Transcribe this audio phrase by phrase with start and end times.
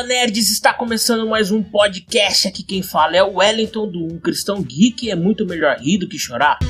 [0.00, 2.48] Fala nerds, está começando mais um podcast.
[2.48, 5.10] Aqui quem fala é o Wellington do Um Cristão Geek.
[5.10, 6.58] É muito melhor rir do que chorar.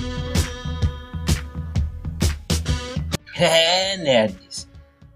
[3.37, 4.69] É, nerds,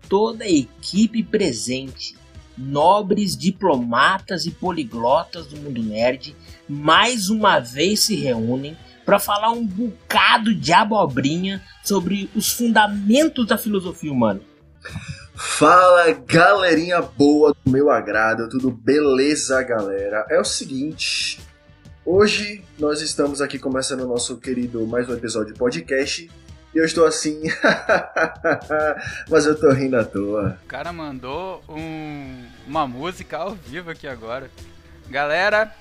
[0.09, 2.17] toda a equipe presente,
[2.57, 6.35] nobres diplomatas e poliglotas do mundo nerd,
[6.67, 13.59] mais uma vez se reúnem para falar um bocado de abobrinha sobre os fundamentos da
[13.59, 14.41] filosofia humana.
[15.35, 20.25] Fala galerinha boa do meu agrado, tudo beleza galera?
[20.31, 21.41] É o seguinte,
[22.07, 26.31] hoje nós estamos aqui começando o nosso querido mais um episódio de podcast
[26.73, 27.43] e eu estou assim,
[29.29, 30.57] mas eu tô rindo à toa.
[30.65, 34.49] O cara mandou um, uma música ao vivo aqui agora.
[35.09, 35.75] Galera,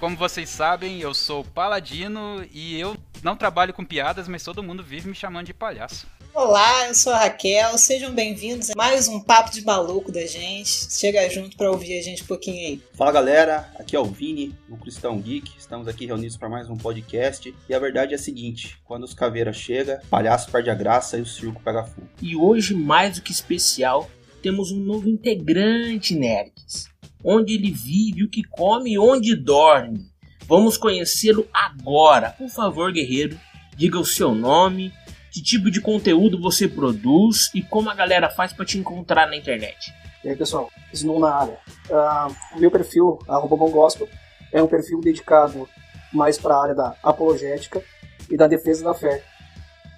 [0.00, 4.82] como vocês sabem, eu sou paladino e eu não trabalho com piadas, mas todo mundo
[4.82, 6.17] vive me chamando de palhaço.
[6.40, 10.86] Olá, eu sou a Raquel, sejam bem-vindos a mais um papo de maluco da gente.
[10.88, 12.82] Chega junto para ouvir a gente um pouquinho aí.
[12.94, 15.50] Fala galera, aqui é o Vini, o Cristão Geek.
[15.58, 17.52] Estamos aqui reunidos para mais um podcast.
[17.68, 21.22] E a verdade é a seguinte: quando os caveiras chegam, palhaço perde a graça e
[21.22, 22.08] o circo pega fogo.
[22.22, 24.08] E hoje, mais do que especial,
[24.40, 26.88] temos um novo integrante, nerds.
[27.24, 30.06] Onde ele vive, o que come e onde dorme.
[30.46, 32.30] Vamos conhecê-lo agora.
[32.38, 33.36] Por favor, guerreiro,
[33.76, 34.92] diga o seu nome,
[35.30, 39.36] que tipo de conteúdo você produz e como a galera faz para te encontrar na
[39.36, 39.92] internet.
[40.24, 41.58] E aí, pessoal, Snow na área.
[41.88, 44.08] Uh, o meu perfil, arroba Bom Gospel,
[44.52, 45.68] é um perfil dedicado
[46.12, 47.82] mais para a área da apologética
[48.30, 49.22] e da defesa da fé.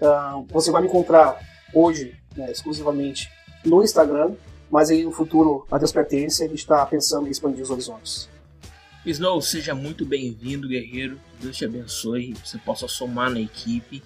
[0.01, 1.39] Uh, você vai me encontrar
[1.73, 3.31] hoje, né, exclusivamente,
[3.65, 4.35] no Instagram,
[4.71, 8.29] mas aí no futuro, a Deus pertence, a gente está pensando em expandir os horizontes.
[9.07, 11.19] Snow, seja muito bem-vindo, guerreiro.
[11.41, 14.03] Deus te abençoe, você possa somar na equipe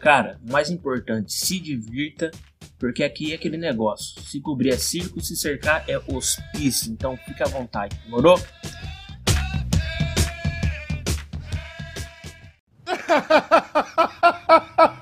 [0.00, 2.30] Cara, mais importante, se divirta,
[2.78, 4.22] porque aqui é aquele negócio.
[4.22, 6.92] Se cobrir é circo, se cercar é hospício.
[6.92, 8.38] Então fique à vontade, demorou?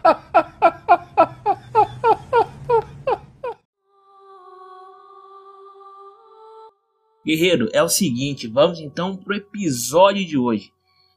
[7.27, 10.71] Guerreiro, é o seguinte, vamos então pro episódio de hoje.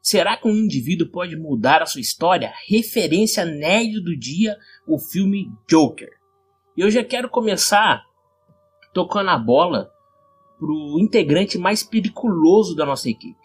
[0.09, 2.51] Será que um indivíduo pode mudar a sua história?
[2.67, 6.09] Referência nerd do dia, o filme Joker.
[6.75, 8.03] E eu já quero começar
[8.91, 9.91] tocando a bola
[10.57, 13.37] pro integrante mais periculoso da nossa equipe.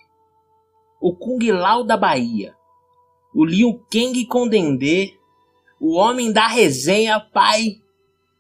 [1.03, 2.55] O Kung Lao da Bahia.
[3.35, 5.13] O Liu Kang com Dendê.
[5.79, 7.83] O homem da resenha, pai.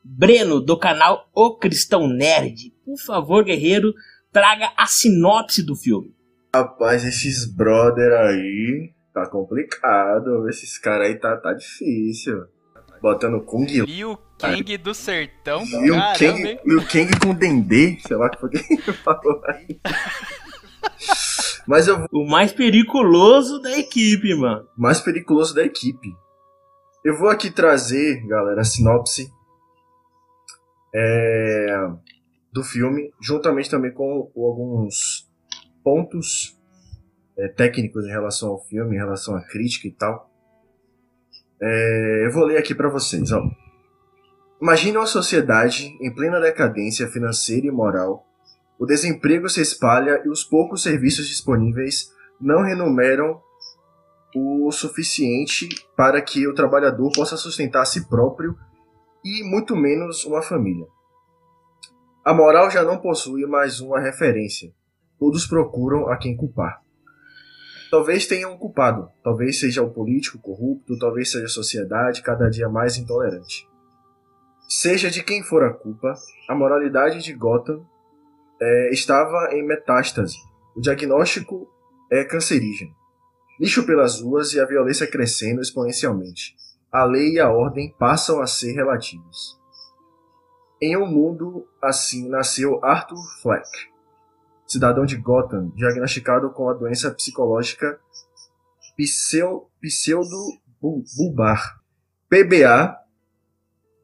[0.02, 2.72] Breno, do canal O Cristão Nerd.
[2.86, 3.92] Por favor, guerreiro,
[4.32, 6.14] traga a sinopse do filme.
[6.54, 10.48] Rapaz, esses brother aí tá complicado.
[10.48, 12.44] Esses caras aí tá, tá difícil.
[13.02, 18.38] Botando Kung Liu Kang do sertão, Liu Kang, Liu Kang com Dendê, sei lá que
[18.38, 19.80] foi que falou aí.
[21.66, 24.68] Mas eu O mais periculoso da equipe, mano.
[24.78, 26.14] Mais periculoso da equipe.
[27.04, 29.28] Eu vou aqui trazer, galera, a sinopse
[30.94, 31.88] é,
[32.52, 35.23] do filme, juntamente também com alguns
[35.84, 36.58] pontos
[37.36, 40.30] é, técnicos em relação ao filme, em relação à crítica e tal.
[41.60, 43.30] É, eu vou ler aqui para vocês.
[43.30, 43.42] Ó.
[44.60, 48.26] Imagine uma sociedade em plena decadência financeira e moral.
[48.78, 53.40] O desemprego se espalha e os poucos serviços disponíveis não renumeram
[54.34, 58.56] o suficiente para que o trabalhador possa sustentar a si próprio
[59.24, 60.86] e muito menos uma família.
[62.24, 64.72] A moral já não possui mais uma referência
[65.24, 66.82] todos procuram a quem culpar.
[67.90, 72.68] Talvez tenham um culpado, talvez seja o político corrupto, talvez seja a sociedade cada dia
[72.68, 73.66] mais intolerante.
[74.68, 76.12] Seja de quem for a culpa,
[76.46, 77.86] a moralidade de Gotham
[78.60, 80.36] é, estava em metástase.
[80.76, 81.66] O diagnóstico
[82.12, 82.94] é cancerígeno.
[83.58, 86.54] Lixo pelas ruas e a violência crescendo exponencialmente.
[86.92, 89.58] A lei e a ordem passam a ser relativos.
[90.82, 93.93] Em um mundo assim nasceu Arthur Fleck,
[94.74, 97.98] cidadão de Gotham, diagnosticado com a doença psicológica
[99.80, 101.80] pseudo-bulbar.
[102.28, 102.96] PBA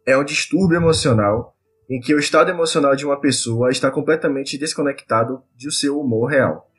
[0.07, 1.57] é um distúrbio emocional
[1.89, 6.71] em que o estado emocional de uma pessoa está completamente desconectado de seu humor real,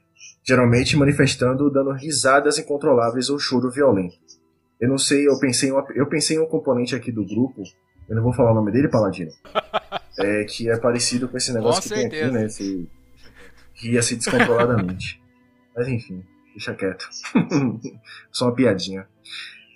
[0.43, 4.15] geralmente manifestando dando risadas incontroláveis ou choro violento.
[4.79, 7.61] Eu não sei, eu pensei em, uma, eu pensei em um componente aqui do grupo,
[8.09, 9.31] eu não vou falar o nome dele, Paladino,
[10.17, 12.09] é, que é parecido com esse negócio com que certeza.
[12.09, 12.45] tem aqui, né?
[12.45, 12.89] Esse,
[13.81, 15.21] ria assim descontroladamente.
[15.75, 16.23] Mas enfim,
[16.53, 17.07] deixa quieto.
[18.31, 19.07] Só uma piadinha.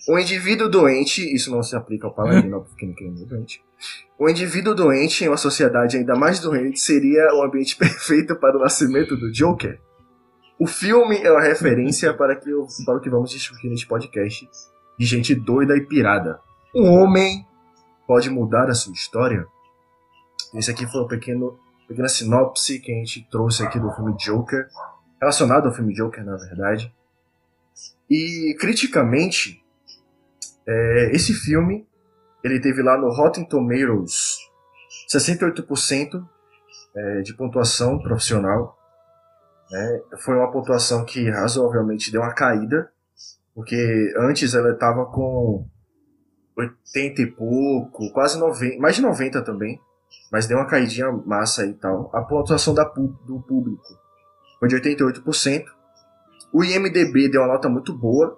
[0.08, 3.64] O indivíduo doente, isso não se aplica ao paladino, porque ninguém é doente.
[4.18, 8.62] O indivíduo doente em uma sociedade ainda mais doente seria o ambiente perfeito para o
[8.62, 9.80] nascimento do Joker.
[10.58, 12.50] O filme é uma referência para, que,
[12.86, 14.48] para o que vamos discutir neste podcast
[14.98, 16.40] de gente doida e pirada.
[16.74, 17.46] Um homem
[18.08, 19.46] pode mudar a sua história?
[20.54, 24.68] Esse aqui foi um pequeno, pequena sinopse que a gente trouxe aqui do filme Joker,
[25.20, 26.94] relacionado ao filme Joker, na verdade.
[28.10, 29.64] E criticamente,
[30.68, 31.88] é, esse filme
[32.44, 34.38] ele teve lá no Rotten Tomatoes
[35.12, 36.24] 68%
[36.96, 38.78] é, de pontuação profissional.
[39.72, 40.02] Né?
[40.20, 42.92] Foi uma pontuação que razoavelmente deu uma caída,
[43.54, 45.68] porque antes ela estava com
[46.56, 49.80] 80 e pouco, quase 90, mais de 90 também,
[50.32, 52.10] mas deu uma caidinha massa e tal.
[52.14, 53.84] A pontuação da, do público
[54.60, 55.66] foi de 88%.
[56.52, 58.38] O IMDB deu uma nota muito boa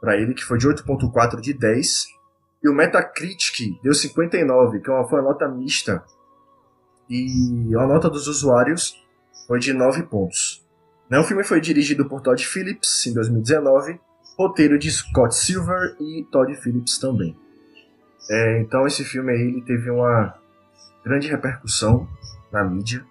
[0.00, 2.06] para ele, que foi de 8.4 de 10.
[2.62, 6.04] E o Metacritic deu 59, que é foi uma nota mista.
[7.08, 9.02] E a nota dos usuários
[9.46, 10.64] foi de 9 pontos.
[11.08, 14.00] Né, o filme foi dirigido por Todd Phillips em 2019,
[14.36, 17.36] roteiro de Scott Silver e Todd Phillips também.
[18.28, 20.34] É, então esse filme aí ele teve uma
[21.06, 22.08] grande repercussão
[22.50, 23.06] na mídia.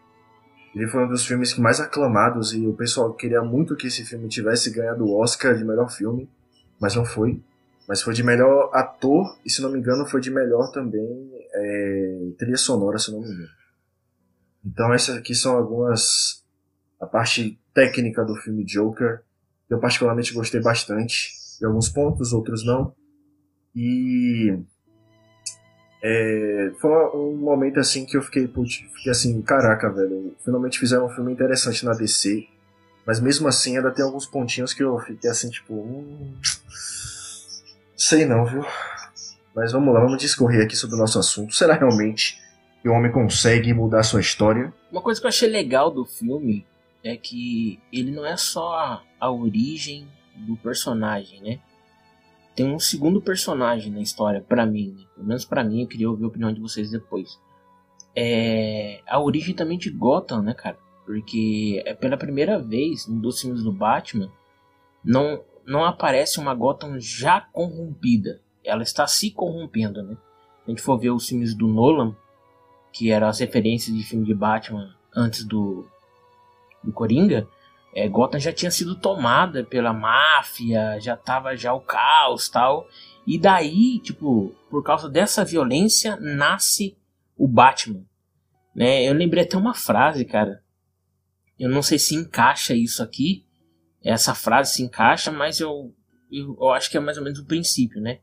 [0.76, 4.04] Ele foi um dos filmes que mais aclamados e o pessoal queria muito que esse
[4.04, 6.30] filme tivesse ganhado o Oscar de melhor filme,
[6.78, 7.42] mas não foi.
[7.88, 12.32] Mas foi de melhor ator e se não me engano foi de melhor também é,
[12.38, 13.50] trilha sonora, se não me engano.
[14.66, 16.44] Então essas aqui são algumas
[17.00, 19.22] a parte técnica do filme Joker.
[19.70, 22.94] Eu particularmente gostei bastante de alguns pontos, outros não.
[23.74, 24.60] E
[26.08, 30.36] é, foi um momento assim que eu fiquei, putz, fiquei assim, caraca, velho.
[30.46, 32.48] Finalmente fizeram um filme interessante na DC.
[33.08, 35.74] Mas mesmo assim ainda tem alguns pontinhos que eu fiquei assim, tipo.
[35.74, 36.36] Hum,
[37.98, 38.64] sei não, viu?
[39.56, 41.56] Mas vamos lá, vamos discorrer aqui sobre o nosso assunto.
[41.56, 42.40] Será realmente
[42.84, 44.72] que o homem consegue mudar sua história?
[44.92, 46.68] Uma coisa que eu achei legal do filme
[47.04, 51.60] é que ele não é só a origem do personagem, né?
[52.56, 55.06] Tem um segundo personagem na história, para mim, né?
[55.14, 57.40] pelo menos para mim, eu queria ouvir a opinião de vocês depois.
[58.16, 60.78] É a origem também de Gotham, né, cara?
[61.06, 64.32] Porque é pela primeira vez dos filmes do Batman
[65.04, 68.40] não não aparece uma Gotham já corrompida.
[68.64, 70.16] Ela está se corrompendo, né?
[70.66, 72.16] A gente for ver os filmes do Nolan,
[72.94, 75.86] que eram as referências de filme de Batman antes do
[76.84, 77.48] do Coringa,
[77.96, 82.86] é, Gotham já tinha sido tomada pela máfia, já tava já o caos tal.
[83.26, 86.98] E daí, tipo, por causa dessa violência, nasce
[87.38, 88.04] o Batman.
[88.76, 89.08] Né?
[89.08, 90.62] Eu lembrei até uma frase, cara.
[91.58, 93.46] Eu não sei se encaixa isso aqui.
[94.04, 95.96] Essa frase se encaixa, mas eu,
[96.30, 98.20] eu, eu acho que é mais ou menos o princípio, né?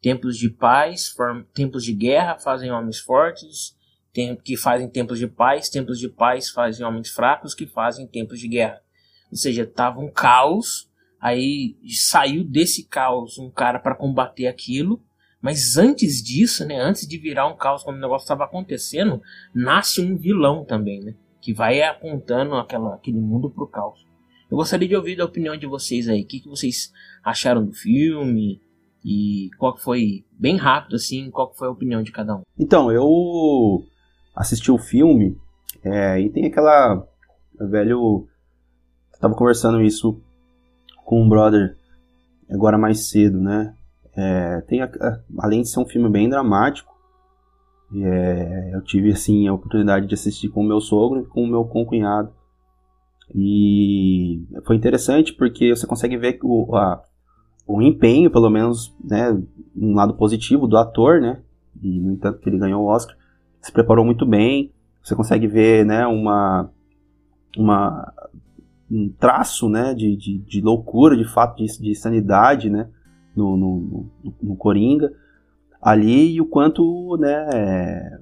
[0.00, 1.14] Tempos de paz,
[1.52, 3.76] tempos de guerra fazem homens fortes,
[4.42, 8.48] que fazem tempos de paz, tempos de paz fazem homens fracos, que fazem tempos de
[8.48, 8.80] guerra.
[9.30, 10.88] Ou seja, tava um caos,
[11.20, 15.00] aí saiu desse caos um cara para combater aquilo,
[15.40, 19.22] mas antes disso, né, antes de virar um caos quando o negócio estava acontecendo,
[19.54, 24.04] nasce um vilão também, né, que vai apontando aquela, aquele mundo pro caos.
[24.50, 26.92] Eu gostaria de ouvir a opinião de vocês aí, o que, que vocês
[27.22, 28.60] acharam do filme
[29.04, 32.42] e qual foi, bem rápido assim, qual foi a opinião de cada um.
[32.58, 33.84] Então, eu
[34.34, 35.38] assisti o filme
[35.82, 37.06] é, e tem aquela
[37.58, 38.26] velho
[39.20, 40.18] Tava conversando isso
[41.04, 41.76] com um brother
[42.50, 43.74] agora mais cedo, né?
[44.16, 46.90] É, tem a, a, além de ser um filme bem dramático,
[47.94, 51.46] é, eu tive assim a oportunidade de assistir com o meu sogro e com o
[51.46, 52.32] meu concunhado.
[53.34, 57.02] E foi interessante porque você consegue ver o, a,
[57.66, 59.38] o empenho, pelo menos, né,
[59.76, 61.40] um lado positivo do ator, né?
[61.82, 63.16] E no entanto que ele ganhou o Oscar,
[63.60, 64.72] se preparou muito bem.
[65.02, 66.70] Você consegue ver, né, uma
[67.56, 68.12] uma
[68.90, 72.88] um traço né, de, de, de, loucura, de fato, de, de sanidade né,
[73.36, 75.12] no, no, no, no, Coringa
[75.80, 78.18] ali e o quanto né,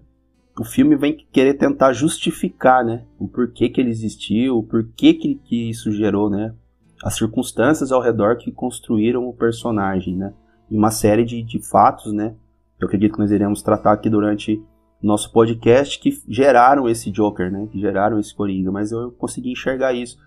[0.58, 5.36] o filme vem querer tentar justificar né, o porquê que ele existiu, o porquê que,
[5.36, 6.54] que isso gerou, né,
[7.02, 10.34] as circunstâncias ao redor que construíram o personagem, né,
[10.70, 12.34] e uma série de, de fatos, né,
[12.78, 14.62] eu acredito que nós iremos tratar aqui durante
[15.02, 19.94] nosso podcast que geraram esse Joker, né, que geraram esse Coringa, mas eu consegui enxergar
[19.94, 20.18] isso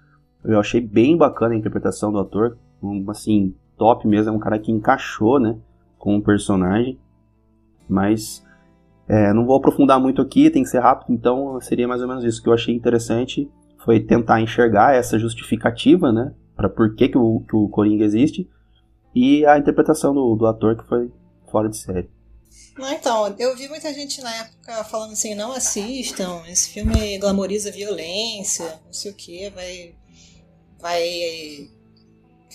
[0.44, 4.60] eu achei bem bacana a interpretação do ator, um, assim, top mesmo, é um cara
[4.60, 5.58] que encaixou, né,
[5.98, 7.00] com o personagem.
[7.88, 8.44] Mas
[9.08, 12.24] é, não vou aprofundar muito aqui, tem que ser rápido, então seria mais ou menos
[12.24, 12.42] isso.
[12.42, 13.50] Que eu achei interessante
[13.84, 18.50] foi tentar enxergar essa justificativa, né, para por que, que, o, que o Coringa existe.
[19.14, 21.12] E a interpretação do, do ator que foi
[21.52, 22.10] fora de série.
[22.78, 27.72] Não, então, eu vi muita gente na época falando assim, não assistam, esse filme glamoriza
[27.72, 29.94] violência, não sei o que, vai,
[30.82, 31.70] vai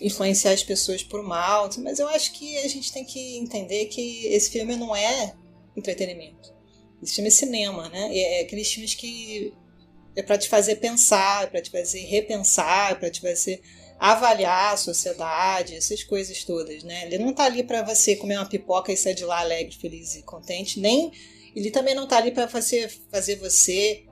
[0.01, 4.27] influenciar as pessoas por mal, mas eu acho que a gente tem que entender que
[4.27, 5.35] esse filme não é
[5.77, 6.55] entretenimento.
[7.03, 8.17] Esse filme é cinema, né?
[8.17, 9.53] É aqueles filmes que
[10.15, 13.63] é para te fazer pensar, para te fazer repensar, para te fazer
[13.99, 17.07] avaliar a sociedade, essas coisas todas, né?
[17.07, 20.17] Ele não tá ali para você comer uma pipoca e sair de lá alegre, feliz
[20.17, 21.13] e contente, nem
[21.55, 24.05] ele também não tá ali para fazer, fazer você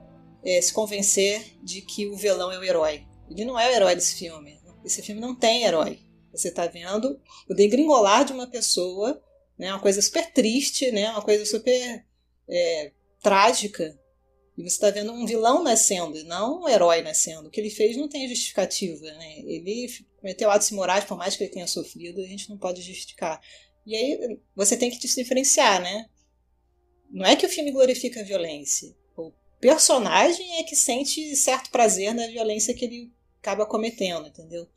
[0.43, 3.03] é, se convencer de que o vilão é o herói.
[3.29, 4.59] Ele não é o herói desse filme.
[4.83, 5.99] Esse filme não tem herói.
[6.31, 9.21] Você tá vendo o degringolar de uma pessoa,
[9.57, 9.71] né?
[9.71, 11.09] Uma coisa super triste, né?
[11.11, 12.05] Uma coisa super
[12.47, 12.91] é,
[13.21, 13.97] trágica
[14.57, 17.47] e você está vendo um vilão nascendo, não um herói nascendo.
[17.47, 19.05] O que ele fez não tem justificativa.
[19.05, 19.39] Né?
[19.39, 23.41] Ele cometeu atos imorais, por mais que ele tenha sofrido, a gente não pode justificar.
[23.85, 26.09] E aí você tem que se diferenciar, né?
[27.11, 28.95] Não é que o filme glorifica a violência.
[29.15, 33.11] O personagem é que sente certo prazer na violência que ele
[33.45, 34.67] acaba cometendo, entendeu?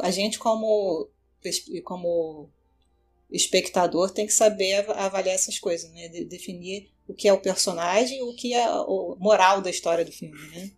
[0.00, 1.08] A gente, como,
[1.84, 2.48] como
[3.30, 6.08] espectador, tem que saber avaliar essas coisas, né?
[6.08, 8.84] De definir o que é o personagem, o que é a
[9.18, 10.70] moral da história do filme, né?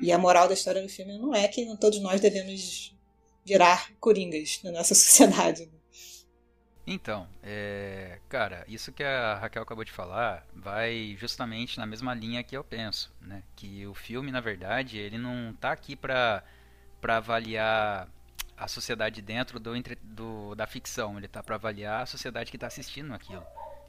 [0.00, 2.96] E a moral da história do filme não é que todos nós devemos
[3.44, 5.66] virar coringas na nossa sociedade.
[5.66, 5.72] Né?
[6.86, 12.42] Então, é, cara, isso que a Raquel acabou de falar vai justamente na mesma linha
[12.42, 13.42] que eu penso, né?
[13.54, 16.42] Que o filme, na verdade, ele não tá aqui para
[17.04, 18.08] para avaliar
[18.56, 22.66] a sociedade dentro do, do da ficção, ele tá para avaliar a sociedade que está
[22.66, 23.44] assistindo aquilo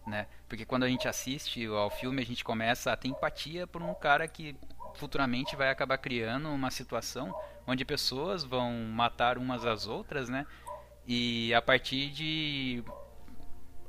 [0.05, 0.27] né?
[0.47, 3.93] Porque quando a gente assiste ao filme, a gente começa a ter empatia por um
[3.93, 4.55] cara que
[4.95, 7.33] futuramente vai acabar criando uma situação
[7.67, 10.45] onde pessoas vão matar umas às outras, né?
[11.07, 12.83] E a partir de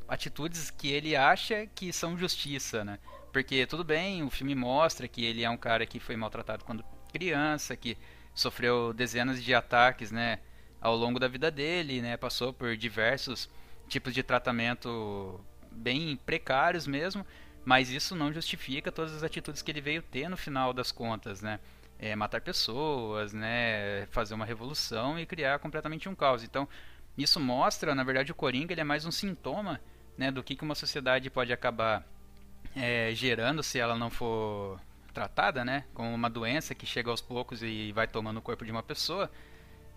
[0.09, 2.99] atitudes que ele acha que são justiça, né?
[3.33, 6.85] Porque tudo bem, o filme mostra que ele é um cara que foi maltratado quando
[7.13, 7.97] criança, que
[8.37, 10.39] sofreu dezenas de ataques, né,
[10.81, 12.17] ao longo da vida dele, né?
[12.17, 13.51] Passou por diversos
[13.89, 15.41] tipos de tratamento
[15.73, 17.27] bem precários mesmo,
[17.65, 21.41] mas isso não justifica todas as atitudes que ele veio ter no final das contas,
[21.43, 21.59] né?
[21.99, 24.07] É, matar pessoas, né?
[24.11, 26.45] Fazer uma revolução e criar completamente um caos.
[26.45, 26.69] Então,
[27.17, 29.81] isso mostra, na verdade, o Coringa ele é mais um sintoma,
[30.17, 32.07] né, do que, que uma sociedade pode acabar
[32.75, 34.81] é, gerando se ela não for
[35.17, 38.71] tratada, né, como uma doença que chega aos poucos e vai tomando o corpo de
[38.71, 39.31] uma pessoa,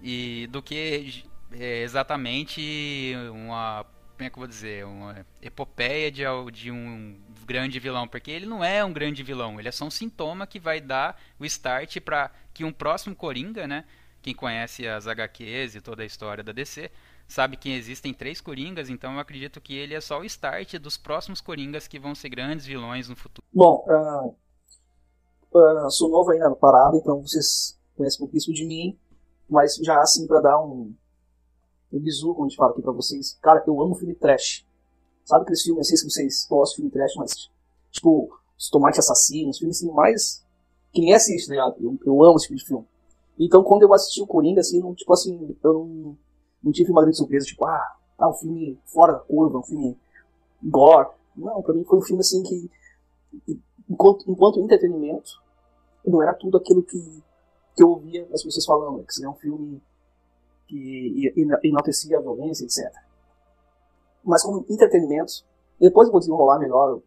[0.01, 6.23] e do que é, exatamente uma como é que eu vou dizer, uma epopeia de,
[6.51, 9.91] de um grande vilão, porque ele não é um grande vilão, ele é só um
[9.91, 13.85] sintoma que vai dar o start para que um próximo Coringa, né,
[14.21, 16.91] quem conhece as HQs e toda a história da DC,
[17.29, 20.97] sabe que existem três Coringas, então eu acredito que ele é só o start dos
[20.97, 23.47] próximos Coringas que vão ser grandes vilões no futuro.
[23.53, 24.35] Bom, uh,
[25.53, 29.00] uh, sou novo aí na parada, então vocês conhecem um pouquinho de mim,
[29.50, 30.94] mas já assim para dar um,
[31.91, 33.38] o bizu, como a gente fala aqui pra vocês.
[33.41, 34.65] Cara, eu amo filme trash.
[35.25, 37.50] Sabe aqueles filmes, não sei se vocês gostam de filme trash, mas,
[37.91, 40.46] tipo, os tomates assassinos, filmes assim, mais.
[40.91, 41.58] Que ninguém assiste, né?
[41.79, 42.88] Eu, eu amo esse tipo de filme.
[43.38, 46.18] Então, quando eu assisti o Coringa, assim, não, tipo assim, eu não,
[46.63, 49.98] não tive uma grande surpresa, tipo, ah, tá um filme fora da curva, um filme
[50.63, 51.10] gore.
[51.36, 52.70] Não, pra mim foi um filme, assim, que,
[53.89, 55.41] enquanto, enquanto entretenimento,
[56.05, 57.24] não era tudo aquilo que,
[57.75, 59.81] que eu ouvia as pessoas falando, que seria um filme
[60.67, 62.93] que enaltecia a violência, etc.
[64.24, 65.43] Mas como entretenimento,
[65.79, 67.01] depois eu vou desenrolar melhor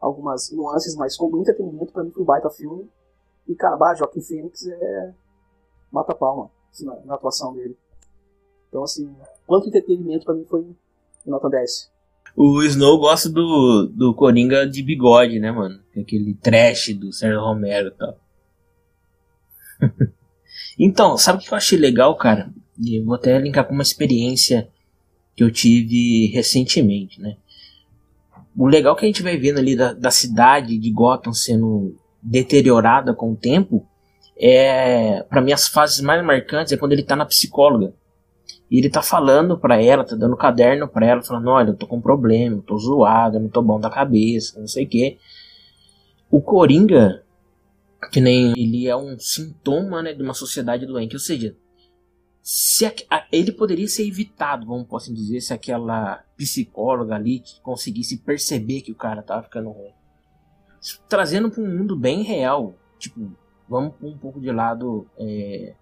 [0.00, 2.90] algumas nuances, mas como entretenimento, para mim foi um baita filme.
[3.46, 5.14] E, cara, Joaquim Phoenix é
[5.90, 7.76] mata palma assim, na, na, atuação dele.
[8.68, 9.14] Então, assim,
[9.46, 10.76] quanto entretenimento para mim foi
[11.24, 11.90] nota 10.
[12.40, 15.80] O Snow gosta do, do Coringa de bigode, né, mano?
[15.98, 18.20] Aquele trash do Sérgio Romero e tal.
[20.78, 22.48] então, sabe o que eu achei legal, cara?
[22.78, 24.68] E vou até linkar com uma experiência
[25.34, 27.36] que eu tive recentemente, né?
[28.56, 33.14] O legal que a gente vai vendo ali da, da cidade de Gotham sendo deteriorada
[33.14, 33.84] com o tempo
[34.40, 37.92] é, para mim, as fases mais marcantes é quando ele tá na psicóloga.
[38.70, 41.86] E ele tá falando para ela, tá dando caderno para ela, falando: Olha, eu tô
[41.86, 45.18] com problema, eu tô zoado, eu não tô bom da cabeça, não sei o que.
[46.30, 47.24] O Coringa,
[48.12, 51.56] que nem ele é um sintoma né, de uma sociedade doente, ou seja,
[52.42, 58.18] se a, a, ele poderia ser evitado, vamos assim dizer, se aquela psicóloga ali conseguisse
[58.18, 59.92] perceber que o cara tava ficando ruim.
[61.08, 63.32] Trazendo para um mundo bem real, tipo,
[63.68, 65.74] vamos um pouco de lado, é,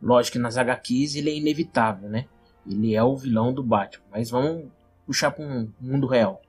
[0.00, 2.26] lógico que nas HQs ele é inevitável, né?
[2.66, 4.04] Ele é o vilão do Batman.
[4.10, 4.70] Mas vamos
[5.06, 6.40] puxar para um mundo real.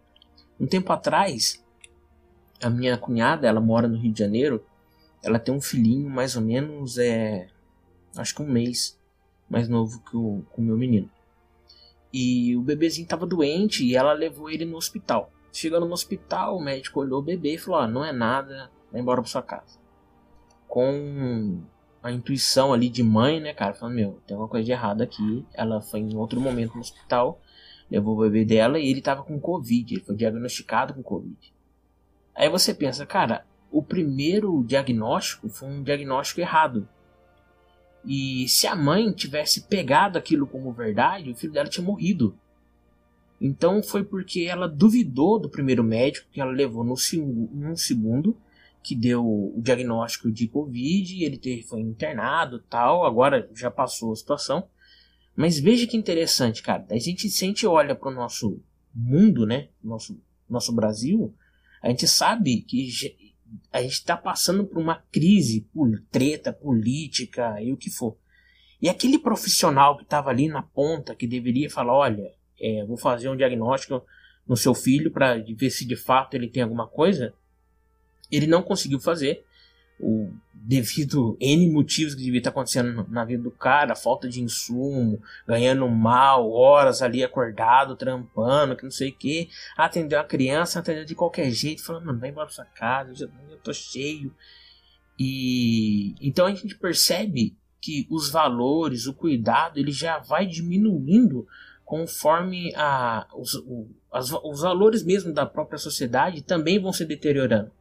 [0.60, 1.64] Um tempo atrás,
[2.62, 4.64] a minha cunhada, ela mora no Rio de Janeiro.
[5.22, 7.48] Ela tem um filhinho mais ou menos, é,
[8.16, 8.98] acho que um mês
[9.50, 11.10] mais novo que o, que o meu menino.
[12.12, 15.32] E o bebezinho estava doente e ela levou ele no hospital.
[15.52, 19.02] Chegando no hospital, o médico olhou o bebê e falou: ah, não é nada, vai
[19.02, 19.80] embora para sua casa.
[20.68, 21.62] Com
[22.06, 25.46] a intuição ali de mãe, né, cara, falando: meu, tem alguma coisa de errado aqui.
[25.54, 27.42] Ela foi em outro momento no hospital,
[27.90, 31.54] levou o bebê dela e ele estava com Covid, ele foi diagnosticado com Covid.
[32.36, 36.88] Aí você pensa, cara, o primeiro diagnóstico foi um diagnóstico errado.
[38.06, 42.38] E se a mãe tivesse pegado aquilo como verdade, o filho dela tinha morrido.
[43.42, 48.38] Então foi porque ela duvidou do primeiro médico que ela levou no segundo,
[48.86, 54.16] que deu o diagnóstico de Covid, ele teve, foi internado tal, agora já passou a
[54.16, 54.68] situação.
[55.36, 56.86] Mas veja que interessante, cara.
[56.92, 58.62] A gente, se a gente olha para o nosso
[58.94, 59.70] mundo, né?
[59.84, 61.34] Nosso, nosso Brasil,
[61.82, 62.88] a gente sabe que
[63.74, 68.16] a gente está passando por uma crise, por treta política e o que for.
[68.80, 73.30] E aquele profissional que estava ali na ponta, que deveria falar: olha, é, vou fazer
[73.30, 74.06] um diagnóstico
[74.48, 77.34] no seu filho para ver se de fato ele tem alguma coisa,
[78.32, 79.44] ele não conseguiu fazer.
[80.00, 80.30] O,
[80.66, 85.88] devido N motivos que devia estar acontecendo na vida do cara, falta de insumo, ganhando
[85.88, 91.14] mal, horas ali acordado, trampando, que não sei o que, atendeu a criança, atendeu de
[91.14, 94.34] qualquer jeito, falando, mano, vai embora pra sua casa, eu, já, eu tô cheio.
[95.20, 101.48] E então a gente percebe que os valores, o cuidado, ele já vai diminuindo
[101.86, 107.72] conforme a, os, o, as, os valores mesmo da própria sociedade também vão se deteriorando.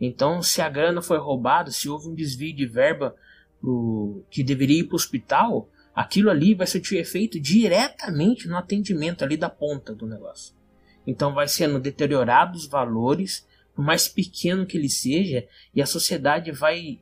[0.00, 3.14] Então, se a grana foi roubada, se houve um desvio de verba
[3.60, 9.22] pro, que deveria ir para o hospital, aquilo ali vai ser efeito diretamente no atendimento
[9.22, 10.54] ali da ponta do negócio.
[11.06, 16.50] Então, vai sendo deteriorados os valores, por mais pequeno que ele seja, e a sociedade
[16.50, 17.00] vai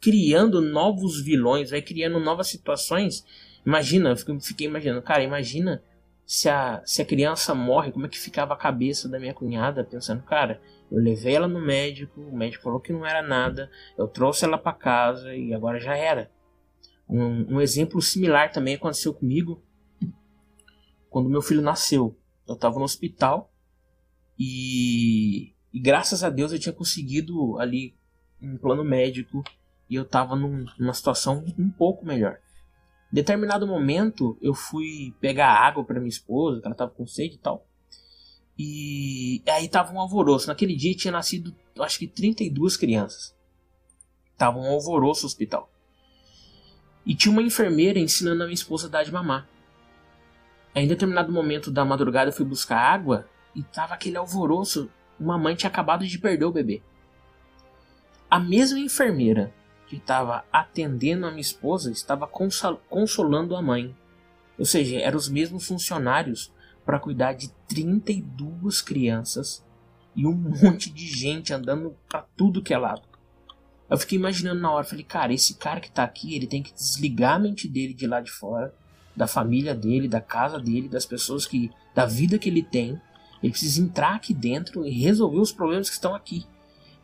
[0.00, 3.24] criando novos vilões, vai criando novas situações.
[3.66, 5.82] Imagina, eu fiquei imaginando, cara, imagina
[6.30, 9.82] se a, se a criança morre, como é que ficava a cabeça da minha cunhada,
[9.82, 14.06] pensando, cara, eu levei ela no médico, o médico falou que não era nada, eu
[14.06, 16.30] trouxe ela para casa e agora já era.
[17.08, 19.60] Um, um, exemplo similar também aconteceu comigo
[21.08, 22.16] quando meu filho nasceu.
[22.46, 23.52] Eu estava no hospital
[24.38, 27.92] e, e, graças a Deus eu tinha conseguido ali
[28.40, 29.42] um plano médico
[29.88, 32.38] e eu estava num, numa situação um pouco melhor.
[33.12, 37.38] Determinado momento eu fui pegar água para minha esposa, que ela estava com sede e
[37.38, 37.66] tal.
[38.56, 40.46] E aí tava um alvoroço.
[40.46, 43.34] Naquele dia tinha nascido, acho que 32 crianças.
[44.36, 45.70] Tava um alvoroço no hospital.
[47.04, 49.48] E tinha uma enfermeira ensinando a minha esposa a dar de mamar.
[50.74, 54.88] Aí, em determinado momento da madrugada eu fui buscar água e tava aquele alvoroço.
[55.18, 56.82] Uma mãe tinha acabado de perder o bebê.
[58.30, 59.52] A mesma enfermeira
[59.90, 62.24] que estava atendendo a minha esposa estava
[62.88, 63.92] consolando a mãe.
[64.56, 66.52] Ou seja, eram os mesmos funcionários
[66.86, 69.66] para cuidar de 32 crianças
[70.14, 73.02] e um monte de gente andando para tudo que é lado.
[73.90, 76.72] Eu fiquei imaginando na hora, falei, cara, esse cara que tá aqui, ele tem que
[76.72, 78.72] desligar a mente dele de lá de fora,
[79.16, 83.00] da família dele, da casa dele, das pessoas que, da vida que ele tem.
[83.42, 86.46] Ele precisa entrar aqui dentro e resolver os problemas que estão aqui.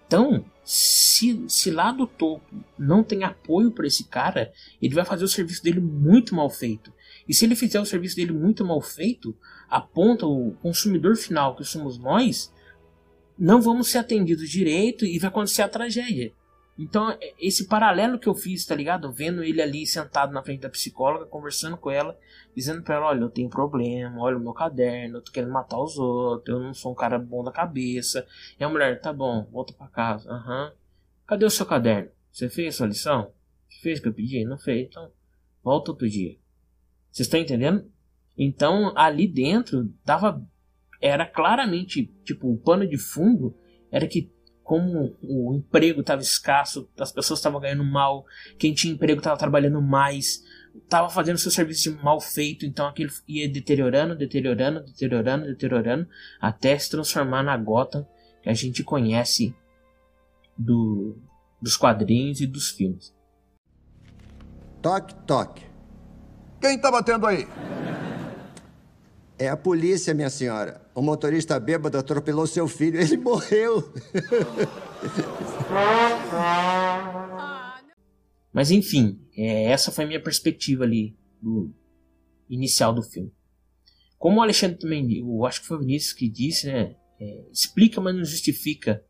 [0.07, 2.45] Então, se, se lá do topo
[2.79, 6.93] não tem apoio para esse cara, ele vai fazer o serviço dele muito mal feito.
[7.29, 9.37] E se ele fizer o serviço dele muito mal feito,
[9.69, 12.53] aponta o consumidor final, que somos nós,
[13.39, 16.33] não vamos ser atendidos direito e vai acontecer a tragédia.
[16.79, 19.11] Então, é, esse paralelo que eu fiz, tá ligado?
[19.13, 22.19] Vendo ele ali sentado na frente da psicóloga, conversando com ela,
[22.55, 25.81] dizendo pra ela: Olha, eu tenho problema, olha o meu caderno, eu tô querendo matar
[25.81, 28.27] os outros, eu não sou um cara bom da cabeça.
[28.61, 30.31] E a mulher: Tá bom, volta pra casa.
[30.31, 30.65] Aham.
[30.65, 30.73] Uhum.
[31.27, 32.11] Cadê o seu caderno?
[32.31, 33.33] Você fez a sua lição?
[33.83, 34.45] Fez o que eu pedi?
[34.45, 34.87] Não fez.
[34.89, 35.11] Então,
[35.63, 36.37] volta outro dia.
[37.11, 37.91] Vocês estão entendendo?
[38.37, 40.47] Então, ali dentro, dava,
[41.01, 43.57] era claramente, tipo, o pano de fundo
[43.91, 44.31] era que
[44.67, 48.27] como o emprego estava escasso, as pessoas estavam ganhando mal,
[48.59, 50.43] quem tinha emprego estava trabalhando mais,
[50.75, 56.09] estava fazendo seu serviço mal feito, então aquilo ia deteriorando, deteriorando, deteriorando, deteriorando,
[56.41, 58.09] até se transformar na gota
[58.43, 59.55] que a gente conhece
[60.59, 61.17] do,
[61.63, 63.15] dos quadrinhos e dos filmes.
[64.83, 65.65] Toque, toque.
[66.61, 67.47] Quem tá batendo aí?
[69.39, 70.81] É a polícia, minha senhora.
[70.95, 72.99] O motorista bêbado atropelou seu filho.
[72.99, 73.93] Ele morreu.
[78.53, 81.71] Mas enfim, é, essa foi a minha perspectiva ali do,
[82.49, 83.31] inicial do filme.
[84.19, 86.97] Como o Alexandre também, eu acho que foi o Vinícius que disse, né?
[87.21, 89.05] É, explica, mas não justifica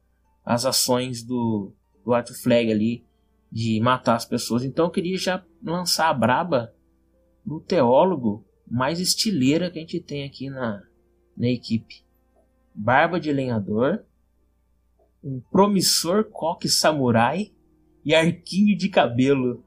[0.45, 1.73] as ações do,
[2.05, 3.05] do Arthur Flag ali
[3.51, 4.65] de matar as pessoas.
[4.65, 6.75] Então eu queria já lançar a braba
[7.45, 10.83] do teólogo mais estileira que a gente tem aqui na,
[11.37, 12.05] na equipe.
[12.75, 14.05] Barba de lenhador,
[15.23, 17.53] um promissor coque samurai
[18.05, 19.65] e arquinho de cabelo.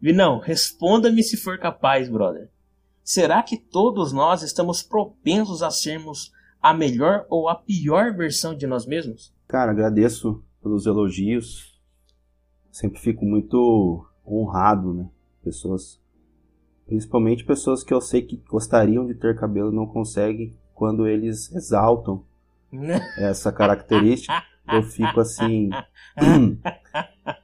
[0.00, 2.50] Vinão, responda-me se for capaz, brother.
[3.02, 8.66] Será que todos nós estamos propensos a sermos a melhor ou a pior versão de
[8.66, 9.32] nós mesmos?
[9.46, 11.80] Cara, agradeço pelos elogios.
[12.72, 15.08] Sempre fico muito honrado, né?
[15.42, 16.00] Pessoas,
[16.86, 22.24] principalmente pessoas que eu sei que gostariam de ter cabelo não conseguem quando eles exaltam
[23.18, 24.34] essa característica.
[24.68, 25.70] Eu fico assim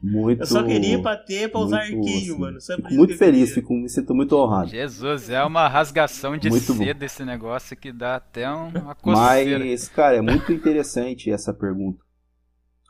[0.02, 0.40] muito.
[0.42, 2.60] Eu só queria pra ter pra usar arquinho, assim, mano.
[2.60, 4.68] Fico muito feliz, fico, me sinto muito honrado.
[4.70, 6.84] Jesus, é uma rasgação de Muito bom.
[6.84, 9.58] seda esse negócio que dá até um- uma coceira.
[9.64, 12.02] Mas, cara, é muito interessante essa pergunta.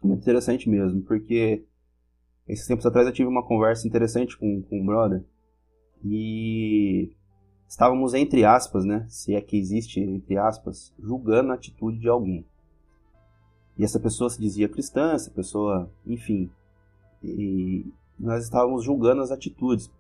[0.02, 1.62] Muito interessante mesmo, porque
[2.48, 5.22] esses tempos atrás eu tive uma conversa interessante com, com um brother
[6.04, 7.10] e
[7.68, 9.06] estávamos, entre aspas, né?
[9.08, 12.44] Se é que existe, entre aspas, julgando a atitude de alguém.
[13.78, 16.50] E essa pessoa se dizia cristã, essa pessoa, enfim.
[17.22, 17.86] E
[18.18, 19.90] nós estávamos julgando as atitudes.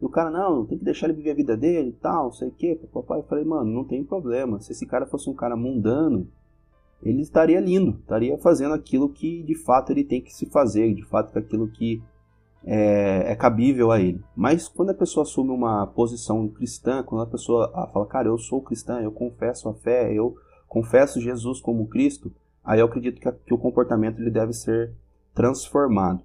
[0.00, 2.32] E o cara, não, tem que deixar ele viver a vida dele e tal, não
[2.32, 2.78] sei o quê.
[2.92, 4.60] Papai, eu falei, mano, não tem problema.
[4.60, 6.26] Se esse cara fosse um cara mundano,
[7.02, 11.04] ele estaria lindo, estaria fazendo aquilo que de fato ele tem que se fazer, de
[11.04, 12.02] fato aquilo que
[12.64, 14.22] é, é cabível a ele.
[14.34, 18.38] Mas quando a pessoa assume uma posição cristã, quando a pessoa ah, fala, cara, eu
[18.38, 20.34] sou cristã, eu confesso a fé, eu
[20.68, 22.32] confesso Jesus como Cristo,
[22.64, 24.92] aí eu acredito que, a- que o comportamento ele deve ser
[25.34, 26.20] transformado.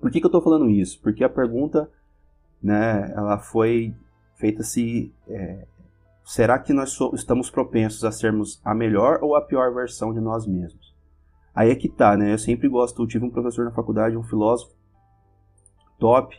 [0.00, 1.00] Por que, que eu estou falando isso?
[1.00, 1.90] Porque a pergunta,
[2.62, 3.94] né, ela foi
[4.36, 5.66] feita se é,
[6.24, 10.20] será que nós so- estamos propensos a sermos a melhor ou a pior versão de
[10.20, 10.94] nós mesmos?
[11.54, 12.34] Aí é que tá, né?
[12.34, 14.74] Eu sempre gosto, eu tive um professor na faculdade, um filósofo
[15.98, 16.36] top,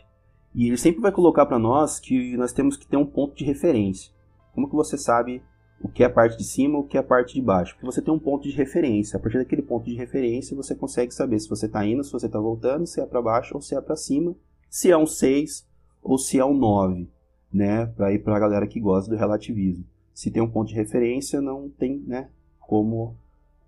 [0.54, 3.44] e ele sempre vai colocar para nós que nós temos que ter um ponto de
[3.44, 4.12] referência.
[4.54, 5.42] Como que você sabe
[5.80, 7.74] o que é a parte de cima, o que é a parte de baixo?
[7.74, 9.16] Porque você tem um ponto de referência.
[9.16, 12.26] A partir daquele ponto de referência, você consegue saber se você está indo, se você
[12.26, 14.34] está voltando, se é para baixo ou se é para cima,
[14.68, 15.66] se é um 6
[16.02, 17.08] ou se é um 9,
[17.52, 17.86] né?
[17.86, 19.84] Para ir para a galera que gosta do relativismo.
[20.12, 23.16] Se tem um ponto de referência, não tem, né, como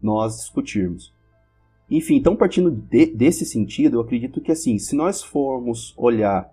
[0.03, 1.14] nós discutirmos.
[1.90, 6.50] Enfim, então partindo de- desse sentido, eu acredito que assim, se nós formos olhar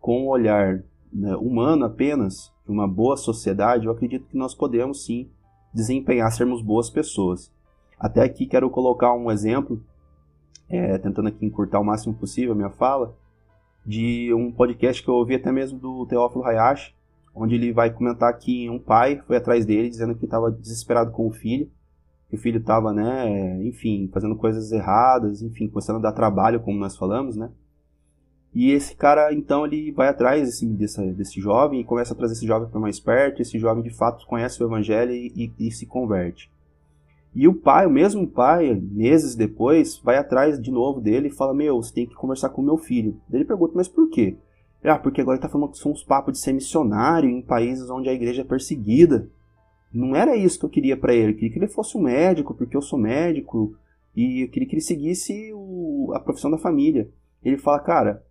[0.00, 5.04] com um olhar né, humano apenas, de uma boa sociedade, eu acredito que nós podemos
[5.04, 5.28] sim
[5.72, 7.52] desempenhar, sermos boas pessoas.
[7.98, 9.82] Até aqui quero colocar um exemplo,
[10.68, 13.14] é, tentando aqui encurtar o máximo possível a minha fala,
[13.84, 16.94] de um podcast que eu ouvi até mesmo do Teófilo Hayashi,
[17.34, 21.26] onde ele vai comentar que um pai foi atrás dele dizendo que estava desesperado com
[21.26, 21.70] o filho,
[22.30, 26.78] que o filho estava, né, enfim, fazendo coisas erradas, enfim, começando a dar trabalho, como
[26.78, 27.50] nós falamos, né?
[28.54, 32.34] E esse cara, então, ele vai atrás desse, desse, desse jovem e começa a trazer
[32.34, 33.40] esse jovem para mais perto.
[33.40, 36.50] Esse jovem, de fato, conhece o evangelho e, e- se converte.
[37.32, 41.54] E o pai, o mesmo pai, meses depois, vai atrás de novo dele e fala:
[41.54, 43.20] Meu, você tem que conversar com o meu filho.
[43.32, 44.36] Ele pergunta: Mas por quê?
[44.82, 47.88] Ah, porque agora ele tá falando que são uns papos de ser missionário em países
[47.88, 49.28] onde a igreja é perseguida.
[49.92, 51.32] Não era isso que eu queria para ele.
[51.32, 53.74] Eu queria que ele fosse um médico, porque eu sou médico.
[54.14, 57.10] E eu queria que ele seguisse o- a profissão da família.
[57.42, 58.24] Ele fala: Cara,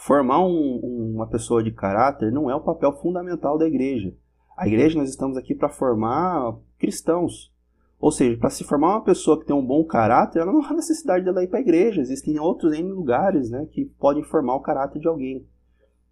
[0.00, 4.14] formar um- uma pessoa de caráter não é o papel fundamental da igreja.
[4.56, 7.52] A igreja, nós estamos aqui para formar cristãos.
[7.98, 10.72] Ou seja, para se formar uma pessoa que tem um bom caráter, ela não há
[10.72, 12.00] necessidade dela ir para a igreja.
[12.00, 15.46] Existem outros N lugares né, que podem formar o caráter de alguém.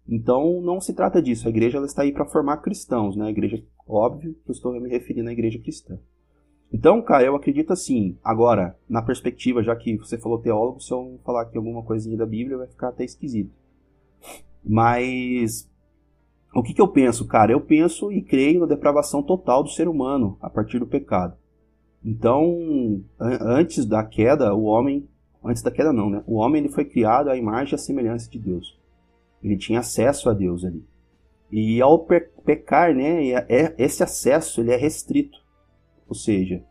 [0.07, 1.47] Então, não se trata disso.
[1.47, 3.15] A igreja ela está aí para formar cristãos.
[3.17, 3.25] Né?
[3.25, 3.61] A igreja,
[3.93, 5.97] óbvio, que estou me referindo à igreja cristã.
[6.73, 8.17] Então, cara, eu acredito assim.
[8.23, 12.25] Agora, na perspectiva, já que você falou teólogo, se eu falar aqui alguma coisinha da
[12.25, 13.51] Bíblia, vai ficar até esquisito.
[14.63, 15.69] Mas
[16.53, 17.51] o que, que eu penso, cara?
[17.51, 21.35] Eu penso e creio na depravação total do ser humano a partir do pecado.
[22.03, 25.07] Então, an- antes da queda, o homem,
[25.43, 26.23] antes da queda não, né?
[26.25, 28.77] O homem ele foi criado à imagem e à semelhança de Deus.
[29.43, 30.83] Ele tinha acesso a Deus ali.
[31.51, 35.37] E ao pe- pecar, né, é- esse acesso ele é restrito.
[36.07, 36.63] Ou seja,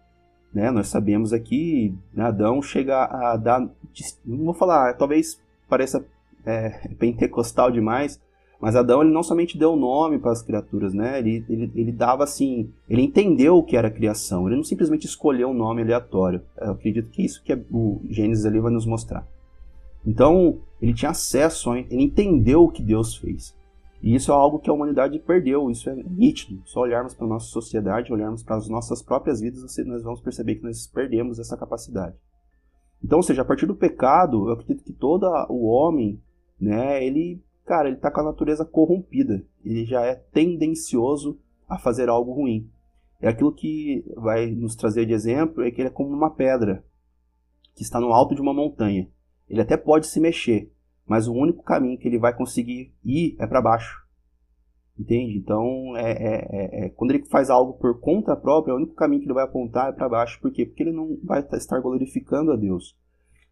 [0.52, 3.60] né, nós sabemos aqui, Adão chega a dar,
[4.24, 6.04] não vou falar, talvez pareça
[6.44, 8.20] é, pentecostal demais,
[8.60, 11.18] mas Adão ele não somente deu nome para as criaturas, né?
[11.18, 14.46] Ele, ele, ele dava assim, ele entendeu o que era criação.
[14.46, 16.42] Ele não simplesmente escolheu um nome aleatório.
[16.58, 19.26] Eu acredito que isso que é- o Gênesis ali vai nos mostrar.
[20.06, 23.54] Então ele tinha acesso, ele entendeu o que Deus fez.
[24.02, 26.62] E isso é algo que a humanidade perdeu, isso é nítido.
[26.64, 30.56] Só olharmos para a nossa sociedade, olharmos para as nossas próprias vidas, nós vamos perceber
[30.56, 32.16] que nós perdemos essa capacidade.
[33.02, 36.22] Então, ou seja, a partir do pecado, eu acredito que todo o homem,
[36.58, 39.44] né, ele, cara, ele tá com a natureza corrompida.
[39.64, 42.70] Ele já é tendencioso a fazer algo ruim.
[43.20, 46.84] É aquilo que vai nos trazer de exemplo, é que ele é como uma pedra
[47.74, 49.10] que está no alto de uma montanha.
[49.48, 50.72] Ele até pode se mexer,
[51.10, 54.06] mas o único caminho que ele vai conseguir ir é para baixo.
[54.96, 55.36] Entende?
[55.36, 59.20] Então, é, é, é, é, quando ele faz algo por conta própria, o único caminho
[59.20, 60.40] que ele vai apontar é para baixo.
[60.40, 60.64] Por quê?
[60.64, 62.96] Porque ele não vai estar glorificando a Deus.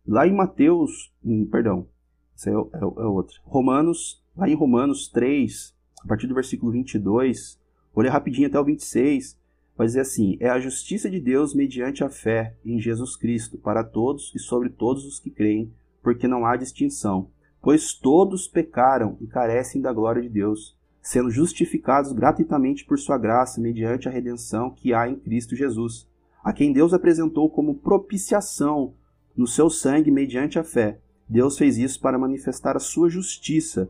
[0.06, 1.88] Lá em Mateus, hum, perdão,
[2.32, 3.40] isso é, é, é outro.
[3.42, 7.60] Romanos, lá em Romanos 3, a partir do versículo 22,
[7.92, 9.36] vou ler rapidinho até o 26,
[9.76, 13.82] vai dizer assim: É a justiça de Deus mediante a fé em Jesus Cristo para
[13.82, 15.72] todos e sobre todos os que creem,
[16.04, 17.28] porque não há distinção.
[17.60, 23.60] Pois todos pecaram e carecem da glória de Deus sendo justificados gratuitamente por sua graça
[23.60, 26.06] mediante a redenção que há em Cristo Jesus,
[26.44, 28.92] a quem Deus apresentou como propiciação
[29.34, 30.98] no seu sangue mediante a fé.
[31.26, 33.88] Deus fez isso para manifestar a sua justiça,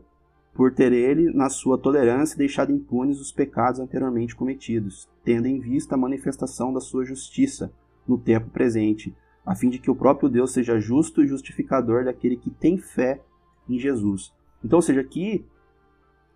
[0.53, 5.95] por ter ele, na sua tolerância, deixado impunes os pecados anteriormente cometidos, tendo em vista
[5.95, 7.69] a manifestação da sua justiça
[8.07, 9.13] no tempo presente,
[9.45, 13.19] a fim de que o próprio Deus seja justo e justificador daquele que tem fé
[13.69, 14.33] em Jesus.
[14.63, 15.45] Então, ou seja, aqui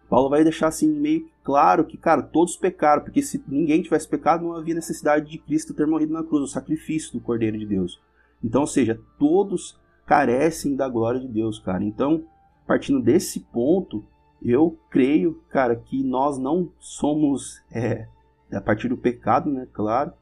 [0.09, 4.43] Paulo vai deixar assim meio claro que, cara, todos pecaram, porque se ninguém tivesse pecado,
[4.43, 8.01] não havia necessidade de Cristo ter morrido na cruz, o sacrifício do Cordeiro de Deus.
[8.43, 11.83] Então, ou seja, todos carecem da glória de Deus, cara.
[11.83, 12.25] Então,
[12.67, 14.05] partindo desse ponto,
[14.41, 18.07] eu creio, cara, que nós não somos, é,
[18.51, 20.13] a partir do pecado, né, claro,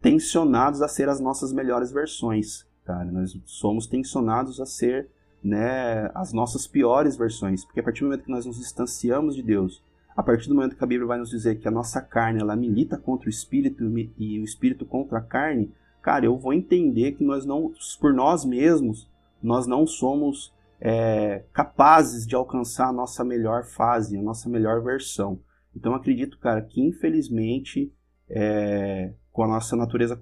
[0.00, 3.10] tensionados a ser as nossas melhores versões, cara.
[3.10, 5.08] Nós somos tensionados a ser
[5.44, 9.42] né, as nossas piores versões, porque a partir do momento que nós nos distanciamos de
[9.42, 9.82] Deus,
[10.16, 12.56] a partir do momento que a Bíblia vai nos dizer que a nossa carne ela
[12.56, 13.84] milita contra o espírito
[14.18, 18.44] e o espírito contra a carne, cara, eu vou entender que nós não, por nós
[18.44, 19.06] mesmos,
[19.42, 25.38] nós não somos é, capazes de alcançar a nossa melhor fase, a nossa melhor versão.
[25.76, 27.92] Então acredito, cara, que infelizmente,
[28.30, 30.18] é, com a nossa natureza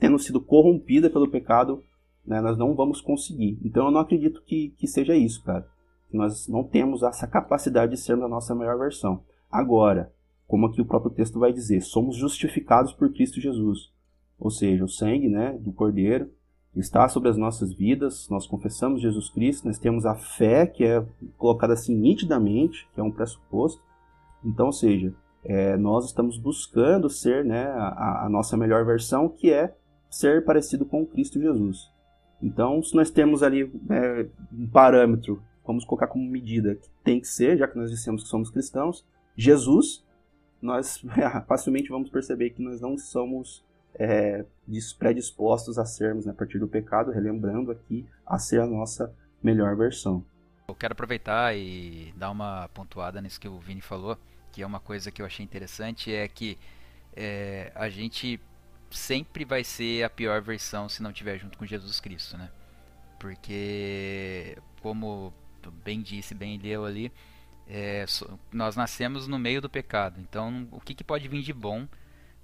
[0.00, 1.82] tendo sido corrompida pelo pecado,
[2.26, 3.58] né, nós não vamos conseguir.
[3.62, 5.66] Então eu não acredito que, que seja isso, cara.
[6.12, 9.22] Nós não temos essa capacidade de sermos a nossa melhor versão.
[9.50, 10.12] Agora,
[10.46, 13.92] como aqui o próprio texto vai dizer, somos justificados por Cristo Jesus.
[14.38, 16.30] Ou seja, o sangue né, do Cordeiro
[16.76, 21.04] está sobre as nossas vidas, nós confessamos Jesus Cristo, nós temos a fé que é
[21.38, 23.80] colocada assim nitidamente, que é um pressuposto.
[24.44, 29.52] Então, ou seja, é, nós estamos buscando ser né, a, a nossa melhor versão, que
[29.52, 29.74] é
[30.10, 31.93] ser parecido com Cristo Jesus.
[32.44, 37.26] Então, se nós temos ali é, um parâmetro, vamos colocar como medida que tem que
[37.26, 39.02] ser, já que nós dissemos que somos cristãos,
[39.34, 40.04] Jesus,
[40.60, 44.44] nós é, facilmente vamos perceber que nós não somos é,
[44.98, 49.10] predispostos a sermos, né, a partir do pecado, relembrando aqui, a ser a nossa
[49.42, 50.22] melhor versão.
[50.68, 54.18] Eu quero aproveitar e dar uma pontuada nisso que o Vini falou,
[54.52, 56.58] que é uma coisa que eu achei interessante, é que
[57.16, 58.38] é, a gente
[58.96, 62.50] sempre vai ser a pior versão se não tiver junto com Jesus Cristo, né?
[63.18, 65.32] Porque, como
[65.84, 67.12] bem disse, bem leu ali,
[67.66, 68.04] é,
[68.52, 70.20] nós nascemos no meio do pecado.
[70.20, 71.88] Então, o que, que pode vir de bom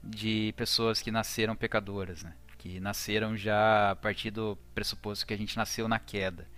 [0.02, 2.34] de pessoas que nasceram pecadoras, né?
[2.58, 6.48] Que nasceram já a partir do pressuposto que a gente nasceu na queda,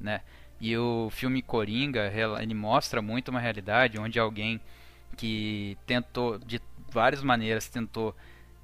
[0.00, 0.22] né?
[0.60, 4.60] E o filme Coringa, ele mostra muito uma realidade onde alguém
[5.16, 8.16] que tentou, de várias maneiras, tentou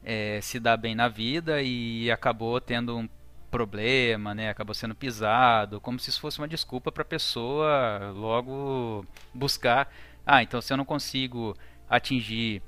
[0.05, 3.09] é, se dar bem na vida e acabou tendo um
[3.51, 4.49] problema, né?
[4.49, 9.93] Acabou sendo pisado, como se isso fosse uma desculpa para a pessoa logo buscar.
[10.25, 11.57] Ah, então se eu não consigo
[11.89, 12.63] atingir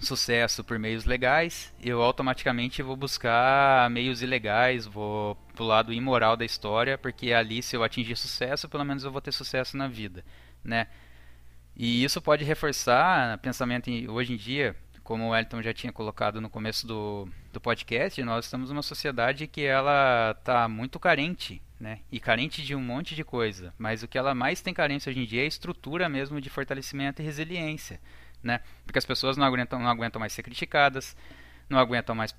[0.00, 6.44] sucesso por meios legais, eu automaticamente vou buscar meios ilegais, vou pro lado imoral da
[6.44, 10.24] história, porque ali se eu atingir sucesso, pelo menos eu vou ter sucesso na vida,
[10.64, 10.86] né?
[11.76, 16.40] E isso pode reforçar pensamento em, hoje em dia como o Elton já tinha colocado
[16.40, 22.00] no começo do, do podcast, nós estamos numa sociedade que ela está muito carente, né?
[22.10, 23.74] E carente de um monte de coisa.
[23.78, 27.20] Mas o que ela mais tem carência hoje em dia é estrutura mesmo de fortalecimento
[27.20, 28.00] e resiliência,
[28.42, 28.60] né?
[28.84, 31.16] Porque as pessoas não aguentam, não aguentam mais ser criticadas,
[31.68, 32.34] não aguentam mais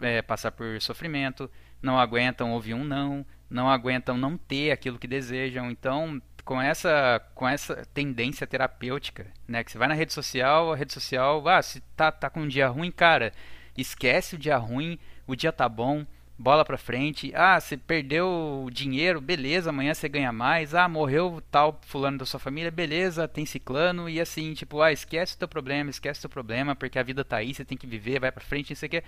[0.00, 1.50] é, passar por sofrimento,
[1.82, 5.70] não aguentam ouvir um não, não aguentam não ter aquilo que desejam.
[5.70, 9.64] Então, com essa com essa tendência terapêutica, né?
[9.64, 12.48] Que você vai na rede social, a rede social, ah, se tá, tá com um
[12.48, 13.32] dia ruim, cara,
[13.76, 16.06] esquece o dia ruim, o dia tá bom,
[16.38, 17.32] bola pra frente.
[17.34, 20.74] Ah, você perdeu dinheiro, beleza, amanhã você ganha mais.
[20.74, 24.08] Ah, morreu tal fulano da sua família, beleza, tem ciclano.
[24.08, 27.24] E assim, tipo, ah, esquece o teu problema, esquece o teu problema, porque a vida
[27.24, 29.02] tá aí, você tem que viver, vai pra frente, isso aqui.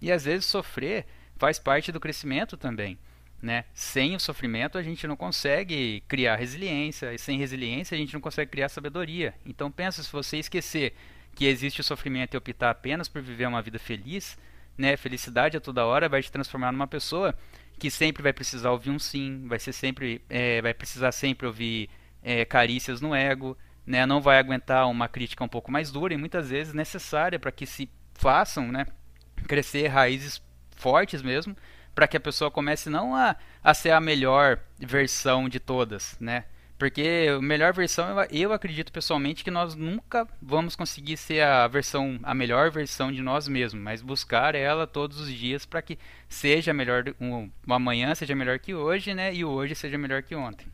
[0.00, 2.98] E às vezes sofrer faz parte do crescimento também.
[3.40, 3.64] Né?
[3.74, 8.20] Sem o sofrimento a gente não consegue criar resiliência, e sem resiliência a gente não
[8.20, 9.34] consegue criar sabedoria.
[9.44, 10.94] Então pensa, se você esquecer
[11.34, 14.38] que existe o sofrimento e optar apenas por viver uma vida feliz,
[14.76, 14.96] né?
[14.96, 17.36] Felicidade a toda hora vai te transformar numa pessoa
[17.78, 21.90] que sempre vai precisar ouvir um sim, vai ser sempre, é, vai precisar sempre ouvir
[22.22, 24.06] é, carícias no ego, né?
[24.06, 27.66] Não vai aguentar uma crítica um pouco mais dura e muitas vezes necessária para que
[27.66, 28.86] se façam, né?
[29.46, 30.42] Crescer raízes
[30.74, 31.54] fortes mesmo,
[31.96, 36.44] para que a pessoa comece não a, a ser a melhor versão de todas, né?
[36.78, 42.20] Porque a melhor versão, eu acredito pessoalmente que nós nunca vamos conseguir ser a versão,
[42.22, 46.74] a melhor versão de nós mesmos, mas buscar ela todos os dias para que seja
[46.74, 49.34] melhor, um, amanhã seja melhor que hoje, né?
[49.34, 50.66] E hoje seja melhor que ontem.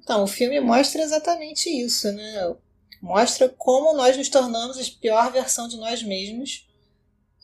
[0.00, 2.54] Então, o filme mostra exatamente isso, né?
[3.02, 6.64] Mostra como nós nos tornamos a pior versão de nós mesmos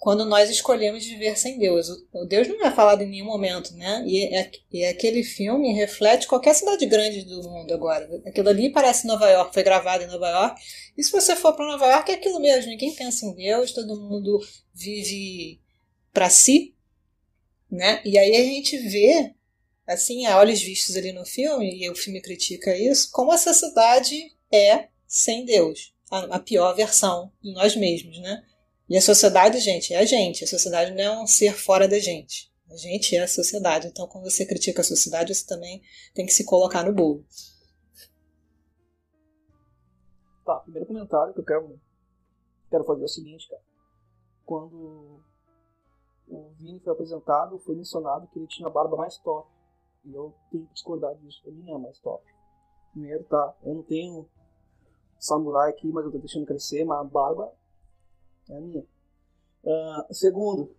[0.01, 1.91] quando nós escolhemos viver sem Deus.
[2.11, 4.03] O Deus não é falado em nenhum momento, né?
[4.07, 8.09] E, é, e aquele filme reflete qualquer cidade grande do mundo agora.
[8.25, 10.63] Aquilo ali parece Nova York, foi gravado em Nova York.
[10.97, 12.71] E se você for para Nova York, é aquilo mesmo.
[12.71, 14.41] Ninguém pensa em Deus, todo mundo
[14.73, 15.61] vive
[16.15, 16.75] para si,
[17.71, 18.01] né?
[18.03, 19.35] E aí a gente vê,
[19.87, 24.35] assim, a olhos vistos ali no filme, e o filme critica isso, como essa cidade
[24.51, 25.93] é sem Deus.
[26.11, 28.43] A, a pior versão de nós mesmos, né?
[28.91, 30.43] E a sociedade, gente, é a gente.
[30.43, 32.53] A sociedade não é um ser fora da gente.
[32.69, 33.87] A gente é a sociedade.
[33.87, 35.81] Então, quando você critica a sociedade, você também
[36.13, 37.25] tem que se colocar no bolo.
[40.45, 41.81] Tá, primeiro comentário que eu quero,
[42.69, 43.63] quero fazer é o seguinte, cara.
[44.45, 45.21] Quando
[46.27, 49.49] o Vini foi apresentado, foi mencionado que ele tinha a barba mais top.
[50.05, 51.41] E eu tenho que discordar disso.
[51.47, 52.25] Ele não é mais top.
[52.91, 54.29] Primeiro, tá, eu não tenho
[55.17, 57.60] samurai aqui, mas eu tô deixando crescer, mas a barba
[58.51, 58.87] é a minha.
[59.63, 60.75] Uh, segundo,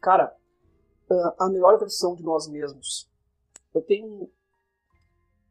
[0.00, 0.36] cara,
[1.10, 3.10] uh, a melhor versão de nós mesmos.
[3.74, 4.30] Eu tenho,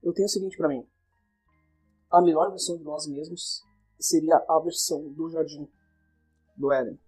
[0.03, 0.87] eu tenho o seguinte para mim.
[2.09, 3.63] A melhor versão de nós mesmos
[3.99, 5.69] seria a versão do jardim
[6.55, 6.99] do Éden.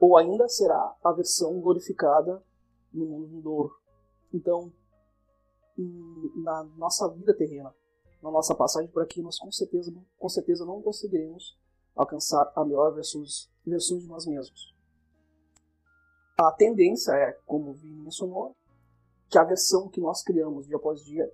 [0.00, 2.42] Ou ainda será a versão glorificada
[2.92, 3.76] no mundo vindouro.
[4.32, 4.72] Então,
[6.42, 7.74] na nossa vida terrena,
[8.22, 11.58] na nossa passagem por aqui, nós com certeza, com certeza não conseguiremos
[11.94, 14.74] alcançar a melhor versões, versões de nós mesmos.
[16.38, 18.56] A tendência é, como o Vini mencionou,
[19.28, 21.32] que a versão que nós criamos dia após dia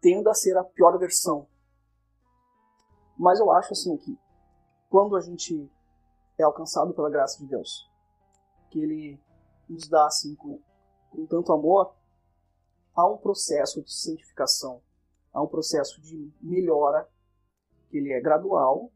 [0.00, 1.46] tenda a ser a pior versão.
[3.18, 4.18] Mas eu acho assim que
[4.88, 5.70] quando a gente
[6.38, 7.88] é alcançado pela graça de Deus,
[8.70, 9.20] que Ele
[9.68, 10.60] nos dá assim com,
[11.10, 11.94] com tanto amor,
[12.94, 14.82] há um processo de santificação,
[15.32, 17.08] há um processo de melhora
[17.88, 18.90] que ele é gradual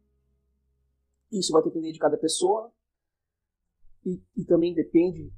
[1.39, 2.73] isso vai depender de cada pessoa
[4.05, 5.33] e, e também depende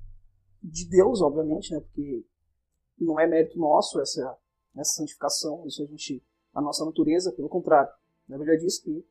[0.63, 1.81] de Deus, obviamente, né?
[1.81, 2.27] Porque
[2.99, 4.37] não é mérito nosso essa,
[4.77, 7.93] essa santificação, isso a gente, a nossa natureza, pelo contrário.
[8.29, 9.07] Na verdade diz que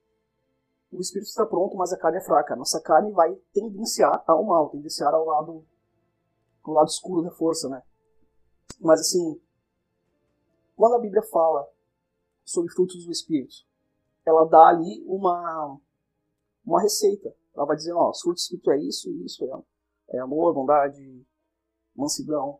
[0.92, 2.54] o espírito está pronto, mas a carne é fraca.
[2.54, 5.66] A nossa carne vai tendenciar ao mal, tendenciar ao lado,
[6.64, 7.82] ao lado escuro da força, né?
[8.80, 9.40] Mas assim,
[10.76, 11.68] quando a Bíblia fala
[12.44, 13.56] sobre frutos do espírito,
[14.26, 15.80] ela dá ali uma
[16.66, 17.36] uma receita.
[17.56, 21.26] Ela vai dizer, ó, frutos do Espírito é isso, isso, é, é amor, bondade,
[21.96, 22.60] mansidão.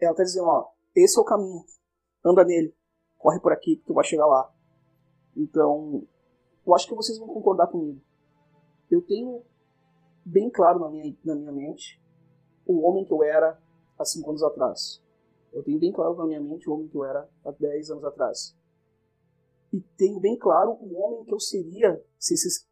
[0.00, 1.64] Ela está dizendo, ó, esse é o caminho,
[2.24, 2.74] anda nele,
[3.16, 4.52] corre por aqui que tu vai chegar lá.
[5.36, 6.06] Então,
[6.66, 8.00] eu acho que vocês vão concordar comigo.
[8.90, 9.42] Eu tenho
[10.24, 12.02] bem claro na minha, na minha mente
[12.66, 13.60] o homem que eu era
[13.98, 15.02] há 5 anos atrás.
[15.52, 18.04] Eu tenho bem claro na minha mente o homem que eu era há 10 anos
[18.04, 18.56] atrás.
[19.72, 22.66] E tenho bem claro o homem que eu seria se esses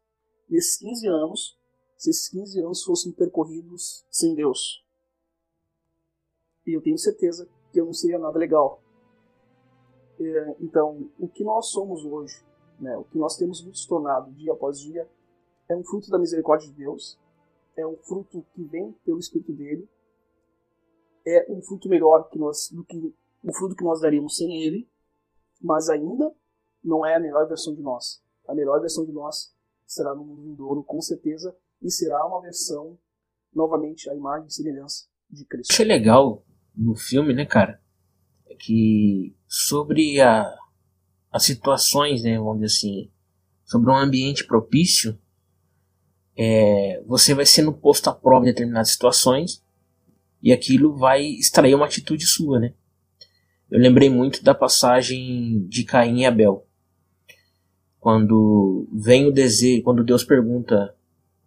[0.49, 1.57] nesses 15 anos,
[1.97, 4.83] se esses 15 anos fossem percorridos sem Deus.
[6.65, 8.81] E eu tenho certeza que eu não seria nada legal.
[10.19, 12.43] É, então, o que nós somos hoje,
[12.79, 15.09] né, o que nós temos nos tornado dia após dia,
[15.69, 17.19] é um fruto da misericórdia de Deus,
[17.75, 19.89] é um fruto que vem pelo Espírito dele,
[21.25, 23.13] é um fruto melhor que nós, do que
[23.43, 24.89] o fruto que nós daríamos sem ele,
[25.61, 26.33] mas ainda
[26.83, 28.21] não é a melhor versão de nós.
[28.47, 29.55] A melhor versão de nós
[29.93, 32.97] será no mundo vindouro, com certeza, e será uma versão,
[33.53, 35.71] novamente, a imagem e semelhança de Cristo.
[35.71, 36.43] O que é legal
[36.75, 37.81] no filme, né, cara,
[38.45, 40.53] é que sobre a,
[41.31, 43.11] as situações, né, vamos dizer assim,
[43.65, 45.17] sobre um ambiente propício,
[46.35, 49.63] é, você vai sendo posto à prova em determinadas situações
[50.41, 52.73] e aquilo vai extrair uma atitude sua, né?
[53.69, 56.67] Eu lembrei muito da passagem de Caim e Abel.
[58.03, 60.93] Quando vem o desejo, quando Deus pergunta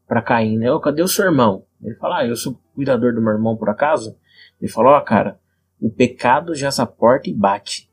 [0.08, 0.72] para Caim, né?
[0.72, 1.66] Oh, cadê o seu irmão?
[1.84, 4.16] Ele fala, ah, eu sou cuidador do meu irmão por acaso?
[4.58, 5.38] Ele falou, ó, oh, cara,
[5.78, 7.90] o pecado já se aporta e bate.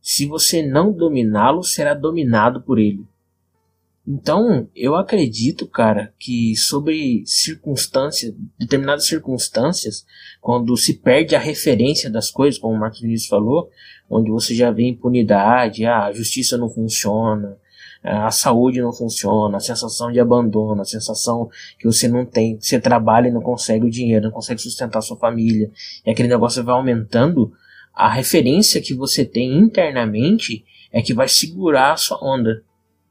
[0.00, 3.04] Se você não dominá-lo, será dominado por ele.
[4.08, 10.06] Então, eu acredito, cara, que sobre circunstâncias, determinadas circunstâncias,
[10.40, 13.68] quando se perde a referência das coisas, como o Marcos Vinícius falou,
[14.08, 17.58] onde você já vê impunidade, ah, a justiça não funciona,
[18.06, 22.78] a saúde não funciona, a sensação de abandono, a sensação que você não tem, você
[22.78, 25.70] trabalha e não consegue o dinheiro, não consegue sustentar sua família,
[26.04, 27.52] e aquele negócio vai aumentando,
[27.92, 32.62] a referência que você tem internamente é que vai segurar a sua onda.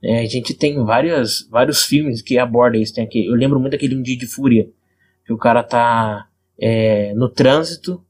[0.02, 2.94] É, a gente tem várias, vários filmes que abordam isso.
[2.94, 4.70] Tem aqui, eu lembro muito daquele Um Dia de Fúria,
[5.26, 6.28] que o cara tá
[6.60, 8.04] é, no trânsito,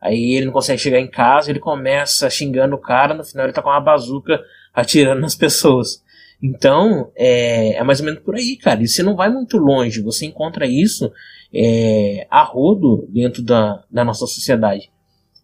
[0.00, 3.52] aí ele não consegue chegar em casa, ele começa xingando o cara, no final ele
[3.52, 4.42] tá com uma bazuca
[4.74, 6.04] atirando nas pessoas.
[6.42, 8.82] Então, é, é mais ou menos por aí, cara.
[8.82, 11.10] E você não vai muito longe, você encontra isso
[11.52, 14.90] é, a rodo dentro da, da nossa sociedade.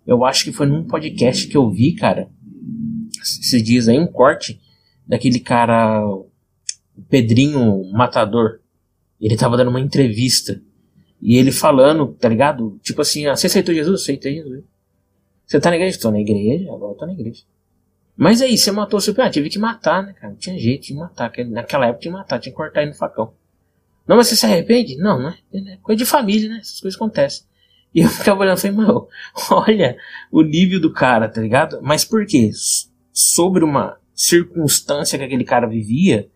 [0.07, 2.29] Eu acho que foi num podcast que eu vi, cara,
[3.23, 4.61] esses dias aí, um corte
[5.07, 6.29] daquele cara, o
[7.09, 8.61] Pedrinho Matador.
[9.21, 10.61] Ele tava dando uma entrevista.
[11.21, 12.81] E ele falando, tá ligado?
[12.83, 14.03] Tipo assim, ah, você aceitou Jesus?
[14.03, 14.65] Aceitei Jesus.
[15.47, 16.01] Você tá na igreja?
[16.01, 17.45] Tô na igreja, agora eu tô na igreja.
[18.17, 19.27] Mas aí, você matou o seu pai?
[19.27, 20.33] Ah, tive que matar, né, cara?
[20.33, 21.33] Não tinha jeito de matar.
[21.49, 23.33] Naquela época tinha que matar, tinha que cortar ele no facão.
[24.07, 24.97] Não, mas você se arrepende?
[24.97, 25.37] Não, né?
[25.53, 26.59] É coisa de família, né?
[26.61, 27.45] Essas coisas acontecem.
[27.95, 29.09] E eu ficava olhando e falei, mano,
[29.51, 29.97] olha
[30.31, 31.81] o nível do cara, tá ligado?
[31.83, 32.51] Mas por quê?
[33.13, 36.29] Sobre uma circunstância que aquele cara vivia,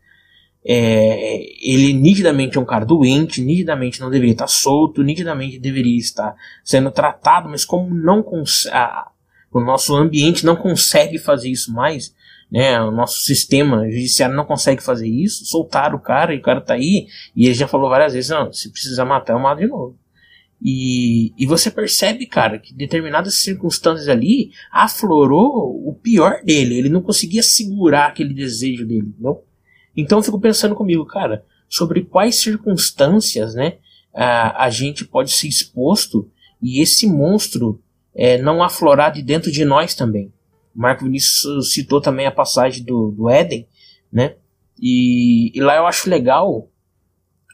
[0.64, 6.34] é, ele nitidamente é um cara doente, nitidamente não deveria estar solto, nitidamente deveria estar
[6.64, 8.24] sendo tratado, mas como não
[8.72, 9.10] a,
[9.58, 12.14] o nosso ambiente não consegue fazer isso mais,
[12.50, 16.60] né, o nosso sistema judiciário não consegue fazer isso, soltar o cara e o cara
[16.60, 19.66] tá aí, e ele já falou várias vezes, não, se precisar matar, eu mato de
[19.66, 19.98] novo.
[20.62, 26.78] E, e você percebe, cara, que determinadas circunstâncias ali aflorou o pior dele.
[26.78, 29.42] Ele não conseguia segurar aquele desejo dele, não?
[29.94, 33.74] Então eu fico pensando comigo, cara, sobre quais circunstâncias, né,
[34.14, 36.30] a, a gente pode ser exposto
[36.62, 37.82] e esse monstro
[38.16, 40.32] é, não aflorar de dentro de nós também.
[40.74, 43.68] Marco Vinícius citou também a passagem do, do Éden,
[44.10, 44.36] né?
[44.80, 46.68] E, e lá eu acho legal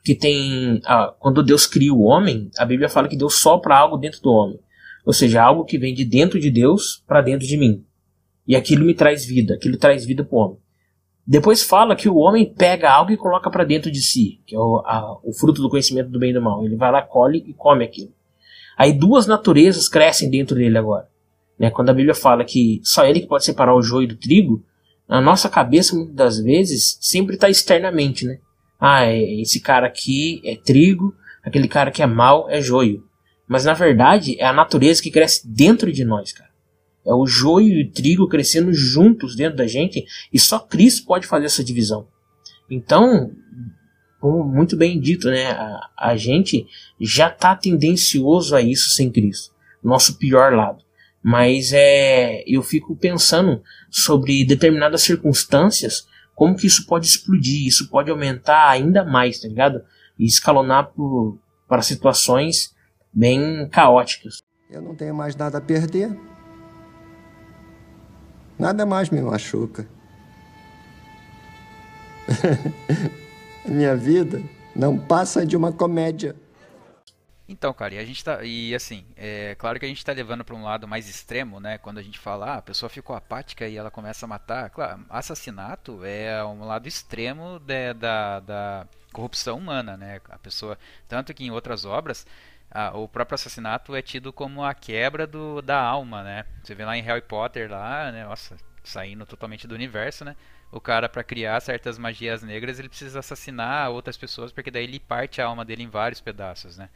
[0.04, 0.80] que tem.
[0.84, 4.30] Ah, quando Deus cria o homem, a Bíblia fala que Deus sopra algo dentro do
[4.30, 4.58] homem.
[5.04, 7.84] Ou seja, algo que vem de dentro de Deus para dentro de mim.
[8.46, 10.58] E aquilo me traz vida, aquilo traz vida para o homem.
[11.24, 14.58] Depois fala que o homem pega algo e coloca para dentro de si, que é
[14.58, 16.64] o, a, o fruto do conhecimento do bem e do mal.
[16.64, 18.12] Ele vai lá, colhe e come aquilo.
[18.76, 21.08] Aí duas naturezas crescem dentro dele agora.
[21.58, 21.70] Né?
[21.70, 24.64] Quando a Bíblia fala que só ele que pode separar o joio do trigo,
[25.08, 28.38] na nossa cabeça, muitas das vezes, sempre está externamente, né?
[28.84, 33.04] ah, é, esse cara aqui é trigo, aquele cara que é mal é joio.
[33.46, 36.50] Mas na verdade é a natureza que cresce dentro de nós, cara.
[37.06, 41.28] É o joio e o trigo crescendo juntos dentro da gente e só Cristo pode
[41.28, 42.08] fazer essa divisão.
[42.68, 43.30] Então,
[44.22, 46.64] como muito bem dito, né, a, a gente
[47.00, 49.52] já está tendencioso a isso sem Cristo,
[49.82, 50.84] nosso pior lado.
[51.20, 53.60] Mas é, eu fico pensando
[53.90, 56.06] sobre determinadas circunstâncias
[56.36, 59.82] como que isso pode explodir, isso pode aumentar ainda mais, tá ligado?
[60.16, 62.72] E escalonar por, para situações
[63.12, 64.40] bem caóticas.
[64.70, 66.16] Eu não tenho mais nada a perder.
[68.56, 69.84] Nada mais me machuca.
[73.64, 74.42] Minha vida
[74.74, 76.34] não passa de uma comédia.
[77.48, 78.42] Então, cara, e a gente tá.
[78.42, 81.78] E assim, é claro que a gente tá levando para um lado mais extremo, né?
[81.78, 84.70] Quando a gente fala, ah, a pessoa ficou apática e ela começa a matar.
[84.70, 90.20] Claro, assassinato é um lado extremo de, da, da corrupção humana, né?
[90.30, 90.78] A pessoa.
[91.08, 92.26] Tanto que em outras obras.
[92.94, 96.44] o próprio assassinato é tido como a quebra do, da alma, né?
[96.62, 98.24] Você vê lá em Harry Potter, lá, né?
[98.24, 100.36] Nossa, saindo totalmente do universo, né?
[100.72, 104.98] O cara, para criar certas magias negras, ele precisa assassinar outras pessoas, porque daí ele
[104.98, 106.88] parte a alma dele em vários pedaços, né?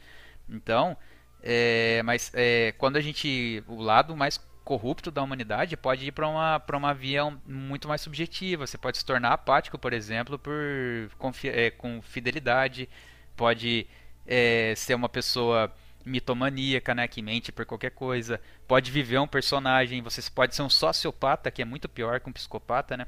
[0.49, 0.97] Então,
[1.43, 3.63] é, mas é, quando a gente.
[3.67, 8.67] O lado mais corrupto da humanidade pode ir para uma, uma via muito mais subjetiva.
[8.67, 10.53] Você pode se tornar apático, por exemplo, por
[11.45, 12.89] é, com fidelidade.
[13.35, 13.87] Pode
[14.25, 15.71] é, ser uma pessoa
[16.03, 18.41] mitomaníaca, né, que mente por qualquer coisa.
[18.67, 20.01] Pode viver um personagem.
[20.01, 23.05] Você pode ser um sociopata, que é muito pior que um psicopata, né?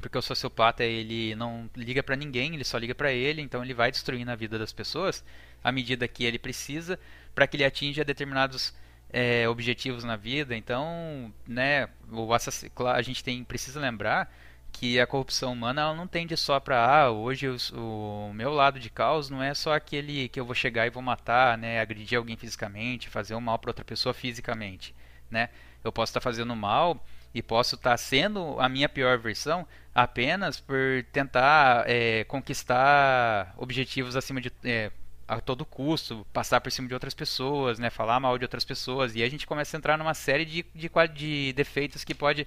[0.00, 3.74] Porque o sociopata ele não liga para ninguém, ele só liga para ele, então ele
[3.74, 5.24] vai destruindo a vida das pessoas
[5.62, 6.98] à medida que ele precisa
[7.34, 8.74] para que ele atinja determinados
[9.10, 10.56] é, objetivos na vida.
[10.56, 14.32] Então, né, o a gente tem precisa lembrar
[14.72, 18.90] que a corrupção humana ela não tende só para ah, hoje o meu lado de
[18.90, 22.36] caos não é só aquele que eu vou chegar e vou matar, né, agredir alguém
[22.36, 24.94] fisicamente, fazer um mal para outra pessoa fisicamente,
[25.30, 25.48] né?
[25.82, 27.02] Eu posso estar tá fazendo mal
[27.38, 34.16] e posso estar tá sendo a minha pior versão apenas por tentar é, conquistar objetivos
[34.16, 34.90] acima de é,
[35.26, 39.14] a todo custo, passar por cima de outras pessoas, né, falar mal de outras pessoas
[39.14, 42.46] e a gente começa a entrar numa série de, de, de defeitos que pode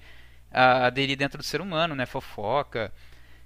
[0.52, 2.92] a, aderir dentro do ser humano, né, fofoca,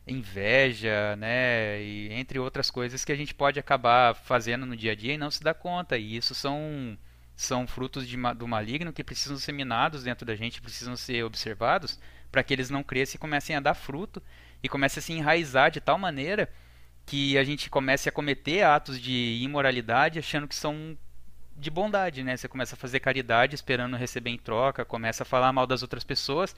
[0.08, 4.96] inveja, né, e entre outras coisas que a gente pode acabar fazendo no dia a
[4.96, 5.98] dia e não se dá conta.
[5.98, 6.98] E isso são
[7.36, 12.00] são frutos de, do maligno que precisam ser minados dentro da gente, precisam ser observados
[12.32, 14.22] para que eles não cresçam e comecem a dar fruto
[14.64, 16.50] e comecem a se enraizar de tal maneira
[17.06, 20.98] que a gente comece a cometer atos de imoralidade achando que são
[21.56, 22.36] de bondade, né?
[22.36, 26.04] Você começa a fazer caridade esperando receber em troca, começa a falar mal das outras
[26.04, 26.56] pessoas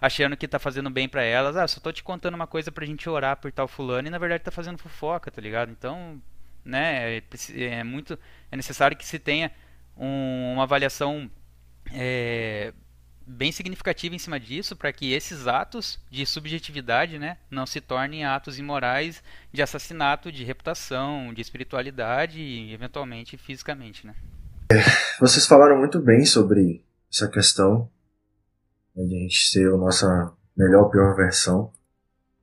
[0.00, 1.56] achando que tá fazendo bem para elas.
[1.56, 4.18] Ah, só tô te contando uma coisa pra gente orar por tal fulano e na
[4.18, 5.70] verdade tá fazendo fofoca, tá ligado?
[5.70, 6.20] Então,
[6.64, 7.22] né, é,
[7.80, 8.18] é muito
[8.50, 9.50] é necessário que se tenha
[9.98, 11.30] um, uma avaliação
[11.92, 12.72] é,
[13.26, 18.24] bem significativa em cima disso para que esses atos de subjetividade né, não se tornem
[18.24, 19.22] atos imorais
[19.52, 24.06] de assassinato, de reputação, de espiritualidade e eventualmente fisicamente.
[24.06, 24.14] Né?
[25.20, 26.82] Vocês falaram muito bem sobre
[27.12, 27.90] essa questão
[28.96, 31.70] né, de a gente ser a nossa melhor ou pior versão.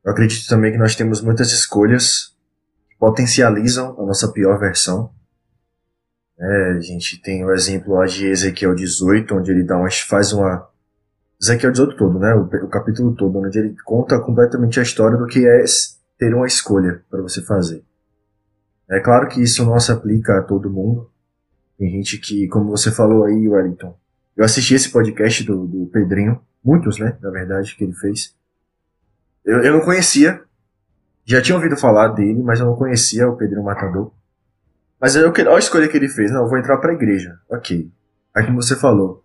[0.04, 2.36] Eu acredito também que nós temos muitas escolhas
[2.90, 5.12] que potencializam a nossa pior versão.
[6.38, 10.34] É, a gente tem o exemplo lá de Ezequiel 18, onde ele dá uma, faz
[10.34, 10.68] uma.
[11.42, 12.34] Ezequiel 18 todo, né?
[12.34, 15.64] O, o capítulo todo, onde ele conta completamente a história do que é
[16.18, 17.84] ter uma escolha para você fazer.
[18.90, 21.10] É claro que isso não se aplica a todo mundo.
[21.78, 23.98] Tem gente que, como você falou aí, Wellington,
[24.36, 28.36] eu assisti esse podcast do, do Pedrinho, muitos, né, na verdade, que ele fez.
[29.44, 30.42] Eu, eu não conhecia,
[31.26, 34.12] já tinha ouvido falar dele, mas eu não conhecia o Pedrinho Matador.
[35.00, 36.32] Mas eu, olha a escolha que ele fez.
[36.32, 37.38] Não, vou entrar pra igreja.
[37.50, 37.90] Ok.
[38.36, 39.24] Aí como você falou.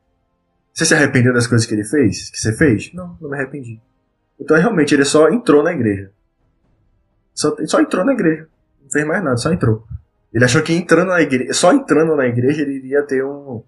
[0.73, 2.31] Você se arrependeu das coisas que ele fez?
[2.31, 2.93] Que você fez?
[2.95, 3.81] Não, não me arrependi.
[4.39, 6.11] Então realmente ele só entrou na igreja.
[7.35, 8.47] Só, só entrou na igreja.
[8.83, 9.85] Não fez mais nada, só entrou.
[10.33, 13.63] Ele achou que entrando na igreja, só entrando na igreja ele iria ter um,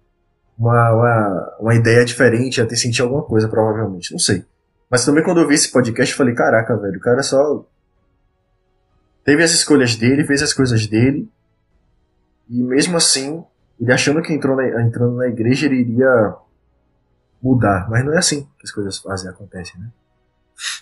[0.56, 4.12] uma, uma, uma ideia diferente, ia ter sentido alguma coisa, provavelmente.
[4.12, 4.44] Não sei.
[4.88, 7.66] Mas também quando eu vi esse podcast, eu falei, caraca, velho, o cara só
[9.24, 11.28] teve as escolhas dele, fez as coisas dele,
[12.48, 13.44] e mesmo assim,
[13.80, 16.34] ele achando que entrou na, entrando na igreja ele iria
[17.42, 17.88] mudar.
[17.90, 19.90] Mas não é assim que as coisas fazem, acontecem, né?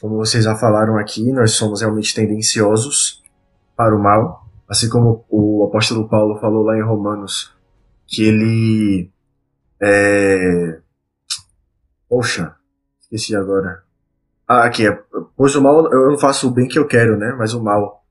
[0.00, 3.22] Como vocês já falaram aqui, nós somos realmente tendenciosos
[3.76, 4.46] para o mal.
[4.68, 7.54] Assim como o apóstolo Paulo falou lá em Romanos,
[8.06, 9.10] que ele.
[9.80, 10.80] É...
[12.08, 12.54] Poxa,
[13.00, 13.82] esqueci agora.
[14.46, 15.02] Ah, aqui é.
[15.36, 17.34] Pois o mal, eu não faço o bem que eu quero, né?
[17.38, 18.04] Mas o mal.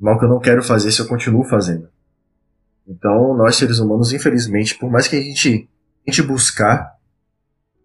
[0.00, 1.88] O mal que eu não quero fazer, se eu continuo fazendo.
[2.86, 5.68] Então, nós seres humanos, infelizmente, por mais que a gente
[6.04, 6.96] tente buscar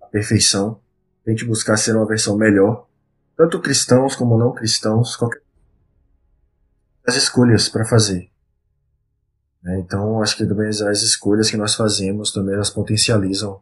[0.01, 0.79] a perfeição,
[1.25, 2.87] tente buscar ser uma versão melhor,
[3.35, 5.41] tanto cristãos como não cristãos, qualquer
[7.07, 8.29] as escolhas para fazer.
[9.63, 9.79] Né?
[9.79, 13.61] Então, acho que também as escolhas que nós fazemos também elas potencializam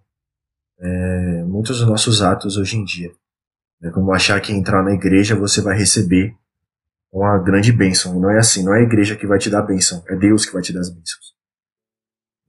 [0.79, 3.11] é, muitos dos nossos atos hoje em dia.
[3.81, 6.35] É como achar que entrar na igreja você vai receber
[7.11, 8.19] uma grande bênção.
[8.19, 10.45] Não é assim, não é a igreja que vai te dar a bênção, é Deus
[10.45, 11.35] que vai te dar as bênçãos.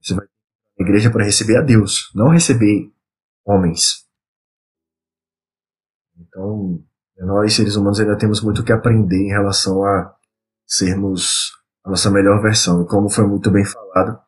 [0.01, 0.25] Você vai
[0.79, 2.91] na igreja para receber a Deus, não receber
[3.45, 4.05] homens.
[6.17, 6.83] Então,
[7.17, 10.15] nós seres humanos ainda temos muito que aprender em relação a
[10.65, 11.51] sermos
[11.83, 12.81] a nossa melhor versão.
[12.81, 14.19] E como foi muito bem falado,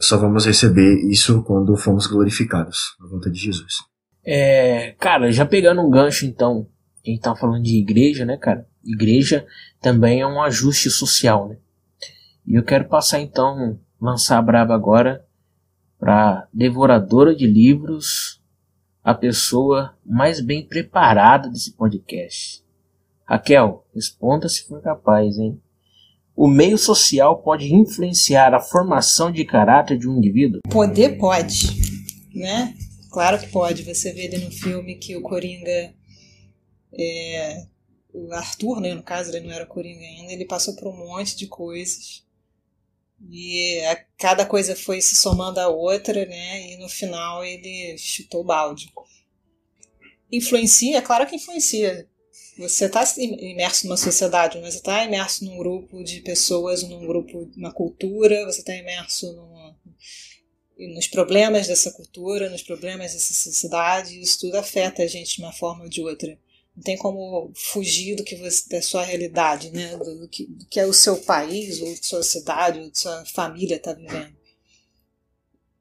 [0.00, 3.74] só vamos receber isso quando formos glorificados na volta de Jesus.
[4.24, 6.68] É, cara, já pegando um gancho então,
[7.10, 8.66] a gente tá falando de igreja, né, cara?
[8.84, 9.46] Igreja
[9.80, 11.56] também é um ajuste social, né?
[12.46, 15.24] E eu quero passar então, lançar a braba agora
[15.98, 18.40] para devoradora de livros,
[19.02, 22.62] a pessoa mais bem preparada desse podcast.
[23.24, 25.60] Raquel, responda se for capaz, hein?
[26.36, 30.60] O meio social pode influenciar a formação de caráter de um indivíduo?
[30.68, 31.74] Poder pode,
[32.34, 32.74] né?
[33.10, 33.82] Claro que pode.
[33.82, 35.94] Você vê ali no filme que o Coringa
[36.98, 37.66] é,
[38.12, 41.36] o Arthur, né, no caso, ele não era Coringa ainda, ele passou por um monte
[41.36, 42.24] de coisas.
[43.30, 46.72] E a, cada coisa foi se somando à outra, né?
[46.72, 48.92] E no final ele chutou o balde.
[50.30, 51.00] Influencia?
[51.02, 52.08] Claro que influencia.
[52.58, 57.72] você está imerso numa sociedade, você está imerso num grupo de pessoas, num grupo, numa
[57.72, 59.26] cultura, você está imerso
[60.78, 65.52] nos problemas dessa cultura, nos problemas dessa sociedade, isso tudo afeta a gente de uma
[65.52, 66.38] forma ou de outra.
[66.76, 69.96] Não tem como fugir do que você, da sua realidade, né?
[69.96, 73.76] do, do, que, do que é o seu país, ou sua cidade, ou sua família
[73.76, 74.36] está vivendo.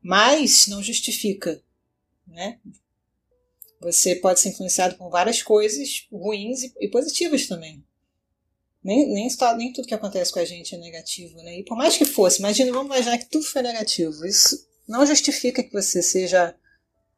[0.02, 1.62] Mas não justifica.
[2.26, 2.60] Né?
[3.82, 7.84] Você pode ser influenciado por várias coisas ruins e, e positivas também.
[8.82, 9.28] Nem, nem,
[9.58, 11.60] nem tudo que acontece com a gente é negativo, né?
[11.60, 14.24] E por mais que fosse, imagina, vamos imaginar que tudo foi negativo.
[14.26, 16.56] Isso não justifica que você seja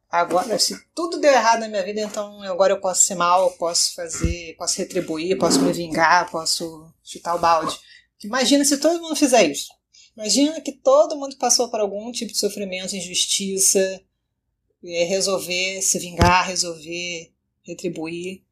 [0.08, 3.94] agora, se tudo deu errado na minha vida, então agora eu posso ser mal, posso
[3.94, 7.78] fazer, posso retribuir, posso me vingar, posso chutar o balde.
[8.24, 9.68] Imagina se todo mundo fizer isso.
[10.16, 14.02] Imagina que todo mundo passou por algum tipo de sofrimento, injustiça,
[14.82, 17.32] resolver se vingar, resolver
[17.62, 18.42] retribuir,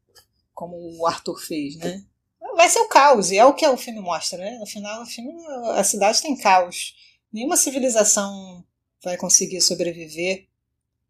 [0.55, 2.05] como o Arthur fez, né?
[2.57, 4.59] Vai ser o caos, e é o que o filme mostra, né?
[4.59, 5.33] No final do filme,
[5.75, 6.95] a cidade tem caos.
[7.33, 8.65] Nenhuma civilização
[9.03, 10.47] vai conseguir sobreviver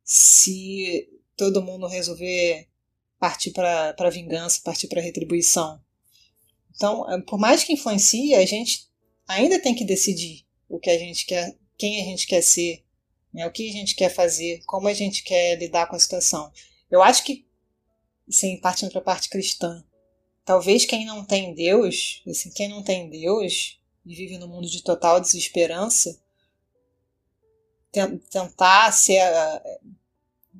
[0.07, 2.69] se todo mundo resolver
[3.19, 5.83] partir para vingança, partir para retribuição.
[6.75, 8.89] Então, é, por mais que influencie, a gente
[9.27, 12.85] ainda tem que decidir o que a gente quer, quem a gente quer ser,
[13.35, 16.53] né, o que a gente quer fazer, como a gente quer lidar com a situação.
[16.89, 17.45] Eu acho que,
[18.29, 19.85] assim, partindo para a parte cristã,
[20.45, 24.85] talvez quem não tem Deus, assim, quem não tem Deus e vive no mundo de
[24.85, 26.23] total desesperança,
[28.31, 29.15] tentar se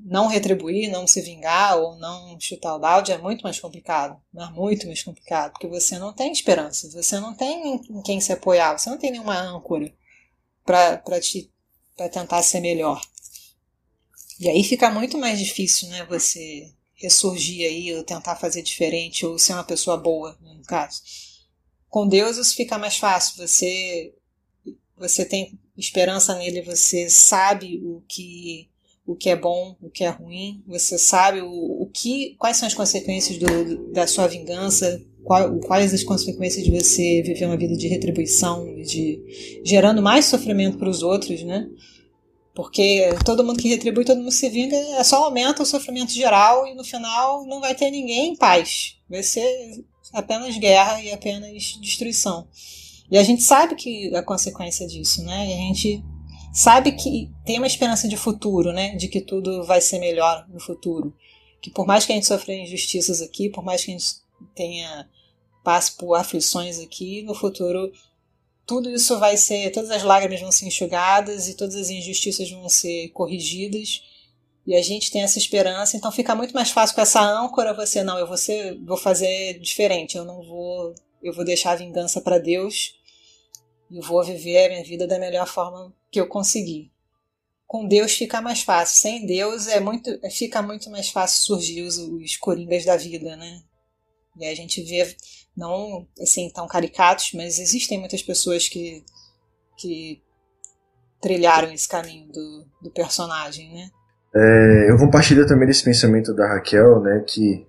[0.07, 4.51] não retribuir, não se vingar ou não chutar o balde é muito mais complicado, é
[4.51, 8.79] muito mais complicado, porque você não tem esperança, você não tem em quem se apoiar,
[8.79, 9.93] você não tem nenhuma âncora
[10.65, 11.51] para te
[11.97, 13.01] para tentar ser melhor.
[14.39, 19.39] E aí fica muito mais difícil, né, você ressurgir aí ou tentar fazer diferente ou
[19.39, 21.03] ser uma pessoa boa, no caso.
[21.89, 24.15] Com Deus isso fica mais fácil, você
[24.97, 28.69] você tem esperança nele, você sabe o que
[29.07, 32.67] o que é bom, o que é ruim, você sabe o, o que, quais são
[32.67, 37.77] as consequências do, da sua vingança, qual, quais as consequências de você viver uma vida
[37.77, 41.69] de retribuição, de gerando mais sofrimento para os outros, né?
[42.53, 46.67] Porque todo mundo que retribui, todo mundo se vinga, é só aumenta o sofrimento geral
[46.67, 48.97] e no final não vai ter ninguém em paz.
[49.09, 52.49] Vai ser apenas guerra e apenas destruição.
[53.11, 55.49] E a gente sabe que a consequência disso, né?
[55.49, 56.05] E a gente
[56.53, 58.97] sabe que tem uma esperança de futuro, né?
[58.97, 61.15] De que tudo vai ser melhor no futuro.
[61.61, 64.07] Que por mais que a gente sofra injustiças aqui, por mais que a gente
[64.55, 65.09] tenha
[65.65, 67.91] passe por aflições aqui, no futuro
[68.67, 72.69] tudo isso vai ser, todas as lágrimas vão ser enxugadas e todas as injustiças vão
[72.69, 74.03] ser corrigidas.
[74.67, 78.03] E a gente tem essa esperança, então fica muito mais fácil com essa âncora você
[78.03, 80.93] não, eu vou, ser, vou fazer diferente, eu não vou
[81.23, 82.96] eu vou deixar a vingança para Deus
[83.91, 86.91] e vou viver a minha vida da melhor forma que eu conseguir.
[87.67, 89.01] Com Deus fica mais fácil.
[89.01, 93.63] Sem Deus é muito, fica muito mais fácil surgir os, os coringas da vida, né?
[94.39, 95.17] E a gente vê,
[95.57, 99.05] não assim tão caricatos, mas existem muitas pessoas que,
[99.77, 100.23] que
[101.21, 103.91] trilharam esse caminho do, do personagem, né?
[104.35, 107.67] É, eu compartilho também desse pensamento da Raquel, né, que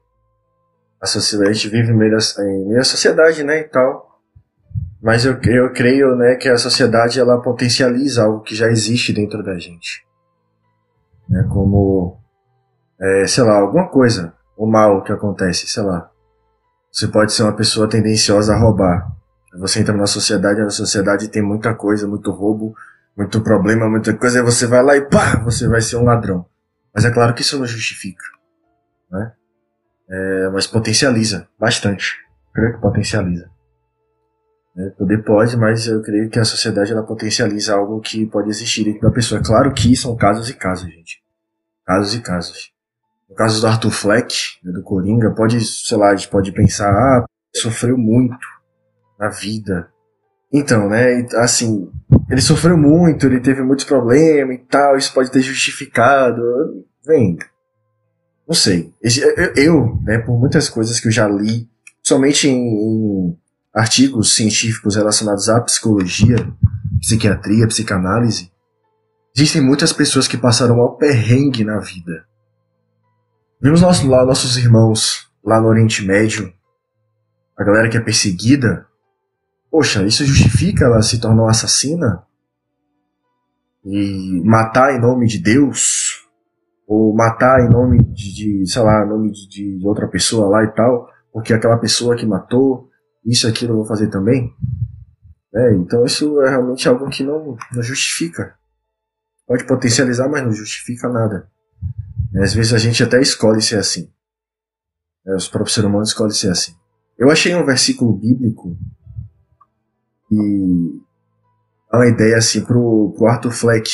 [0.99, 4.06] a sociedade gente vive em meio à sociedade, né, e tal.
[5.01, 9.43] Mas eu, eu creio, né, que a sociedade ela potencializa algo que já existe dentro
[9.43, 10.05] da gente,
[11.29, 12.19] né, como,
[12.99, 16.09] é, sei lá, alguma coisa, o mal que acontece, sei lá.
[16.91, 19.11] Você pode ser uma pessoa tendenciosa a roubar.
[19.59, 22.75] Você entra na sociedade, na sociedade tem muita coisa, muito roubo,
[23.15, 26.45] muito problema, muita coisa, e você vai lá e pá, você vai ser um ladrão.
[26.93, 28.23] Mas é claro que isso não justifica,
[29.11, 29.31] né?
[30.09, 32.15] É, mas potencializa bastante.
[32.53, 33.56] Creio que potencializa.
[34.77, 38.83] É, poder pode, mas eu creio que a sociedade ela potencializa algo que pode existir
[38.83, 39.41] dentro da pessoa.
[39.41, 41.23] É claro que são casos e casos, gente.
[41.83, 42.71] Casos e casos.
[43.27, 46.91] No caso do Arthur Fleck, né, do Coringa, pode, sei lá, a gente pode pensar,
[46.91, 47.25] ah,
[47.55, 48.37] sofreu muito
[49.19, 49.89] na vida.
[50.53, 51.91] Então, né, assim,
[52.29, 56.85] ele sofreu muito, ele teve muitos problemas e tal, isso pode ter justificado.
[57.03, 57.35] Vem,
[58.47, 58.93] não sei.
[59.01, 61.67] Eu, eu, né, por muitas coisas que eu já li,
[62.03, 63.37] somente em, em
[63.77, 66.35] artigos científicos relacionados à psicologia,
[66.99, 68.51] psiquiatria, psicanálise,
[69.35, 72.25] existem muitas pessoas que passaram ao perrengue na vida.
[73.61, 76.51] Vimos nosso, lá nossos irmãos lá no Oriente Médio,
[77.57, 78.85] a galera que é perseguida.
[79.69, 82.23] Poxa, isso justifica ela se tornar uma assassina?
[83.85, 86.27] E matar em nome de Deus?
[86.87, 90.67] ou matar em nome de, de sei lá, nome de, de, outra pessoa lá e
[90.69, 92.86] tal, porque aquela pessoa que matou,
[93.31, 94.53] isso aqui eu vou fazer também.
[95.53, 98.55] É, então isso é realmente algo que não, não justifica.
[99.45, 101.49] Pode potencializar, mas não justifica nada.
[102.33, 104.11] E às vezes a gente até escolhe ser assim.
[105.25, 106.73] É, os próprios seres humanos escolhem ser assim.
[107.17, 108.77] Eu achei um versículo bíblico
[110.31, 111.01] e
[111.91, 113.89] uma ideia assim pro, pro Arthur Fleck,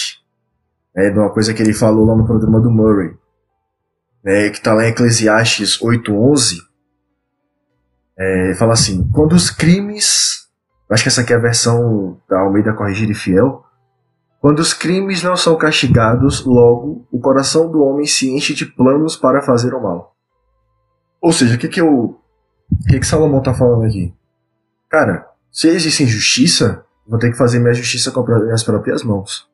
[0.96, 3.16] é, de uma coisa que ele falou lá no programa do Murray,
[4.24, 6.58] que está lá em Eclesiastes 8:11,
[8.18, 10.47] é, fala assim: quando os crimes,
[10.89, 13.64] acho que essa aqui é a versão da Almeida Corrigida e Fiel,
[14.39, 19.16] quando os crimes não são castigados, logo o coração do homem se enche de planos
[19.16, 20.16] para fazer o mal.
[21.22, 22.20] Ou seja, o que que eu, o
[22.89, 24.14] que que Salomão está falando aqui?
[24.89, 29.47] Cara, se existe injustiça, vou ter que fazer minha justiça com as minhas próprias mãos.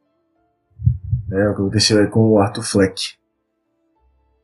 [1.31, 3.18] É o que aconteceu aí com o Arthur Fleck.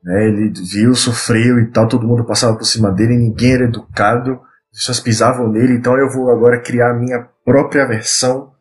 [0.08, 4.40] É, ele viu, sofreu e tal, todo mundo passava por cima dele, ninguém era educado,
[4.72, 8.52] as pessoas pisavam nele, então eu vou agora criar a minha própria versão,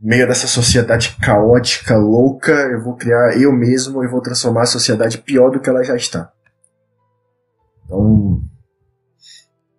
[0.00, 5.18] meio dessa sociedade caótica, louca, eu vou criar eu mesmo e vou transformar a sociedade
[5.18, 6.32] pior do que ela já está.
[7.84, 8.40] Então,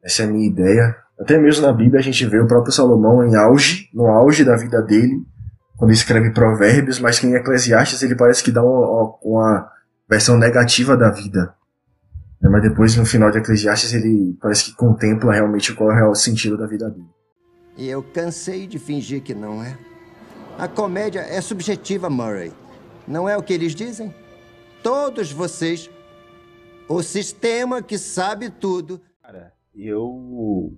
[0.03, 0.95] essa é a minha ideia.
[1.19, 4.55] Até mesmo na Bíblia a gente vê o próprio Salomão em auge, no auge da
[4.55, 5.15] vida dele,
[5.75, 9.72] quando escreve provérbios, mas que em Eclesiastes ele parece que dá uma, uma
[10.09, 11.55] versão negativa da vida.
[12.41, 12.49] Né?
[12.49, 16.15] Mas depois, no final de Eclesiastes, ele parece que contempla realmente qual é o real
[16.15, 17.07] sentido da vida dele.
[17.77, 19.77] E eu cansei de fingir que não é.
[20.57, 22.51] A comédia é subjetiva, Murray.
[23.07, 24.13] Não é o que eles dizem?
[24.83, 25.89] Todos vocês.
[26.87, 29.01] O sistema que sabe tudo.
[29.21, 30.77] Cara, eu.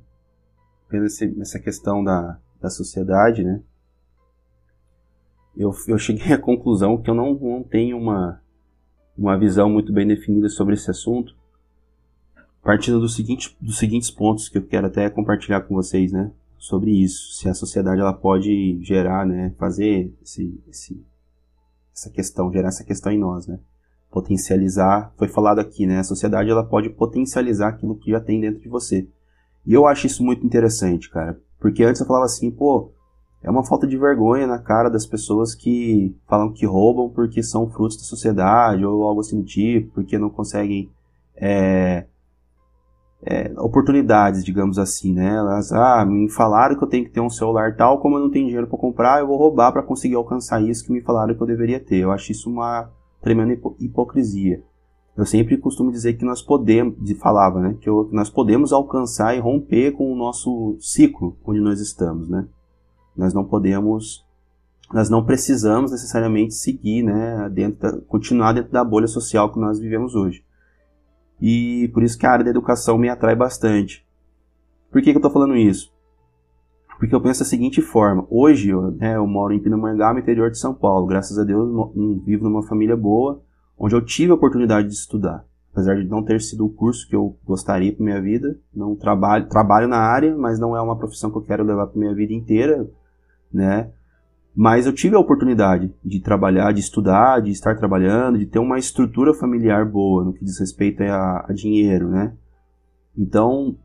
[0.89, 1.05] Vendo
[1.41, 3.59] essa questão da, da sociedade, né?
[5.57, 8.41] Eu, eu cheguei à conclusão que eu não, não tenho uma,
[9.17, 11.35] uma visão muito bem definida sobre esse assunto,
[12.61, 16.91] partindo do seguinte, dos seguintes pontos que eu quero até compartilhar com vocês, né, sobre
[16.91, 21.05] isso, se a sociedade ela pode gerar, né, fazer esse, esse,
[21.93, 23.59] essa questão, gerar essa questão em nós, né,
[24.11, 28.61] potencializar, foi falado aqui, né, a sociedade ela pode potencializar aquilo que já tem dentro
[28.61, 29.07] de você.
[29.65, 32.91] E eu acho isso muito interessante, cara, porque antes eu falava assim, pô,
[33.45, 37.69] é uma falta de vergonha na cara das pessoas que falam que roubam porque são
[37.69, 40.89] frutos da sociedade ou algo assim do tipo, porque não conseguem
[41.35, 42.05] é,
[43.21, 45.35] é, oportunidades, digamos assim, né?
[45.35, 48.31] Elas, ah, me falaram que eu tenho que ter um celular tal, como eu não
[48.31, 51.41] tenho dinheiro para comprar, eu vou roubar para conseguir alcançar isso que me falaram que
[51.41, 51.97] eu deveria ter.
[51.97, 52.89] Eu acho isso uma
[53.21, 54.63] tremenda hipocrisia.
[55.15, 59.39] Eu sempre costumo dizer que nós podemos, falava, né, que, eu, nós podemos alcançar e
[59.39, 62.47] romper com o nosso ciclo onde nós estamos, né?
[63.15, 64.25] Nós não podemos,
[64.93, 69.79] nós não precisamos necessariamente seguir, né, dentro da, continuar dentro da bolha social que nós
[69.79, 70.43] vivemos hoje.
[71.41, 74.05] E por isso que a área da educação me atrai bastante.
[74.91, 75.93] Por que, que eu estou falando isso?
[76.97, 80.49] Porque eu penso da seguinte forma: hoje eu, né, eu moro em Pindamonhangaba, no interior
[80.49, 81.05] de São Paulo.
[81.05, 81.69] Graças a Deus,
[82.25, 83.41] vivo numa família boa,
[83.77, 85.45] onde eu tive a oportunidade de estudar.
[85.73, 89.49] Apesar de não ter sido o curso que eu gostaria para minha vida, não trabalho,
[89.49, 92.33] trabalho na área, mas não é uma profissão que eu quero levar para minha vida
[92.33, 92.89] inteira
[93.53, 93.89] né?
[94.55, 98.79] Mas eu tive a oportunidade de trabalhar, de estudar, de estar trabalhando, de ter uma
[98.79, 102.33] estrutura familiar boa no que diz respeito a, a dinheiro, né?
[103.17, 103.75] Então,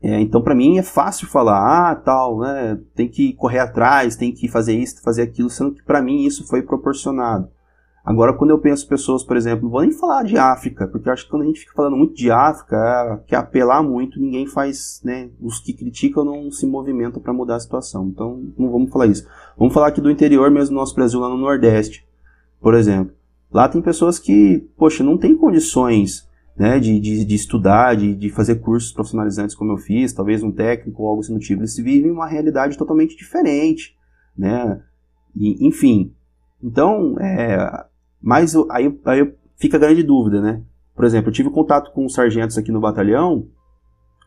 [0.00, 2.78] é, então para mim é fácil falar, ah, tal, né?
[2.94, 6.46] Tem que correr atrás, tem que fazer isso, fazer aquilo, sendo que para mim isso
[6.46, 7.48] foi proporcionado.
[8.08, 11.24] Agora, quando eu penso pessoas, por exemplo, não vou nem falar de África, porque acho
[11.24, 15.02] que quando a gente fica falando muito de África, é, quer apelar muito, ninguém faz,
[15.04, 15.28] né?
[15.38, 18.08] Os que criticam não se movimentam para mudar a situação.
[18.08, 19.28] Então, não vamos falar isso.
[19.58, 22.02] Vamos falar aqui do interior mesmo do nosso Brasil, lá no Nordeste,
[22.62, 23.14] por exemplo.
[23.52, 28.30] Lá tem pessoas que, poxa, não tem condições né, de, de, de estudar, de, de
[28.30, 31.60] fazer cursos profissionalizantes como eu fiz, talvez um técnico ou algo assim do tipo.
[31.60, 33.94] Eles vivem uma realidade totalmente diferente,
[34.34, 34.80] né?
[35.36, 36.14] E, enfim,
[36.62, 37.86] então, é,
[38.20, 40.62] mas aí, aí fica grande dúvida, né?
[40.94, 43.46] Por exemplo, eu tive contato com sargentos aqui no batalhão,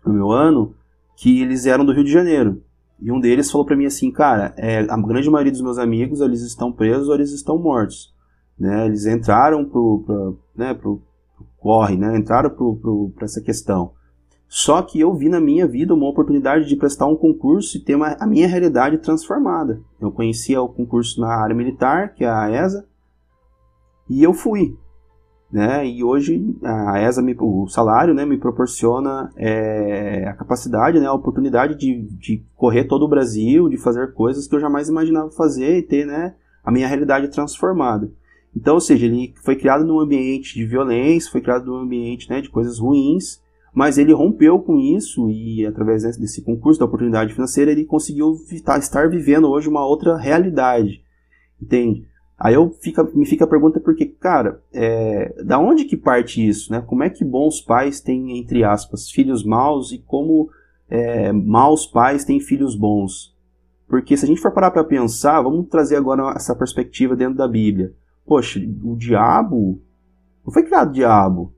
[0.06, 0.74] no meu ano,
[1.18, 2.64] que eles eram do Rio de Janeiro.
[3.02, 6.22] E um deles falou para mim assim, cara, é, a grande maioria dos meus amigos,
[6.22, 8.14] eles estão presos ou eles estão mortos.
[8.58, 8.86] Né?
[8.86, 11.02] Eles entraram pro, pro, né, pro,
[11.36, 12.16] pro corre, né?
[12.16, 12.52] entraram
[13.16, 13.94] para essa questão.
[14.48, 17.96] Só que eu vi na minha vida uma oportunidade de prestar um concurso e ter
[17.96, 19.82] uma, a minha realidade transformada.
[20.00, 22.86] Eu conhecia o concurso na área militar, que é a ESA,
[24.12, 24.78] e eu fui.
[25.50, 25.88] Né?
[25.88, 31.14] E hoje a ESA, me, o salário né, me proporciona é, a capacidade, né, a
[31.14, 35.78] oportunidade de, de correr todo o Brasil, de fazer coisas que eu jamais imaginava fazer
[35.78, 38.12] e ter né, a minha realidade transformada.
[38.56, 42.42] Então, ou seja, ele foi criado num ambiente de violência, foi criado num ambiente né,
[42.42, 43.42] de coisas ruins,
[43.74, 49.10] Mas ele rompeu com isso e, através desse concurso da oportunidade financeira, ele conseguiu estar
[49.10, 51.02] vivendo hoje uma outra realidade.
[51.62, 52.11] Entende?
[52.44, 56.72] Aí eu fica, me fica a pergunta porque, cara, é, da onde que parte isso,
[56.72, 56.82] né?
[56.82, 60.50] Como é que bons pais têm, entre aspas, filhos maus e como
[60.90, 63.38] é, maus pais têm filhos bons?
[63.88, 67.48] Porque se a gente for parar para pensar, vamos trazer agora essa perspectiva dentro da
[67.48, 67.94] Bíblia.
[68.26, 69.80] Poxa, o diabo
[70.44, 71.54] não foi criado diabo,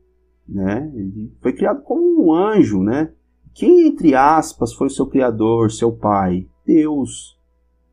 [0.46, 0.92] né?
[0.94, 3.14] Ele foi criado como um anjo, né?
[3.54, 6.46] Quem, entre aspas, foi seu criador, seu pai?
[6.66, 7.40] Deus,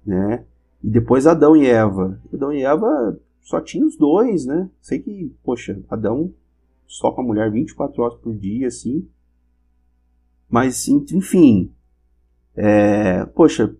[0.04, 0.44] né?
[0.82, 2.20] E depois Adão e Eva.
[2.32, 4.70] Adão e Eva só tinha os dois, né?
[4.80, 6.32] Sei que, poxa, Adão
[6.86, 9.08] só com a mulher 24 horas por dia, assim.
[10.48, 11.72] Mas, enfim.
[12.56, 13.74] É, poxa,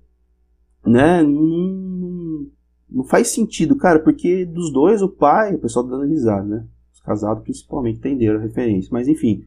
[0.86, 1.22] né?
[1.22, 2.46] Não,
[2.88, 6.66] não faz sentido, cara, porque dos dois, o pai, o pessoal tá dando risada, né?
[6.92, 8.90] Os casados principalmente entenderam a referência.
[8.92, 9.44] Mas, enfim.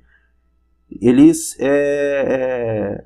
[1.02, 1.56] Eles.
[1.60, 3.04] É,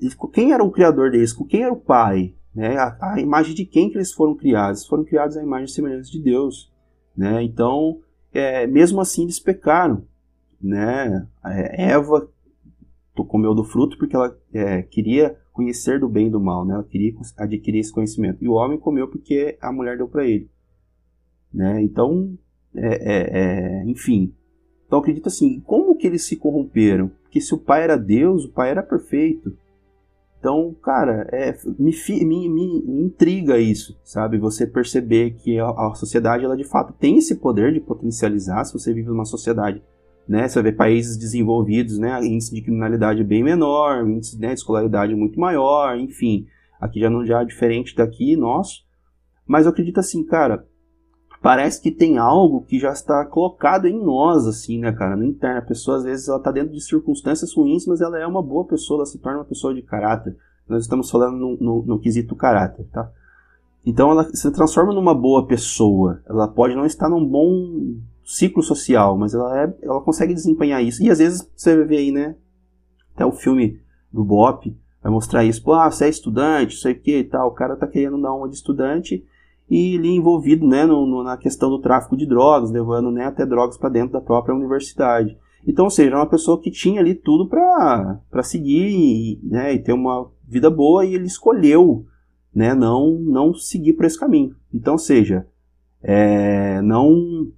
[0.00, 1.32] é, quem era o criador deles?
[1.48, 2.34] Quem era o pai?
[2.58, 2.76] Né?
[2.76, 4.84] A, a, imagem de quem que eles foram criados?
[4.84, 6.72] Foram criados à imagem e semelhança de Deus.
[7.16, 7.40] Né?
[7.44, 8.00] Então,
[8.32, 10.02] é, mesmo assim, eles pecaram.
[10.60, 11.24] Né?
[11.44, 12.28] É, Eva
[13.28, 16.74] comeu do fruto porque ela é, queria conhecer do bem e do mal, né?
[16.74, 18.44] ela queria adquirir esse conhecimento.
[18.44, 20.50] E o homem comeu porque a mulher deu para ele.
[21.54, 21.80] Né?
[21.82, 22.36] Então,
[22.74, 24.34] é, é, é, enfim.
[24.84, 27.08] Então acredito assim, como que eles se corromperam?
[27.22, 29.56] Porque se o pai era Deus, o pai era perfeito.
[30.38, 31.92] Então, cara, é, me,
[32.24, 34.38] me, me, intriga isso, sabe?
[34.38, 38.64] Você perceber que a, a, sociedade, ela de fato tem esse poder de potencializar.
[38.64, 39.82] Se você vive numa sociedade,
[40.28, 40.46] né?
[40.46, 42.24] Você vê países desenvolvidos, né?
[42.24, 46.46] Índice de criminalidade bem menor, índice né, de escolaridade muito maior, enfim.
[46.80, 48.86] Aqui já não já é diferente daqui, nosso.
[49.46, 50.64] Mas eu acredito assim, cara,
[51.42, 55.58] parece que tem algo que já está colocado em nós, assim, né, cara, no interno.
[55.58, 58.64] A pessoa, às vezes, ela está dentro de circunstâncias ruins, mas ela é uma boa
[58.64, 60.36] pessoa, ela se torna uma pessoa de caráter.
[60.68, 63.10] Nós estamos falando no, no, no quesito caráter, tá?
[63.86, 66.20] Então, ela se transforma numa boa pessoa.
[66.28, 71.02] Ela pode não estar num bom ciclo social, mas ela, é, ela consegue desempenhar isso.
[71.02, 72.36] E às vezes você vê aí, né?
[73.14, 73.80] Até o filme
[74.12, 75.62] do Bop vai mostrar isso.
[75.62, 77.48] Pô, ah, você é estudante, sei o que e tal.
[77.48, 79.24] O cara tá querendo dar uma de estudante
[79.70, 83.44] e ele envolvido né, no, no, na questão do tráfico de drogas, levando né, até
[83.44, 85.36] drogas para dentro da própria universidade.
[85.66, 89.78] Então, ou seja, é uma pessoa que tinha ali tudo para seguir e, né, e
[89.78, 92.06] ter uma vida boa e ele escolheu
[92.54, 94.54] né, não, não seguir por esse caminho.
[94.72, 95.46] Então, ou seja,
[96.02, 97.50] é, não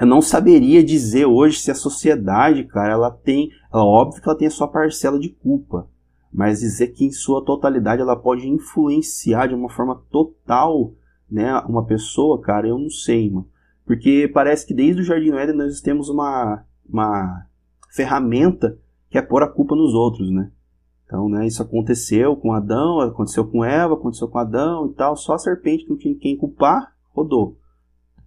[0.00, 4.38] eu não saberia dizer hoje se a sociedade, cara, ela tem, ela, óbvio que ela
[4.38, 5.90] tem a sua parcela de culpa,
[6.32, 10.94] mas dizer que em sua totalidade ela pode influenciar de uma forma total
[11.30, 13.48] né, uma pessoa, cara, eu não sei, mano.
[13.84, 17.46] Porque parece que desde o Jardim Éden nós temos uma, uma
[17.90, 18.78] ferramenta
[19.08, 20.50] que é pôr a culpa nos outros, né?
[21.04, 25.16] Então, né, isso aconteceu com Adão, aconteceu com Eva, aconteceu com Adão e tal.
[25.16, 27.58] Só a serpente que não tinha quem culpar, rodou.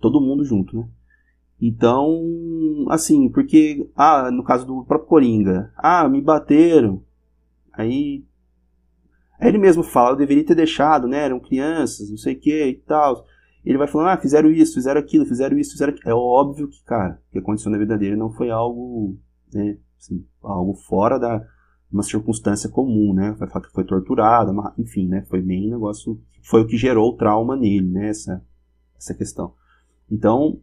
[0.01, 0.89] Todo mundo junto, né?
[1.61, 2.21] Então,
[2.89, 7.01] assim, porque, ah, no caso do próprio Coringa, ah, me bateram.
[7.71, 8.25] Aí
[9.43, 11.25] Aí ele mesmo fala, eu deveria ter deixado, né?
[11.25, 13.25] Eram crianças, não sei o que e tal.
[13.65, 16.09] Ele vai falando, ah, fizeram isso, fizeram aquilo, fizeram isso, fizeram aquilo.
[16.09, 19.19] É óbvio que, cara, que aconteceu na vida dele não foi algo,
[19.53, 21.45] né, assim, algo fora da
[21.91, 23.35] uma circunstância comum, né?
[23.37, 25.25] Vai falar que foi torturado, enfim, né?
[25.29, 28.07] Foi bem negócio, foi o que gerou o trauma nele, né?
[28.07, 28.41] Essa,
[28.97, 29.53] essa questão.
[30.09, 30.61] Então,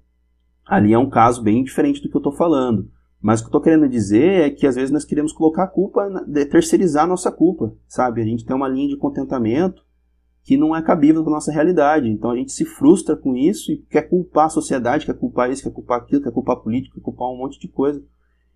[0.67, 2.91] ali é um caso bem diferente do que eu tô falando.
[3.21, 5.69] Mas o que eu tô querendo dizer é que às vezes nós queremos colocar a
[5.69, 6.09] culpa,
[6.51, 8.23] terceirizar a nossa culpa, sabe?
[8.23, 9.85] A gente tem uma linha de contentamento
[10.43, 12.09] que não é cabível com a nossa realidade.
[12.09, 15.63] Então a gente se frustra com isso e quer culpar a sociedade, quer culpar isso,
[15.63, 18.03] quer culpar aquilo, quer culpar a política, quer culpar um monte de coisa.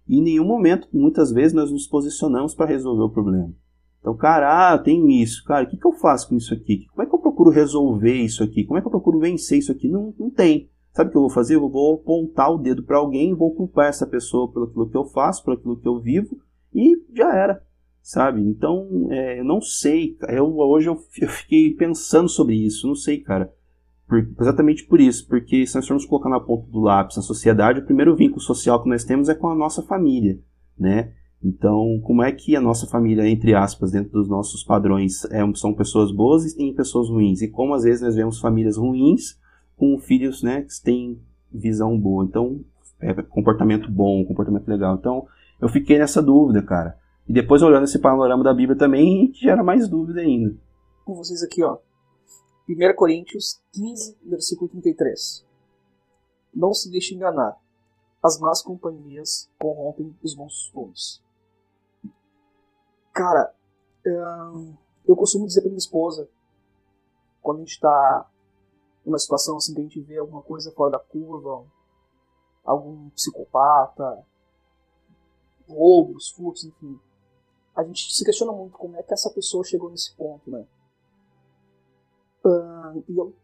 [0.08, 3.52] E em nenhum momento, muitas vezes, nós nos posicionamos para resolver o problema.
[4.00, 5.42] Então, cara, ah, tenho isso.
[5.44, 6.86] Cara, o que, que eu faço com isso aqui?
[6.88, 8.64] Como é que eu procuro resolver isso aqui?
[8.64, 9.88] Como é que eu procuro vencer isso aqui?
[9.88, 10.68] Não, não tem.
[10.94, 11.56] Sabe o que eu vou fazer?
[11.56, 15.04] Eu vou apontar o dedo para alguém, vou culpar essa pessoa pelo aquilo que eu
[15.04, 16.38] faço, por aquilo que eu vivo
[16.72, 17.60] e já era,
[18.00, 18.40] sabe?
[18.40, 20.16] Então, é, eu não sei.
[20.28, 23.52] Eu, hoje eu, eu, fiquei pensando sobre isso, não sei, cara.
[24.06, 27.80] Por, exatamente por isso, porque se nós formos colocar na ponta do lápis na sociedade,
[27.80, 30.38] o primeiro vínculo social que nós temos é com a nossa família,
[30.78, 31.12] né?
[31.42, 35.74] Então, como é que a nossa família, entre aspas, dentro dos nossos padrões, é, são
[35.74, 37.42] pessoas boas e tem pessoas ruins?
[37.42, 39.42] E como às vezes nós vemos famílias ruins
[39.84, 41.20] com filhos né, que têm
[41.52, 42.24] visão boa.
[42.24, 42.64] Então,
[43.00, 44.96] é comportamento bom, comportamento legal.
[44.96, 45.28] Então,
[45.60, 46.98] eu fiquei nessa dúvida, cara.
[47.28, 50.56] E depois, olhando esse panorama da Bíblia também, gera mais dúvida ainda.
[51.04, 51.78] Com vocês aqui, ó.
[52.66, 55.46] 1 Coríntios 15, versículo 33.
[56.54, 57.56] Não se deixe enganar.
[58.22, 61.22] as más companhias corrompem os bons costumes.
[63.12, 63.52] Cara,
[65.06, 66.26] eu costumo dizer pra minha esposa,
[67.42, 68.26] quando a gente tá
[69.04, 71.66] numa situação assim que a gente vê alguma coisa fora da curva,
[72.64, 74.24] algum psicopata,
[75.68, 76.98] roubos, furtos, enfim.
[77.74, 80.66] A gente se questiona muito como é que essa pessoa chegou nesse ponto, né?
[82.44, 83.34] Uh, e eu,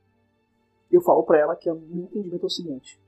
[0.90, 3.00] eu falo para ela que o meu entendimento é o seguinte: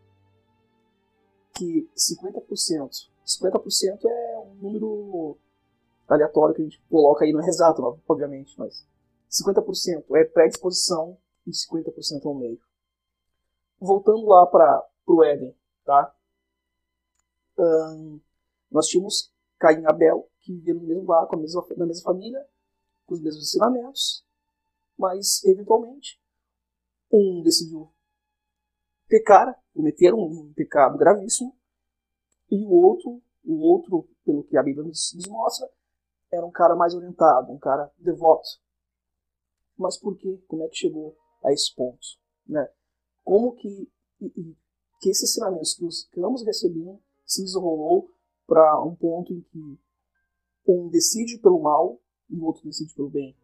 [1.54, 5.36] que 50%, 50% é um número
[6.08, 8.86] aleatório que a gente coloca aí, não é exato, obviamente, mas
[9.30, 11.16] 50% é predisposição
[11.46, 12.60] e 50% ao meio.
[13.78, 16.14] Voltando lá para o Éden, tá?
[17.58, 18.20] Um,
[18.70, 22.48] nós tínhamos Caim e Abel, que viveram no mesmo mesma, na mesma família,
[23.06, 24.24] com os mesmos ensinamentos,
[24.96, 26.20] mas, eventualmente,
[27.10, 27.92] um decidiu
[29.08, 31.56] pecar, cometer um pecado gravíssimo,
[32.50, 35.68] e o outro, o outro, pelo que a Bíblia nos, nos mostra,
[36.30, 38.48] era um cara mais orientado, um cara devoto.
[39.76, 40.42] Mas por quê?
[40.46, 42.00] Como é que chegou a esse ponto?
[42.46, 42.68] Né?
[43.24, 43.90] Como que,
[45.00, 48.08] que esses ensinamentos que, que ambos recebiam se desenrolou
[48.46, 49.78] para um ponto em que
[50.66, 53.36] um decide pelo mal e o outro decide pelo bem.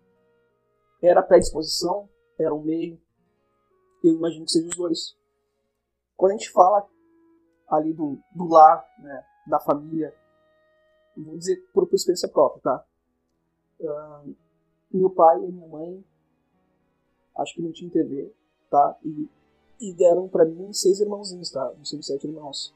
[1.03, 3.01] Era a predisposição, era o meio.
[4.03, 5.17] Eu imagino que sejam os dois.
[6.17, 6.89] Quando a gente fala
[7.69, 10.15] ali do, do lar, né, da família,
[11.17, 12.85] vou dizer por, por experiência própria, tá?
[13.81, 14.37] Uh,
[14.93, 16.05] meu pai e minha mãe,
[17.39, 18.33] acho que não tinham TV,
[18.69, 18.99] tá?
[19.05, 19.29] E,
[19.81, 21.73] e deram para mim seis irmãozinhos, tá?
[21.77, 22.75] Não sei sete irmãos.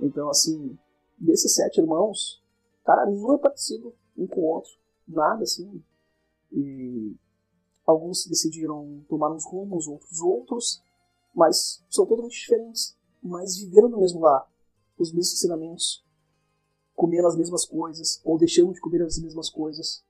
[0.00, 0.76] Então, assim,
[1.16, 2.42] desses sete irmãos,
[2.84, 4.72] cara, nenhum é parecido um com o outro.
[5.06, 5.82] Nada, assim.
[6.50, 7.14] E
[7.86, 10.82] alguns decidiram tomar uns rumos, outros outros,
[11.34, 12.96] mas são totalmente diferentes.
[13.22, 14.50] Mas viveram no mesmo lar,
[14.98, 16.04] os mesmos ensinamentos,
[16.96, 20.04] comendo as mesmas coisas, ou deixando de comer as mesmas coisas.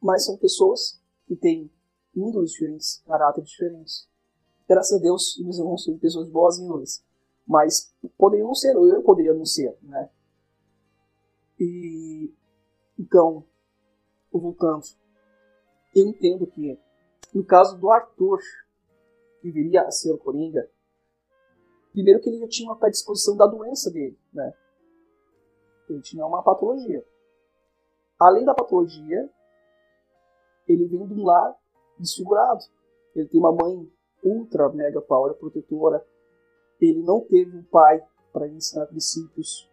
[0.00, 1.68] Mas são pessoas que têm
[2.16, 4.08] índoles diferentes, caráteres diferentes.
[4.68, 7.04] Graças a Deus, meus irmãos são pessoas boas índoles
[7.46, 10.10] mas poderiam ser, ou eu poderia não ser, né?
[11.58, 12.34] E
[12.98, 13.44] então,
[14.32, 14.84] voltando,
[15.94, 16.78] eu entendo que
[17.32, 18.40] no caso do Arthur,
[19.40, 20.68] que viria a ser o Coringa,
[21.92, 24.52] primeiro que ele já tinha uma predisposição da doença dele, né?
[25.88, 27.06] Ele tinha uma patologia.
[28.18, 29.30] Além da patologia,
[30.66, 31.56] ele vem de um lar
[31.98, 32.64] desfigurado.
[33.14, 33.90] Ele tem uma mãe
[34.22, 36.04] ultra mega power protetora,
[36.80, 39.70] ele não teve um pai para ensinar princípios,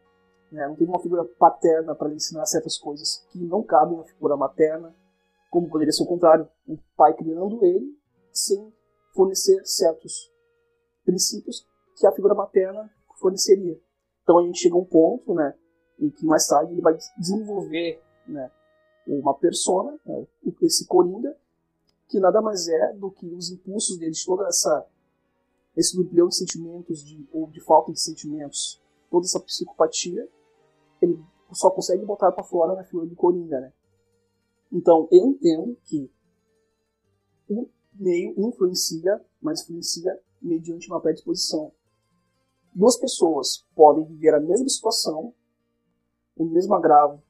[0.52, 0.68] né?
[0.68, 4.96] não teve uma figura paterna para ensinar certas coisas que não cabem na figura materna,
[5.50, 7.98] como poderia ser o contrário, um pai criando ele
[8.32, 8.74] sem
[9.14, 10.32] fornecer certos
[11.04, 13.80] princípios que a figura materna forneceria.
[14.24, 15.54] Então a gente chega a um ponto, né,
[16.00, 18.52] em que mais tarde ele vai desenvolver, né,
[19.06, 20.26] uma persona, né,
[20.62, 21.36] esse coringa,
[22.08, 24.88] que nada mais é do que os impulsos dele, de toda essa
[25.76, 28.80] esse nucleão de sentimentos de, ou de falta de sentimentos,
[29.10, 30.30] toda essa psicopatia,
[31.02, 31.20] ele
[31.52, 33.74] só consegue botar para fora na figura do Coringa, né?
[34.72, 36.12] Então, eu entendo que
[37.50, 41.72] o meio influencia, mas influencia mediante uma predisposição.
[42.74, 45.34] Duas pessoas podem viver a mesma situação,
[46.36, 47.22] o mesmo agravo,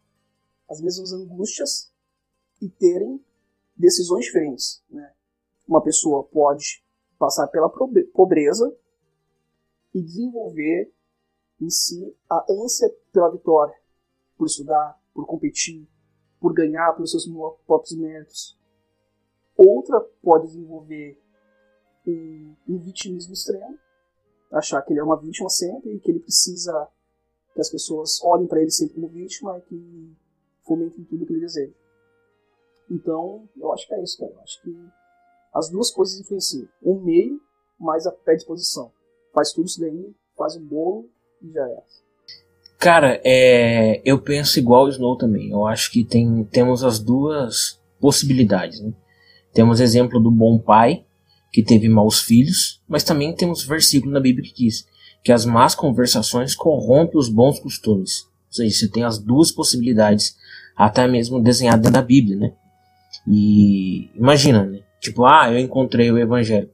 [0.70, 1.92] as mesmas angústias
[2.62, 3.22] e terem
[3.76, 4.84] decisões diferentes.
[4.90, 5.14] Né?
[5.68, 6.84] Uma pessoa pode
[7.18, 7.70] passar pela
[8.14, 8.76] pobreza
[9.94, 10.92] e desenvolver
[11.62, 13.76] em si a ânsia pela vitória,
[14.38, 15.88] por estudar, por competir,
[16.40, 17.26] por ganhar pelos seus
[17.66, 18.60] próprios méritos.
[19.56, 21.22] Outra pode desenvolver
[22.06, 23.78] um, um vitimismo extremo,
[24.52, 26.90] achar que ele é uma vítima sempre e que ele precisa
[27.54, 30.18] que as pessoas olhem para ele sempre como vítima e que
[30.64, 31.74] fomentem tudo que ele deseja.
[32.94, 34.32] Então, eu acho que é isso, cara.
[34.32, 34.76] Eu acho que
[35.54, 36.68] as duas coisas influenciam.
[36.82, 37.42] O meio
[37.80, 38.92] mais a predisposição.
[39.34, 41.10] Faz tudo isso daí, faz um bolo
[41.42, 41.84] e já é.
[42.78, 45.50] Cara, é, eu penso igual o Snow também.
[45.50, 48.80] Eu acho que tem, temos as duas possibilidades.
[48.82, 48.94] Né?
[49.54, 51.06] Temos exemplo do bom pai,
[51.52, 54.88] que teve maus filhos, mas também temos versículo na Bíblia que diz
[55.24, 58.24] que as más conversações corrompem os bons costumes.
[58.48, 60.36] Ou seja, você tem as duas possibilidades,
[60.76, 62.54] até mesmo desenhadas na Bíblia, né?
[63.28, 64.82] E imagina, né?
[65.00, 66.70] Tipo, ah, eu encontrei o evangelho.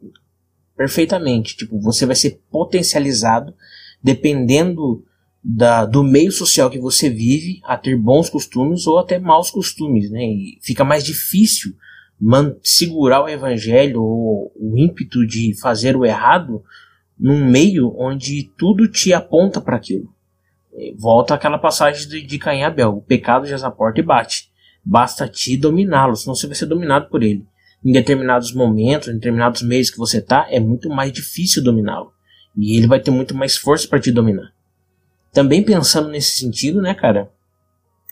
[0.75, 1.57] Perfeitamente.
[1.57, 3.53] Tipo, você vai ser potencializado
[4.01, 5.03] dependendo
[5.43, 10.09] da, do meio social que você vive a ter bons costumes ou até maus costumes,
[10.09, 10.23] né?
[10.23, 11.73] E fica mais difícil
[12.19, 16.63] man, segurar o evangelho ou o ímpeto de fazer o errado
[17.17, 20.13] num meio onde tudo te aponta para aquilo.
[20.97, 24.48] Volta aquela passagem de, de Caim e Abel: o pecado já a porta e bate.
[24.89, 27.45] Basta te dominá-lo, senão você vai ser dominado por ele.
[27.85, 32.11] Em determinados momentos, em determinados meios que você tá, é muito mais difícil dominá-lo.
[32.57, 34.51] E ele vai ter muito mais força para te dominar.
[35.31, 37.31] Também pensando nesse sentido, né, cara?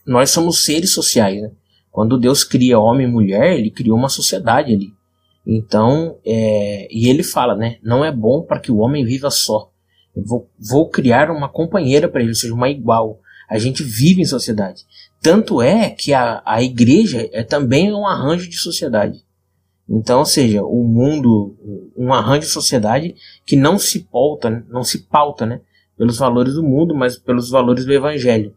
[0.06, 1.50] Nós somos seres sociais, né?
[1.90, 4.94] Quando Deus cria homem e mulher, ele criou uma sociedade ali.
[5.48, 7.80] Então, é, e ele fala, né?
[7.82, 9.72] Não é bom para que o homem viva só.
[10.16, 13.20] Eu vou, vou criar uma companheira para ele, ou seja, uma igual.
[13.50, 14.84] A gente vive em sociedade.
[15.28, 19.26] Tanto é que a, a igreja é também um arranjo de sociedade.
[19.90, 21.54] Então, ou seja, o mundo,
[21.98, 23.14] um arranjo de sociedade
[23.46, 25.60] que não se pauta, não se pauta, né,
[25.98, 28.56] pelos valores do mundo, mas pelos valores do evangelho.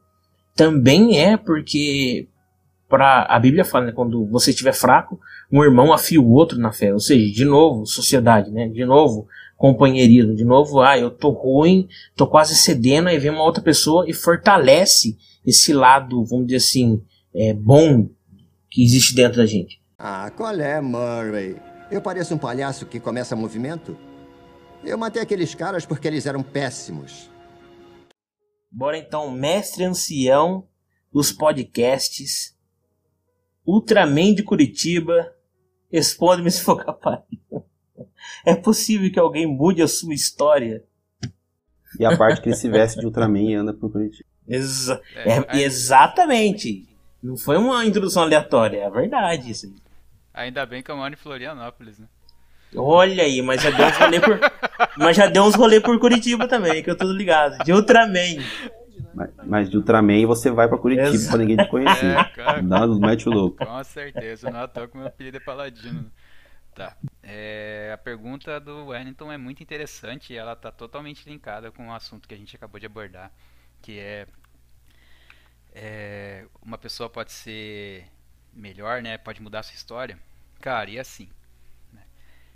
[0.55, 2.29] Também é porque
[2.89, 5.19] para a Bíblia fala, né, quando você estiver fraco,
[5.51, 6.95] um irmão afia o outro na fé.
[6.95, 8.69] Ou seja, de novo, sociedade, né?
[8.69, 10.37] De novo, companheirismo.
[10.37, 14.13] De novo, ah, eu tô ruim, tô quase cedendo, aí vem uma outra pessoa e
[14.13, 17.03] fortalece esse lado, vamos dizer assim,
[17.35, 18.09] é, bom
[18.69, 19.81] que existe dentro da gente.
[19.99, 21.57] Ah, qual é, Murray?
[21.91, 23.97] Eu pareço um palhaço que começa movimento?
[24.85, 27.31] Eu matei aqueles caras porque eles eram péssimos.
[28.71, 30.67] Bora então, mestre ancião
[31.13, 32.57] dos podcasts,
[33.67, 35.35] Ultraman de Curitiba,
[35.91, 37.25] responde-me se for capaz.
[38.47, 40.85] É possível que alguém mude a sua história?
[41.99, 44.30] E a parte que ele se veste de Ultraman e anda por Curitiba.
[44.51, 46.85] Exa é, é, exatamente.
[47.23, 49.73] Não foi uma introdução aleatória, é verdade isso.
[50.35, 52.07] Ainda bem que eu moro em Florianópolis, né?
[52.75, 54.41] Olha aí, mas já deu uns rolê por,
[54.97, 57.63] mas já deu uns rolê por Curitiba também, que eu tô ligado.
[57.65, 58.43] De Ultraman.
[59.13, 61.37] Mas, mas de Ultraman você vai pra Curitiba Exato.
[61.37, 62.17] pra ninguém te conhecer.
[62.17, 63.65] É, cara, mete o louco.
[63.65, 66.11] Com certeza, não é que meu apelido é Paladino.
[66.75, 66.97] Tá.
[67.23, 71.93] É, a pergunta do Wellington é muito interessante e ela está totalmente linkada com o
[71.93, 73.33] assunto que a gente acabou de abordar,
[73.83, 74.27] que é,
[75.83, 78.07] é uma pessoa pode ser
[78.53, 79.17] melhor, né?
[79.17, 80.19] Pode mudar a sua história.
[80.61, 81.29] Cara, e assim,
[81.91, 82.03] né?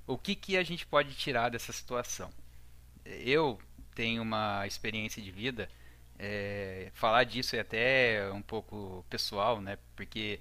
[0.06, 2.30] o que que a gente pode tirar dessa situação?
[3.04, 3.58] Eu
[3.94, 5.68] tenho uma experiência de vida
[6.18, 9.78] é, falar disso é até um pouco pessoal, né?
[9.96, 10.40] Porque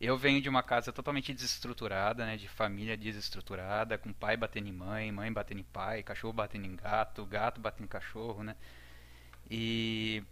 [0.00, 2.36] eu venho de uma casa totalmente desestruturada, né?
[2.36, 6.74] De família desestruturada, com pai batendo em mãe, mãe batendo em pai, cachorro batendo em
[6.76, 8.56] gato, gato batendo em cachorro, né?
[9.50, 10.22] E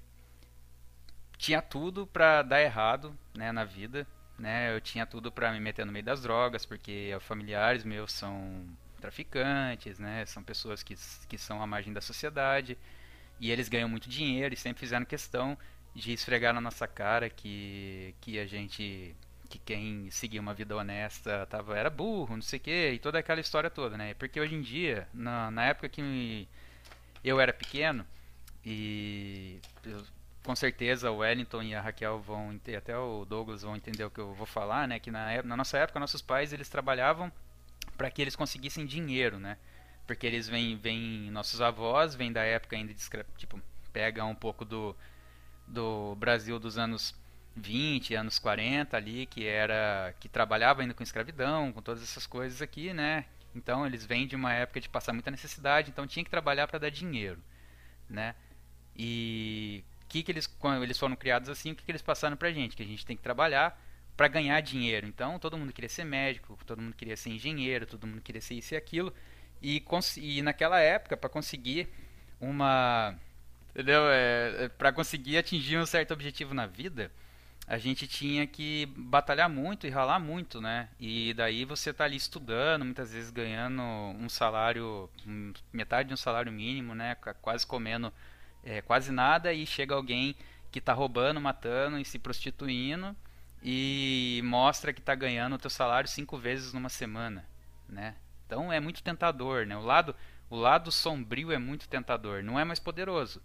[1.42, 3.50] tinha tudo para dar errado, né?
[3.50, 4.06] Na vida,
[4.38, 4.74] né?
[4.74, 8.64] Eu tinha tudo para me meter no meio das drogas, porque familiares meus são
[9.00, 10.24] traficantes, né?
[10.24, 10.94] São pessoas que,
[11.28, 12.78] que são à margem da sociedade.
[13.40, 15.58] E eles ganham muito dinheiro e sempre fizeram questão
[15.94, 19.14] de esfregar na nossa cara que, que a gente
[19.50, 23.18] que quem seguia uma vida honesta tava, era burro, não sei o que, e toda
[23.18, 24.14] aquela história toda, né?
[24.14, 26.48] Porque hoje em dia, na, na época que
[27.22, 28.06] eu era pequeno,
[28.64, 30.02] e eu,
[30.44, 34.20] com certeza o Wellington e a Raquel vão até o Douglas vão entender o que
[34.20, 34.98] eu vou falar, né?
[34.98, 37.30] Que na, na nossa época, nossos pais eles trabalhavam
[37.96, 39.56] para que eles conseguissem dinheiro, né?
[40.06, 43.02] porque eles vêm, vêm nossos avós, vêm da época ainda de
[43.36, 43.60] tipo,
[43.92, 44.96] pega um pouco do
[45.66, 47.14] do Brasil dos anos
[47.56, 52.60] 20, anos 40 ali, que era que trabalhava ainda com escravidão, com todas essas coisas
[52.60, 53.24] aqui, né?
[53.54, 56.78] Então eles vêm de uma época de passar muita necessidade, então tinha que trabalhar para
[56.78, 57.40] dar dinheiro,
[58.08, 58.34] né?
[58.96, 62.52] E que que eles quando eles foram criados assim, o que que eles passaram pra
[62.52, 62.76] gente?
[62.76, 63.80] Que a gente tem que trabalhar
[64.16, 65.06] para ganhar dinheiro.
[65.06, 68.54] Então todo mundo queria ser médico, todo mundo queria ser engenheiro, todo mundo queria ser
[68.54, 69.12] isso e aquilo.
[69.62, 69.82] E,
[70.16, 71.88] e naquela época, para conseguir
[72.40, 73.16] uma.
[73.70, 74.02] Entendeu?
[74.10, 77.10] É, é para conseguir atingir um certo objetivo na vida,
[77.66, 80.90] a gente tinha que batalhar muito e ralar muito, né?
[81.00, 85.08] E daí você tá ali estudando, muitas vezes ganhando um salário,
[85.72, 87.14] metade de um salário mínimo, né?
[87.40, 88.12] Quase comendo
[88.62, 90.36] é, quase nada e chega alguém
[90.70, 93.14] que tá roubando, matando e se prostituindo
[93.62, 97.46] e mostra que tá ganhando o teu salário cinco vezes numa semana,
[97.88, 98.16] né?
[98.46, 99.76] Então é muito tentador, né?
[99.76, 100.14] O lado,
[100.50, 102.42] o lado sombrio é muito tentador.
[102.42, 103.42] Não é mais poderoso,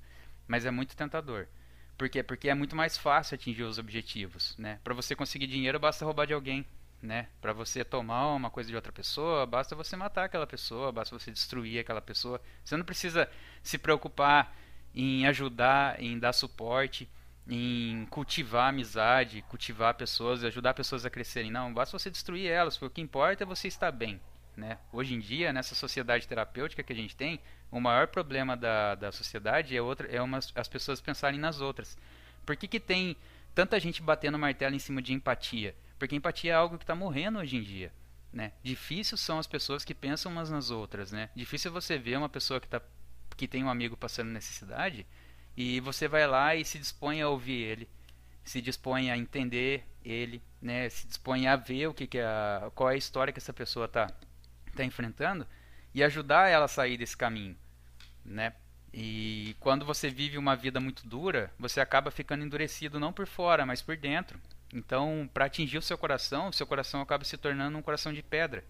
[0.48, 1.48] mas é muito tentador.
[1.98, 2.22] Por quê?
[2.24, 4.80] Porque é muito mais fácil atingir os objetivos, né?
[4.84, 6.66] Para você conseguir dinheiro basta roubar de alguém,
[7.02, 7.28] né?
[7.42, 11.32] Para você tomar uma coisa de outra pessoa, basta você matar aquela pessoa, basta você
[11.32, 12.42] destruir aquela pessoa.
[12.64, 13.30] Você não precisa
[13.64, 14.56] se preocupar
[15.00, 17.08] em ajudar, em dar suporte,
[17.48, 21.52] em cultivar amizade, cultivar pessoas, ajudar pessoas a crescerem.
[21.52, 24.20] Não, basta você destruir elas, porque o que importa é você estar bem.
[24.56, 24.80] Né?
[24.92, 29.12] Hoje em dia, nessa sociedade terapêutica que a gente tem, o maior problema da, da
[29.12, 31.96] sociedade é, outra, é umas, as pessoas pensarem nas outras.
[32.44, 33.16] Por que, que tem
[33.54, 35.76] tanta gente batendo martelo em cima de empatia?
[36.00, 37.94] Porque empatia é algo que está morrendo hoje em dia.
[38.34, 38.52] Né?
[38.64, 41.12] Difícil são as pessoas que pensam umas nas outras.
[41.12, 41.30] Né?
[41.36, 42.82] Difícil você ver uma pessoa que está
[43.38, 45.06] que tem um amigo passando necessidade
[45.56, 47.90] e você vai lá e se dispõe a ouvir ele,
[48.44, 52.26] se dispõe a entender ele, né, se dispõe a ver o que, que é
[52.76, 54.12] qual é a história que essa pessoa está
[54.76, 55.48] tá enfrentando
[55.94, 57.58] e ajudar ela a sair desse caminho,
[58.26, 58.54] né?
[58.94, 63.66] E quando você vive uma vida muito dura, você acaba ficando endurecido não por fora,
[63.66, 64.40] mas por dentro.
[64.74, 68.24] Então, para atingir o seu coração, o seu coração acaba se tornando um coração de
[68.24, 68.64] pedra.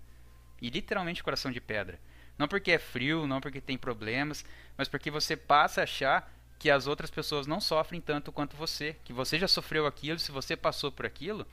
[0.61, 1.99] E literalmente coração de pedra.
[2.37, 4.45] Não porque é frio, não porque tem problemas,
[4.77, 8.95] mas porque você passa a achar que as outras pessoas não sofrem tanto quanto você,
[9.03, 11.45] que você já sofreu aquilo, se você passou por aquilo,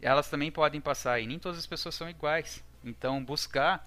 [0.00, 2.62] elas também podem passar e nem todas as pessoas são iguais.
[2.84, 3.86] Então, buscar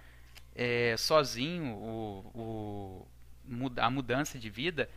[0.56, 3.08] é, sozinho o,
[3.50, 4.90] o, a mudança de vida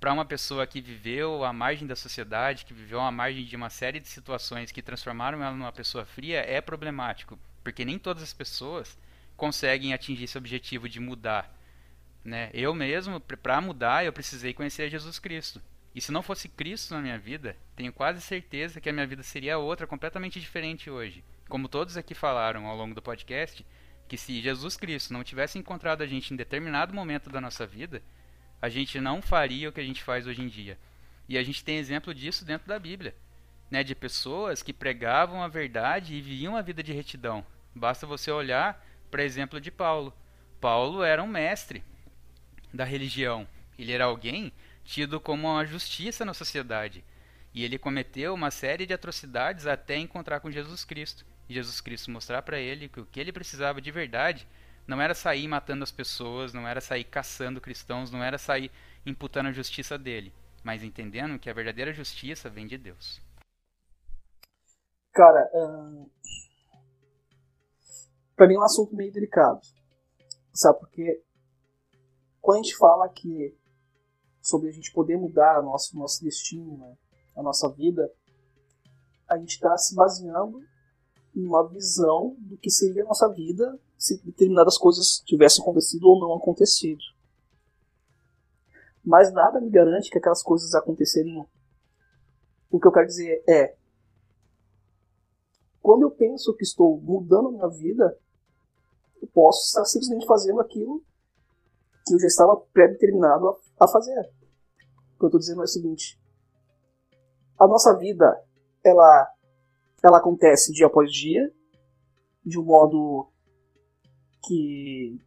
[0.00, 3.70] para uma pessoa que viveu à margem da sociedade, que viveu à margem de uma
[3.70, 8.32] série de situações que transformaram ela numa pessoa fria, é problemático, porque nem todas as
[8.32, 8.98] pessoas
[9.36, 11.52] conseguem atingir esse objetivo de mudar.
[12.24, 12.50] Né?
[12.54, 15.60] Eu mesmo, para mudar, eu precisei conhecer Jesus Cristo.
[15.94, 19.22] E se não fosse Cristo na minha vida, tenho quase certeza que a minha vida
[19.22, 21.24] seria outra, completamente diferente hoje.
[21.48, 23.64] Como todos aqui falaram ao longo do podcast,
[24.08, 28.02] que se Jesus Cristo não tivesse encontrado a gente em determinado momento da nossa vida,
[28.60, 30.78] a gente não faria o que a gente faz hoje em dia.
[31.28, 33.14] E a gente tem exemplo disso dentro da Bíblia,
[33.70, 37.46] né, de pessoas que pregavam a verdade e viviam a vida de retidão.
[37.74, 38.84] Basta você olhar
[39.14, 40.12] para exemplo de Paulo.
[40.60, 41.84] Paulo era um mestre
[42.72, 43.46] da religião.
[43.78, 47.04] Ele era alguém tido como uma justiça na sociedade.
[47.54, 51.24] E ele cometeu uma série de atrocidades até encontrar com Jesus Cristo.
[51.48, 54.48] E Jesus Cristo mostrar para ele que o que ele precisava de verdade
[54.84, 58.68] não era sair matando as pessoas, não era sair caçando cristãos, não era sair
[59.06, 60.32] imputando a justiça dele,
[60.64, 63.22] mas entendendo que a verdadeira justiça vem de Deus.
[65.12, 65.48] Cara,
[68.36, 69.60] para mim é um assunto meio delicado.
[70.52, 71.22] Sabe porque
[72.40, 73.56] quando a gente fala que
[74.40, 76.96] sobre a gente poder mudar nosso nosso destino, né,
[77.36, 78.10] a nossa vida,
[79.28, 80.62] a gente está se baseando
[81.34, 86.20] em uma visão do que seria a nossa vida se determinadas coisas tivessem acontecido ou
[86.20, 87.02] não acontecido.
[89.02, 91.46] Mas nada me garante que aquelas coisas aconteceriam.
[92.70, 93.76] O que eu quero dizer é,
[95.80, 98.18] quando eu penso que estou mudando a minha vida,
[99.34, 101.02] posso estar simplesmente fazendo aquilo
[102.06, 104.20] que eu já estava pré-determinado a, a fazer.
[105.14, 106.18] O que eu estou dizendo é o seguinte:
[107.58, 108.40] a nossa vida
[108.82, 109.28] ela,
[110.02, 111.52] ela acontece dia após dia,
[112.44, 113.28] de um modo
[114.46, 115.18] que,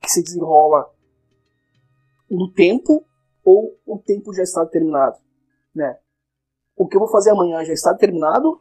[0.00, 0.90] que se desenrola
[2.30, 3.04] no tempo
[3.44, 5.18] ou o tempo já está determinado,
[5.74, 5.98] né?
[6.76, 8.60] O que eu vou fazer amanhã já está determinado,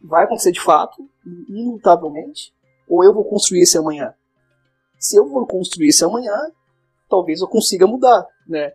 [0.00, 1.10] vai acontecer de fato,
[1.48, 2.54] imutavelmente,
[2.88, 4.14] ou eu vou construir esse amanhã?
[4.98, 6.34] Se eu vou construir esse amanhã,
[7.08, 8.74] talvez eu consiga mudar, né?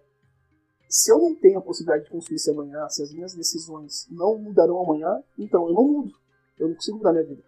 [0.87, 4.37] Se eu não tenho a possibilidade de construir esse amanhã, se as minhas decisões não
[4.37, 6.13] mudarão amanhã, então eu não mudo.
[6.57, 7.43] Eu não consigo mudar minha vida.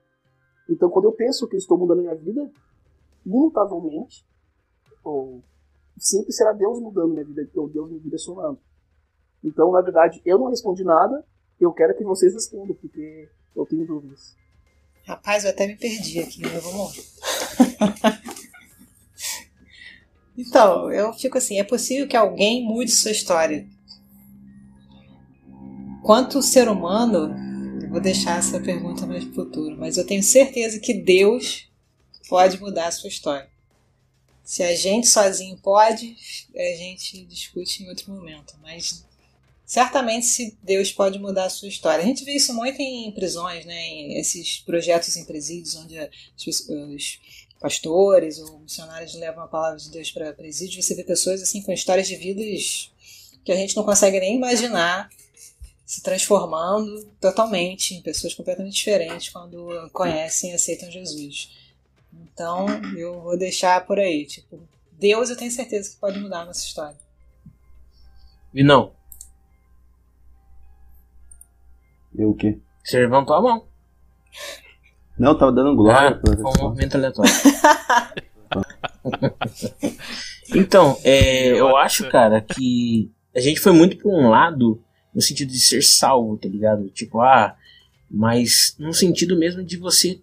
[0.68, 2.50] Então, quando eu penso que estou mudando minha vida,
[3.24, 4.26] imutavelmente,
[5.04, 5.44] ou
[5.98, 8.60] sempre será Deus mudando minha vida, ou Deus me direcionando.
[9.44, 11.24] Então, na verdade, eu não respondi nada,
[11.60, 14.36] eu quero que vocês respondam, porque eu tenho dúvidas.
[15.06, 17.14] Rapaz, eu até me perdi aqui, mas vamos
[20.38, 23.68] então, eu fico assim, é possível que alguém mude sua história.
[26.04, 27.34] Quanto ser humano,
[27.82, 31.70] eu vou deixar essa pergunta mais para o futuro, mas eu tenho certeza que Deus
[32.28, 33.50] pode mudar a sua história.
[34.44, 36.16] Se a gente sozinho pode,
[36.56, 39.06] a gente discute em outro momento, mas
[39.66, 42.04] certamente se Deus pode mudar a sua história.
[42.04, 43.88] A gente vê isso muito em prisões, né?
[43.88, 45.98] Em esses projetos em presídios onde
[46.48, 47.20] os,
[47.60, 51.72] pastores ou missionários levam a palavra de Deus para presídio, você vê pessoas assim com
[51.72, 52.92] histórias de vidas
[53.44, 55.10] que a gente não consegue nem imaginar
[55.86, 61.50] se transformando totalmente em pessoas completamente diferentes quando conhecem e aceitam Jesus.
[62.14, 62.68] Então,
[62.98, 64.60] eu vou deixar por aí, tipo,
[64.92, 66.98] Deus eu tenho certeza que pode mudar a nossa história.
[68.54, 68.94] E não,
[72.18, 72.60] Eu o quê?
[72.84, 73.66] Você levantou a mão.
[75.18, 76.10] Não, tava dando glória.
[76.10, 77.32] Ah, foi um movimento aleatório.
[80.54, 84.82] então, é, eu acho, cara, que a gente foi muito por um lado
[85.14, 86.90] no sentido de ser salvo, tá ligado?
[86.90, 87.56] Tipo, ah,
[88.10, 90.20] mas no sentido mesmo de você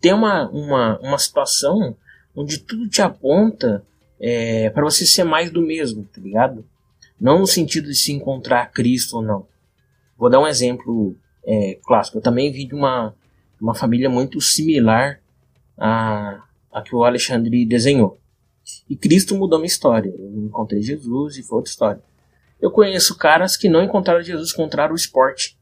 [0.00, 1.96] ter uma, uma, uma situação
[2.34, 3.84] onde tudo te aponta
[4.20, 6.64] é, para você ser mais do mesmo, tá ligado?
[7.20, 9.46] Não no sentido de se encontrar Cristo ou não.
[10.20, 12.18] Vou dar um exemplo é, clássico.
[12.18, 13.14] Eu também vi de uma,
[13.58, 15.18] uma família muito similar
[15.78, 18.20] à, à que o Alexandre desenhou.
[18.86, 20.14] E Cristo mudou minha história.
[20.14, 22.02] Eu encontrei Jesus e foi outra história.
[22.60, 25.56] Eu conheço caras que não encontraram Jesus, encontraram o esporte.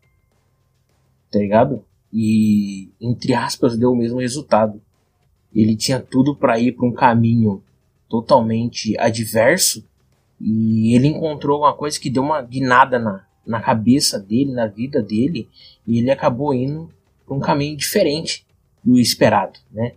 [1.31, 1.85] Tá ligado?
[2.13, 4.83] E, entre aspas, deu o mesmo resultado.
[5.55, 7.63] Ele tinha tudo para ir para um caminho
[8.09, 9.87] totalmente adverso
[10.41, 15.03] e ele encontrou uma coisa que deu uma guinada na, na cabeça dele, na vida
[15.03, 15.49] dele,
[15.87, 16.93] e ele acabou indo
[17.27, 18.47] para um caminho diferente
[18.85, 19.95] do esperado, né?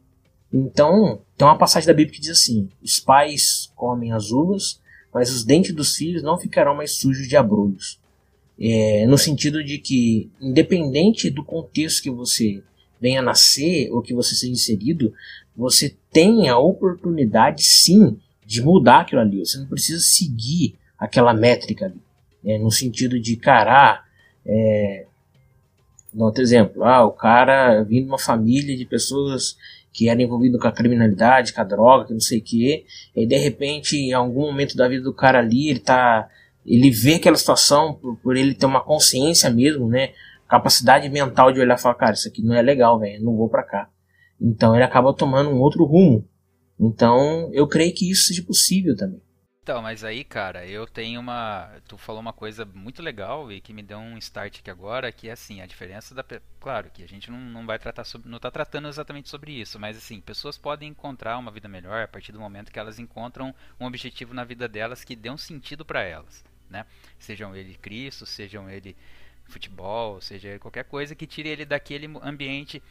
[0.53, 4.81] Então, tem uma passagem da Bíblia que diz assim: Os pais comem as uvas,
[5.13, 7.99] mas os dentes dos filhos não ficarão mais sujos de abrolhos.
[8.59, 12.61] É, no sentido de que, independente do contexto que você
[12.99, 15.13] venha nascer ou que você seja inserido,
[15.55, 19.39] você tem a oportunidade sim de mudar aquilo ali.
[19.39, 21.99] Você não precisa seguir aquela métrica ali.
[22.43, 22.57] Né?
[22.57, 24.03] No sentido de, cara,
[24.45, 25.05] é...
[26.13, 26.83] Dá outro exemplo.
[26.83, 29.55] Ah, o cara vindo de uma família de pessoas
[29.93, 32.85] que eram envolvidas com a criminalidade, com a droga, que não sei o que,
[33.15, 36.29] e de repente, em algum momento da vida do cara ali, ele tá.
[36.65, 40.11] Ele vê aquela situação por, por ele ter uma consciência mesmo, né?
[40.47, 43.49] Capacidade mental de olhar e falar, cara, isso aqui não é legal, velho, não vou
[43.49, 43.89] para cá.
[44.39, 46.27] Então ele acaba tomando um outro rumo.
[46.79, 49.21] Então, eu creio que isso seja possível também.
[49.63, 51.69] Então, mas aí, cara, eu tenho uma.
[51.87, 55.29] Tu falou uma coisa muito legal e que me deu um start aqui agora, que
[55.29, 56.25] é assim, a diferença da.
[56.59, 58.27] Claro que a gente não, não vai tratar sobre.
[58.27, 62.07] não tá tratando exatamente sobre isso, mas assim, pessoas podem encontrar uma vida melhor a
[62.07, 65.85] partir do momento que elas encontram um objetivo na vida delas que dê um sentido
[65.85, 66.83] para elas, né?
[67.19, 68.97] Sejam ele Cristo, sejam ele
[69.45, 72.81] futebol, seja ele qualquer coisa que tire ele daquele ambiente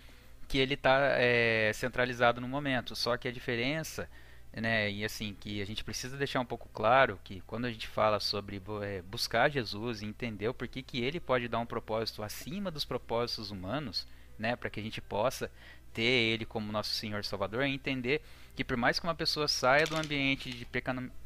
[0.46, 2.94] que ele está é, centralizado no momento.
[2.94, 4.08] Só que a diferença,
[4.52, 7.86] né, e assim, que a gente precisa deixar um pouco claro que quando a gente
[7.86, 12.22] fala sobre é, buscar Jesus e entender o porquê que ele pode dar um propósito
[12.22, 14.06] acima dos propósitos humanos,
[14.38, 15.50] né, para que a gente possa
[15.92, 18.22] ter ele como nosso Senhor Salvador, é entender
[18.56, 20.66] que por mais que uma pessoa saia do ambiente de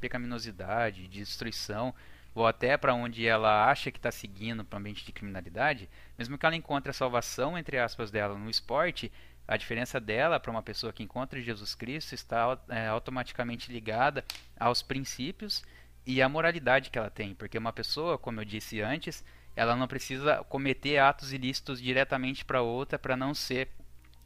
[0.00, 1.94] pecaminosidade, de destruição,
[2.34, 5.88] ou até para onde ela acha que está seguindo para o ambiente de criminalidade,
[6.18, 9.12] mesmo que ela encontre a salvação, entre aspas, dela no esporte,
[9.46, 14.24] a diferença dela para uma pessoa que encontra Jesus Cristo está é, automaticamente ligada
[14.58, 15.62] aos princípios
[16.06, 17.34] e à moralidade que ela tem.
[17.34, 22.62] Porque uma pessoa, como eu disse antes, ela não precisa cometer atos ilícitos diretamente para
[22.62, 23.68] outra para não ser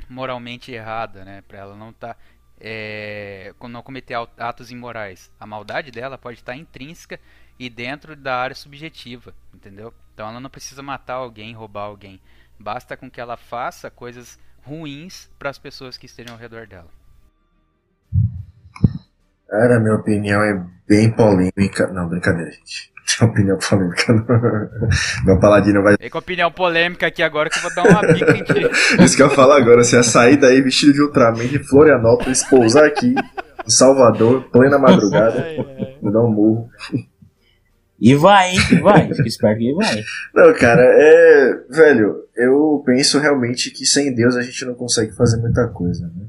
[0.08, 1.42] moralmente errada, né?
[1.42, 2.20] Para ela não estar tá,
[2.60, 5.30] é, não cometer atos imorais.
[5.38, 7.20] A maldade dela pode estar tá intrínseca
[7.58, 9.92] e dentro da área subjetiva, entendeu?
[10.14, 12.20] Então ela não precisa matar alguém, roubar alguém.
[12.58, 14.38] Basta com que ela faça coisas
[14.68, 16.88] ruins para as pessoas que estejam ao redor dela.
[19.48, 21.86] Cara, minha opinião é bem polêmica.
[21.92, 22.92] Não, brincadeira, gente.
[23.18, 24.12] Minha opinião polêmica.
[24.12, 24.88] Não.
[25.24, 25.96] Meu paladino vai.
[25.98, 28.70] Vem com opinião polêmica aqui agora que eu vou dar uma bica em ti.
[29.02, 29.82] Isso que eu falo agora.
[29.82, 33.14] Você ia sair daí vestido de Ultraman de Florianópolis, pousar aqui
[33.66, 35.42] em Salvador, plena madrugada,
[36.02, 36.68] me dar um murro.
[38.00, 38.58] E vai, hein?
[38.72, 39.08] E vai.
[39.14, 40.04] Fica esperto que vai.
[40.34, 41.64] Não, cara, é.
[41.68, 46.26] Velho, eu penso realmente que sem Deus a gente não consegue fazer muita coisa, né?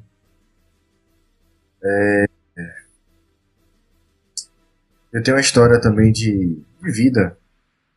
[1.84, 2.26] É.
[5.12, 7.38] Eu tenho uma história também de, de vida.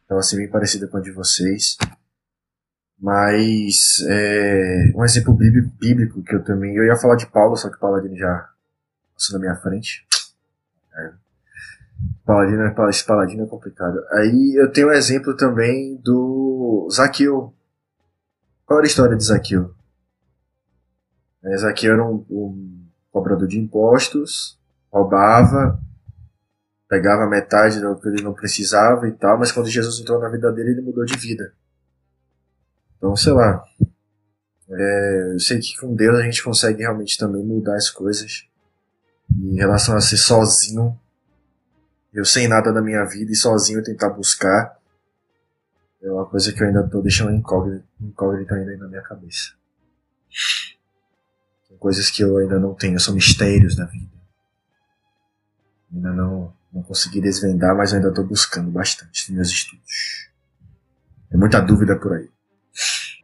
[0.08, 1.76] Ela assim bem parecida com a de vocês.
[2.98, 6.76] Mas é, um exemplo bíblico, bíblico que eu também.
[6.76, 8.48] Eu ia falar de Paulo, só que Paulo já
[9.14, 10.06] passou na minha frente.
[10.96, 11.12] É,
[12.24, 12.70] Paladino, é,
[13.06, 13.98] paladino é complicado.
[14.12, 17.52] Aí eu tenho um exemplo também do Zaqueu.
[18.64, 19.74] Qual era a história de Zaqueu?
[21.42, 24.58] É, Zaqueu era um, um cobrador de impostos,
[24.90, 25.80] roubava,
[26.88, 30.52] pegava metade do que ele não precisava e tal, mas quando Jesus entrou na vida
[30.52, 31.52] dele, ele mudou de vida.
[32.96, 33.64] Então, sei lá.
[34.70, 38.46] É, eu sei que com Deus a gente consegue realmente também mudar as coisas.
[39.34, 40.98] em relação a ser sozinho,
[42.12, 44.76] eu sem nada da minha vida e sozinho tentar buscar
[46.02, 49.52] é uma coisa que eu ainda tô deixando incógnita, incógnita ainda na minha cabeça.
[51.68, 54.10] São coisas que eu ainda não tenho, são mistérios da vida.
[55.94, 60.28] Ainda não, não consegui desvendar, mas ainda estou buscando bastante nos meus estudos.
[61.30, 62.28] Tem muita dúvida por aí.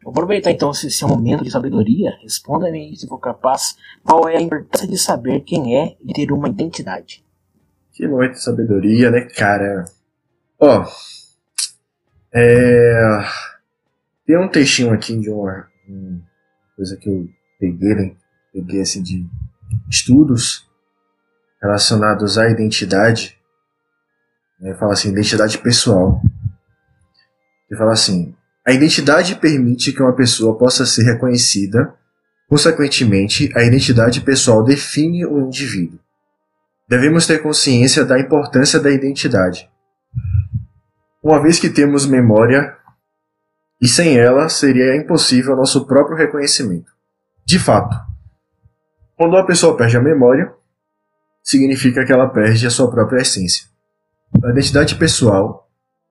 [0.05, 2.16] Vou aproveitar então esse momento de sabedoria.
[2.23, 6.48] Responda-me, se for capaz, qual é a importância de saber quem é e ter uma
[6.48, 7.24] identidade.
[7.98, 9.84] Que momento de sabedoria, né, cara?
[10.56, 10.86] Ó,
[12.32, 13.24] é...
[14.24, 16.22] tem um textinho aqui de uma, uma
[16.76, 18.14] coisa que eu peguei, né?
[18.52, 19.26] peguei assim de
[19.90, 20.64] estudos
[21.60, 23.36] relacionados à identidade.
[24.60, 24.76] Né?
[24.76, 26.22] Fala assim, identidade pessoal.
[27.68, 28.32] E fala assim,
[28.64, 31.92] a identidade permite que uma pessoa possa ser reconhecida.
[32.48, 35.98] Consequentemente, a identidade pessoal define o indivíduo.
[36.89, 39.69] Devemos ter consciência da importância da identidade.
[41.23, 42.77] Uma vez que temos memória,
[43.81, 46.90] e sem ela seria impossível nosso próprio reconhecimento.
[47.44, 47.97] De fato,
[49.16, 50.52] quando uma pessoa perde a memória,
[51.43, 53.66] significa que ela perde a sua própria essência.
[54.43, 55.69] A identidade pessoal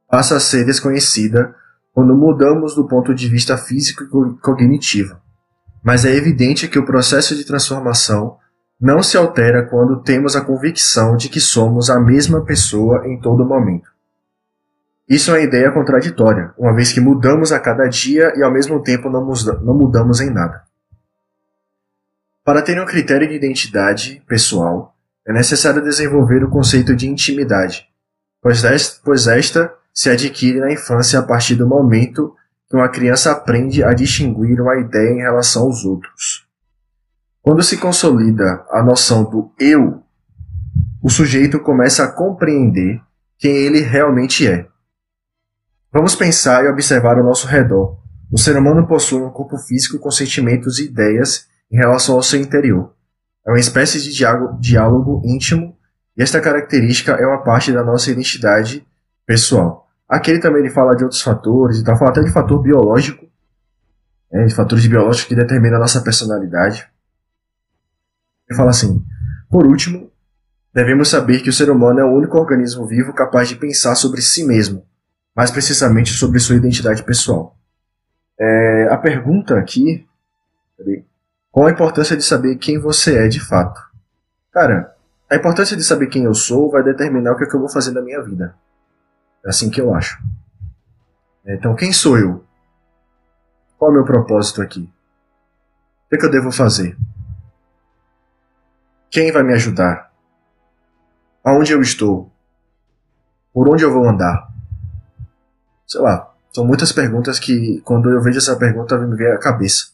[0.10, 1.56] passa a ser desconhecida
[1.94, 5.20] quando mudamos do ponto de vista físico e cognitivo.
[5.84, 8.38] Mas é evidente que o processo de transformação
[8.80, 13.46] não se altera quando temos a convicção de que somos a mesma pessoa em todo
[13.46, 13.90] momento.
[15.10, 18.84] Isso é uma ideia contraditória, uma vez que mudamos a cada dia e ao mesmo
[18.84, 19.24] tempo não,
[19.74, 20.64] mudamos em nada.
[22.44, 24.96] Para ter um critério de identidade pessoal,
[25.26, 27.88] é necessário desenvolver o conceito de intimidade,
[28.42, 28.64] pois
[29.28, 32.36] esta se adquire na infância a partir do momento
[32.70, 36.47] que uma criança aprende a distinguir uma ideia em relação aos outros.
[37.48, 40.04] Quando se consolida a noção do eu,
[41.02, 43.02] o sujeito começa a compreender
[43.38, 44.68] quem ele realmente é.
[45.90, 48.00] Vamos pensar e observar ao nosso redor.
[48.30, 52.38] O ser humano possui um corpo físico com sentimentos e ideias em relação ao seu
[52.38, 52.94] interior.
[53.48, 54.12] É uma espécie de
[54.60, 55.74] diálogo íntimo
[56.18, 58.86] e esta característica é uma parte da nossa identidade
[59.26, 59.88] pessoal.
[60.06, 63.26] Aqui ele também fala de outros fatores, então fala até de fator biológico,
[64.30, 66.86] né, de fatores biológicos que determinam a nossa personalidade.
[68.50, 69.04] Ele fala assim:
[69.50, 70.12] por último,
[70.74, 74.22] devemos saber que o ser humano é o único organismo vivo capaz de pensar sobre
[74.22, 74.86] si mesmo,
[75.36, 77.56] mais precisamente sobre sua identidade pessoal.
[78.40, 80.08] É, a pergunta aqui,
[81.52, 83.82] qual a importância de saber quem você é de fato?
[84.52, 84.96] Cara,
[85.30, 87.70] a importância de saber quem eu sou vai determinar o que, é que eu vou
[87.70, 88.56] fazer na minha vida.
[89.46, 90.22] É assim que eu acho.
[91.46, 92.44] Então, quem sou eu?
[93.78, 94.82] Qual é o meu propósito aqui?
[96.06, 96.98] O que, é que eu devo fazer?
[99.10, 100.12] Quem vai me ajudar?
[101.44, 102.32] Aonde eu estou?
[103.54, 104.48] Por onde eu vou andar?
[105.86, 109.88] Sei lá, são muitas perguntas que, quando eu vejo essa pergunta, me vem à cabeça.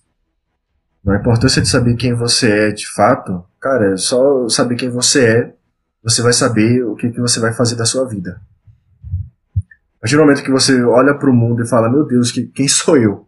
[1.06, 5.26] A importância de saber quem você é de fato, cara, é só saber quem você
[5.26, 5.56] é,
[6.02, 8.41] você vai saber o que, que você vai fazer da sua vida.
[9.56, 12.48] A partir do momento que você olha para o mundo e fala, meu Deus, que,
[12.48, 13.27] quem sou eu?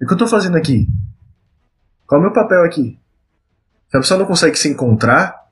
[0.00, 0.86] O que eu estou fazendo aqui?
[2.06, 2.98] Qual é o meu papel aqui?
[3.88, 5.46] Se a pessoa não consegue se encontrar,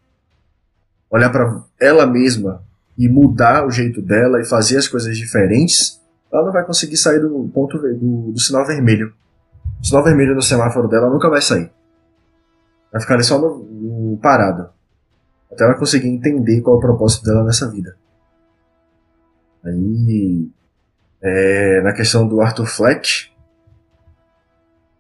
[1.11, 2.63] olhar para ela mesma
[2.99, 6.01] e mudar o jeito dela e fazer as coisas diferentes,
[6.33, 9.15] ela não vai conseguir sair do ponto do, do sinal vermelho.
[9.81, 11.71] O sinal vermelho no semáforo dela nunca vai sair.
[12.93, 14.71] Vai ficar ali só no, no parado.
[15.51, 17.97] Até ela conseguir entender qual é o propósito dela nessa vida.
[19.65, 20.51] Aí,
[21.23, 23.31] é, na questão do Arthur Fleck,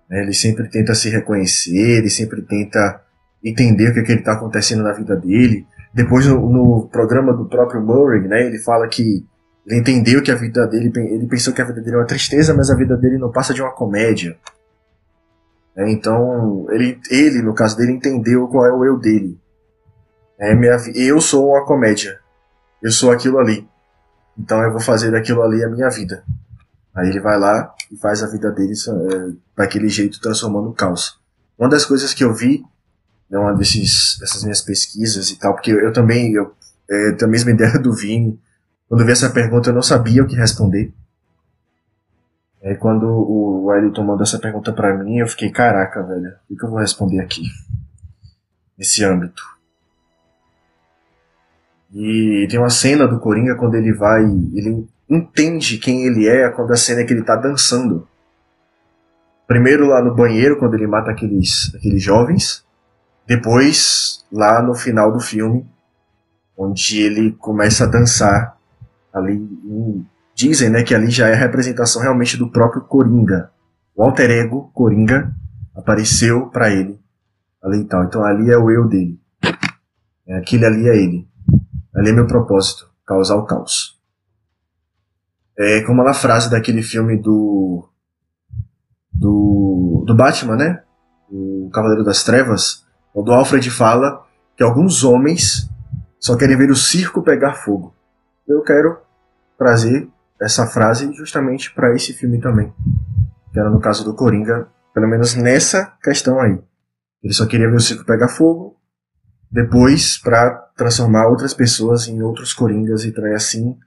[0.08, 3.03] né, ele sempre tenta se reconhecer, ele sempre tenta
[3.44, 5.66] entender o que, é que ele está acontecendo na vida dele.
[5.92, 9.24] Depois, no, no, programa do próprio Murray, né, ele fala que
[9.66, 12.54] ele entendeu que a vida dele, ele pensou que a vida dele é uma tristeza,
[12.54, 14.36] mas a vida dele não passa de uma comédia.
[15.76, 19.38] É, então, ele, ele, no caso dele, entendeu qual é o eu dele.
[20.38, 22.18] É, minha, eu sou uma comédia.
[22.82, 23.66] Eu sou aquilo ali.
[24.38, 26.24] Então eu vou fazer daquilo ali a minha vida.
[26.94, 31.20] Aí ele vai lá e faz a vida dele é, daquele jeito, transformando o caos.
[31.58, 32.64] Uma das coisas que eu vi,
[33.30, 36.54] né, uma desses, dessas minhas pesquisas e tal, porque eu, eu também, eu,
[36.90, 38.38] é, a mesma ideia do Vini,
[38.88, 40.92] quando eu vi essa pergunta eu não sabia o que responder.
[42.62, 46.64] Aí quando o Wellington mandou essa pergunta para mim, eu fiquei, caraca, velho, o que
[46.64, 47.42] eu vou responder aqui?
[48.78, 49.42] Nesse âmbito.
[51.92, 56.72] E tem uma cena do Coringa quando ele vai, ele entende quem ele é quando
[56.72, 58.08] a cena é que ele tá dançando.
[59.46, 62.63] Primeiro lá no banheiro, quando ele mata aqueles, aqueles jovens.
[63.26, 65.66] Depois, lá no final do filme,
[66.56, 68.56] onde ele começa a dançar
[69.12, 73.52] ali em Dizem né, que ali já é a representação realmente do próprio Coringa.
[73.94, 75.32] O alter ego Coringa
[75.74, 76.98] apareceu para ele
[77.62, 78.04] ali e tal.
[78.04, 79.20] Então ali é o eu dele.
[80.26, 81.28] É, aquele ali é ele.
[81.94, 83.96] Ali é meu propósito, causar o caos.
[85.56, 87.88] É como na frase daquele filme do
[89.12, 90.82] do, do Batman, né?
[91.30, 92.83] O Cavaleiro das Trevas,
[93.14, 94.26] onde o Alfred fala
[94.56, 95.70] que alguns homens
[96.18, 97.94] só querem ver o circo pegar fogo.
[98.46, 98.98] Eu quero
[99.58, 100.08] trazer
[100.40, 102.72] essa frase justamente para esse filme também.
[103.52, 106.58] Que era no caso do Coringa, pelo menos nessa questão aí.
[107.22, 108.76] Ele só queria ver o circo pegar fogo,
[109.50, 113.78] depois para transformar outras pessoas em outros Coringas e assim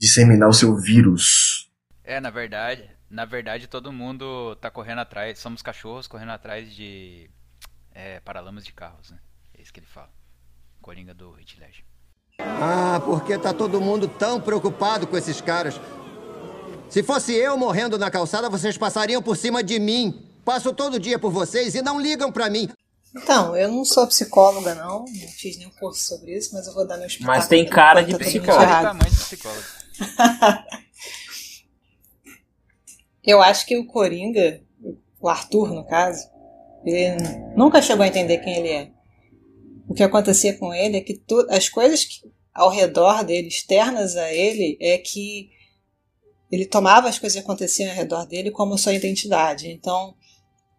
[0.00, 1.70] disseminar o seu vírus.
[2.02, 7.30] É, na verdade, na verdade todo mundo tá correndo atrás, somos cachorros correndo atrás de
[8.00, 9.18] é, paralamas de carros, né?
[9.56, 10.10] É isso que ele fala.
[10.80, 11.84] Coringa do Heath Ledger.
[12.38, 15.78] Ah, porque tá todo mundo tão preocupado com esses caras.
[16.88, 20.26] Se fosse eu morrendo na calçada, vocês passariam por cima de mim.
[20.44, 22.70] Passo todo dia por vocês e não ligam pra mim.
[23.14, 25.00] Então, eu não sou psicóloga, não.
[25.00, 27.36] Não fiz nenhum curso sobre isso, mas eu vou dar meu espetáculo.
[27.36, 28.82] Mas tem cara de totalmente psicóloga.
[28.82, 30.70] Tamanho.
[33.22, 34.62] Eu acho que o Coringa,
[35.20, 36.29] o Arthur, no caso,
[36.84, 37.16] ele
[37.56, 38.90] nunca chegou a entender quem ele é.
[39.88, 42.20] O que acontecia com ele é que tu- as coisas que-
[42.54, 45.50] ao redor dele, externas a ele, é que
[46.50, 49.68] ele tomava as coisas que aconteciam ao redor dele como sua identidade.
[49.70, 50.14] Então,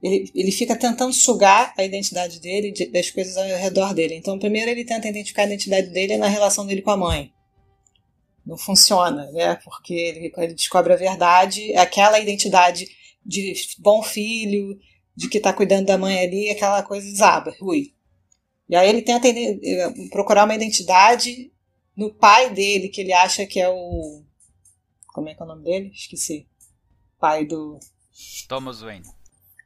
[0.03, 4.15] ele, ele fica tentando sugar a identidade dele de- das coisas ao redor dele.
[4.15, 7.31] Então, primeiro ele tenta identificar a identidade dele na relação dele com a mãe.
[8.45, 9.55] Não funciona, né?
[9.63, 12.87] Porque ele, ele descobre a verdade, é aquela identidade
[13.23, 14.77] de bom filho,
[15.21, 17.93] de que tá cuidando da mãe ali, aquela coisa desaba, Rui.
[18.67, 21.51] E aí ele tenta ide- eh, procurar uma identidade
[21.95, 24.23] no pai dele, que ele acha que é o.
[25.13, 25.91] Como é que é o nome dele?
[25.93, 26.47] Esqueci.
[27.19, 27.79] Pai do.
[28.47, 29.05] Thomas Wayne.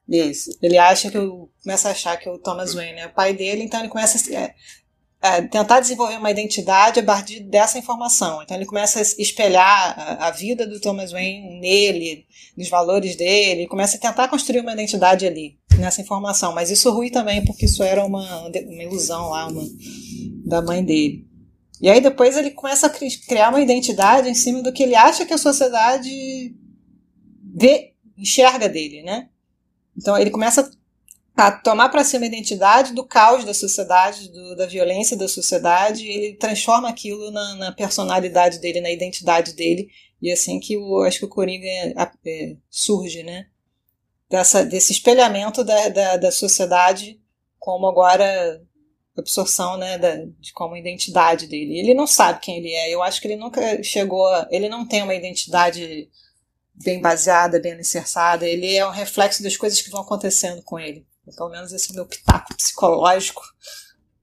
[0.09, 0.57] Isso.
[0.61, 1.49] Ele acha que o.
[1.63, 4.19] Começa a achar que o Thomas Wayne é o pai dele, então ele começa a
[4.19, 4.53] se-
[5.25, 8.43] é, tentar desenvolver uma identidade a partir dessa informação.
[8.43, 13.67] Então ele começa a espelhar a, a vida do Thomas Wayne nele, nos valores dele,
[13.67, 16.53] começa a tentar construir uma identidade ali, nessa informação.
[16.53, 19.63] Mas isso ruim também, porque isso era uma, uma ilusão lá, uma,
[20.45, 21.27] da mãe dele.
[21.81, 24.95] E aí depois ele começa a cri- criar uma identidade em cima do que ele
[24.95, 26.55] acha que a sociedade
[27.53, 29.27] vê, enxerga dele, né?
[29.97, 30.69] Então ele começa
[31.35, 36.07] a tomar para si uma identidade do caos da sociedade, do- da violência da sociedade,
[36.07, 39.89] ele transforma aquilo na, na personalidade dele, na identidade dele,
[40.21, 41.93] e é assim que o, acho que o Coringa é,
[42.25, 43.47] é, surge, né?
[44.29, 47.19] Dessa, desse espelhamento da, da, da sociedade
[47.59, 48.61] como agora
[49.17, 51.79] absorção né, da, de como identidade dele.
[51.79, 52.93] Ele não sabe quem ele é.
[52.93, 54.27] Eu acho que ele nunca chegou.
[54.27, 56.09] A, ele não tem uma identidade
[56.73, 58.47] bem baseada, bem alicerçada.
[58.47, 61.05] Ele é um reflexo das coisas que vão acontecendo com ele.
[61.33, 63.41] Pelo menos esse é o meu pitaco psicológico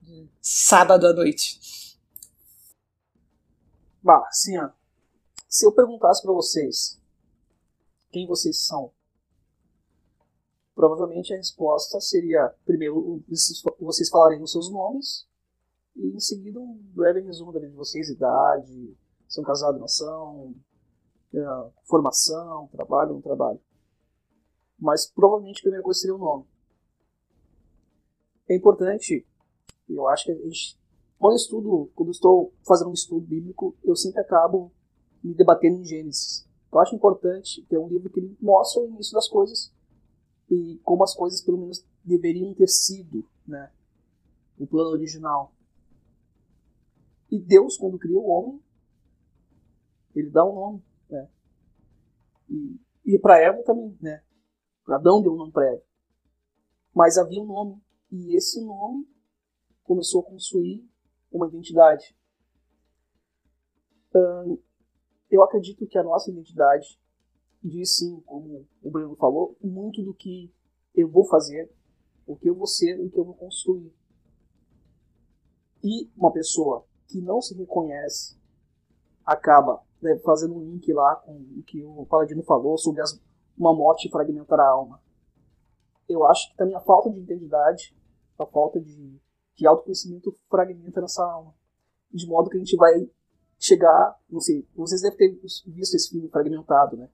[0.01, 1.61] de sábado à noite.
[4.03, 4.71] Bah, ó.
[5.49, 7.01] Se eu perguntasse pra vocês
[8.11, 8.93] quem vocês são,
[10.75, 13.23] provavelmente a resposta seria: primeiro,
[13.81, 15.27] vocês- falariam os seus nomes,
[15.97, 18.97] e em seguida um breve resumo da vida de vocês, idade,
[19.29, 20.55] são casados, não são,
[21.35, 23.61] eh, formação, trabalho, não trabalho.
[24.79, 26.52] Mas provavelmente a primeira coisa seria o nome.
[28.49, 29.27] É importante,
[29.89, 30.83] eu acho que a gente
[31.23, 34.73] quando eu estudo, quando eu estou fazendo um estudo bíblico, eu sempre acabo
[35.23, 36.45] me debatendo em Gênesis.
[36.73, 39.73] Eu acho importante ter um livro que mostra o início das coisas
[40.51, 43.71] e como as coisas pelo menos deveriam ter sido, né?
[44.59, 45.55] O plano original.
[47.31, 48.61] E Deus, quando cria o homem,
[50.17, 51.29] ele dá um nome, né?
[52.51, 54.25] E, e para Eva também, né?
[54.89, 55.83] Adão deu um nome para Eva.
[56.93, 57.81] Mas havia um nome
[58.13, 59.09] e esse nome
[59.83, 60.87] começou a construir
[61.33, 62.15] uma identidade.
[65.31, 67.01] Eu acredito que a nossa identidade
[67.65, 70.53] diz sim, como o Bruno falou, muito do que
[70.95, 71.73] eu vou fazer,
[72.27, 73.95] o que eu vou ser e o que eu vou construir.
[75.83, 78.39] E uma pessoa que não se reconhece
[79.25, 83.19] acaba né, fazendo um link lá com o que o Paladino falou sobre as,
[83.57, 85.03] uma morte fragmentar a alma.
[86.07, 87.97] Eu acho que também a falta de identidade,
[88.43, 89.21] a falta de
[89.55, 91.55] de autoconhecimento fragmenta nossa alma.
[92.11, 93.09] De modo que a gente vai
[93.59, 97.09] chegar, não sei, vocês devem ter visto esse filme fragmentado, né?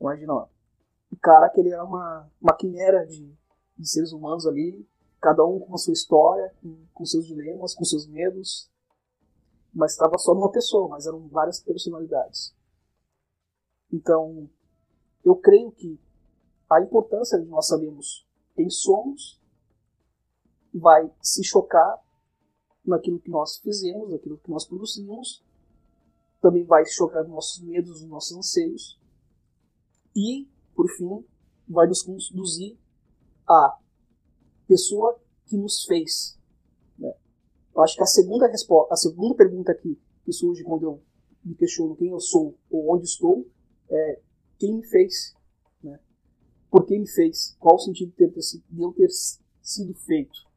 [0.00, 0.48] Imagina, ó,
[1.10, 3.34] o cara que ele é uma, uma quimera de,
[3.76, 4.86] de seres humanos ali,
[5.20, 8.70] cada um com a sua história, com, com seus dilemas, com seus medos,
[9.72, 12.54] mas estava só numa pessoa, mas eram várias personalidades.
[13.90, 14.48] Então,
[15.24, 15.98] eu creio que
[16.68, 19.41] a importância de nós sabermos quem somos
[20.72, 21.98] vai se chocar
[22.84, 25.44] naquilo que nós fizemos, naquilo que nós produzimos,
[26.40, 29.00] também vai se chocar nos nossos medos, nos nossos anseios,
[30.14, 31.24] e, por fim,
[31.68, 32.76] vai nos conduzir
[33.48, 33.78] à
[34.66, 36.38] pessoa que nos fez.
[36.98, 37.14] Né?
[37.74, 41.02] Eu acho que a segunda resposta, a segunda pergunta que, que surge quando eu
[41.44, 43.46] me questiono quem eu sou ou onde estou
[43.88, 44.20] é
[44.58, 45.34] quem me fez,
[45.82, 45.98] né?
[46.70, 47.56] Por que me fez?
[47.58, 48.28] Qual o sentido de,
[48.70, 49.08] de eu ter
[49.60, 50.51] sido feito?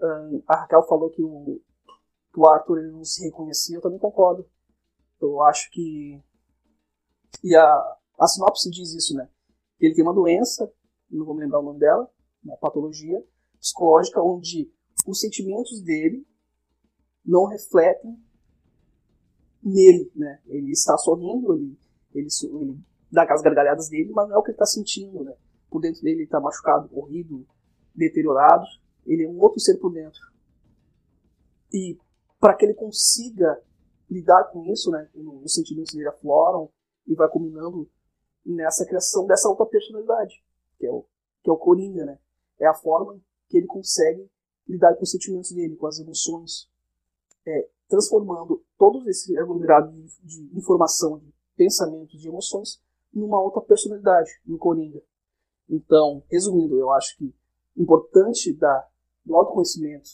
[0.00, 1.60] Um, a Raquel falou que o,
[2.36, 4.46] o Arthur não se reconhecia, eu também concordo.
[5.20, 6.22] Eu acho que.
[7.42, 9.28] E a, a sinopse diz isso, né?
[9.80, 10.70] Ele tem uma doença,
[11.10, 12.10] não vou me lembrar o nome dela,
[12.42, 13.22] uma patologia
[13.58, 14.70] psicológica, onde
[15.06, 16.26] os sentimentos dele
[17.24, 18.18] não refletem
[19.62, 20.40] nele, né?
[20.46, 21.78] Ele está sorrindo, ele,
[22.14, 22.78] ele, ele
[23.10, 25.34] dá aquelas gargalhadas dele, mas não é o que ele está sentindo, né?
[25.68, 27.46] Por dentro dele ele está machucado, corrido,
[27.94, 28.64] deteriorado.
[29.06, 30.20] Ele é um outro ser por dentro.
[31.72, 31.98] E
[32.40, 33.62] para que ele consiga
[34.10, 35.08] lidar com isso, né?
[35.14, 36.70] Os sentimentos dele afloram
[37.06, 37.88] e vai culminando
[38.44, 40.42] nessa criação dessa outra personalidade,
[40.78, 41.04] que é o,
[41.42, 42.18] que é o Coringa, né?
[42.58, 44.28] É a forma que ele consegue
[44.68, 46.68] lidar com os sentimentos dele, com as emoções,
[47.46, 52.80] é, transformando todo esse aglomerado de, de, informação, de pensamentos, de emoções,
[53.12, 55.00] numa outra personalidade, no Coringa.
[55.68, 57.34] Então, resumindo, eu acho que
[57.76, 58.88] importante da,
[59.26, 60.08] do autoconhecimento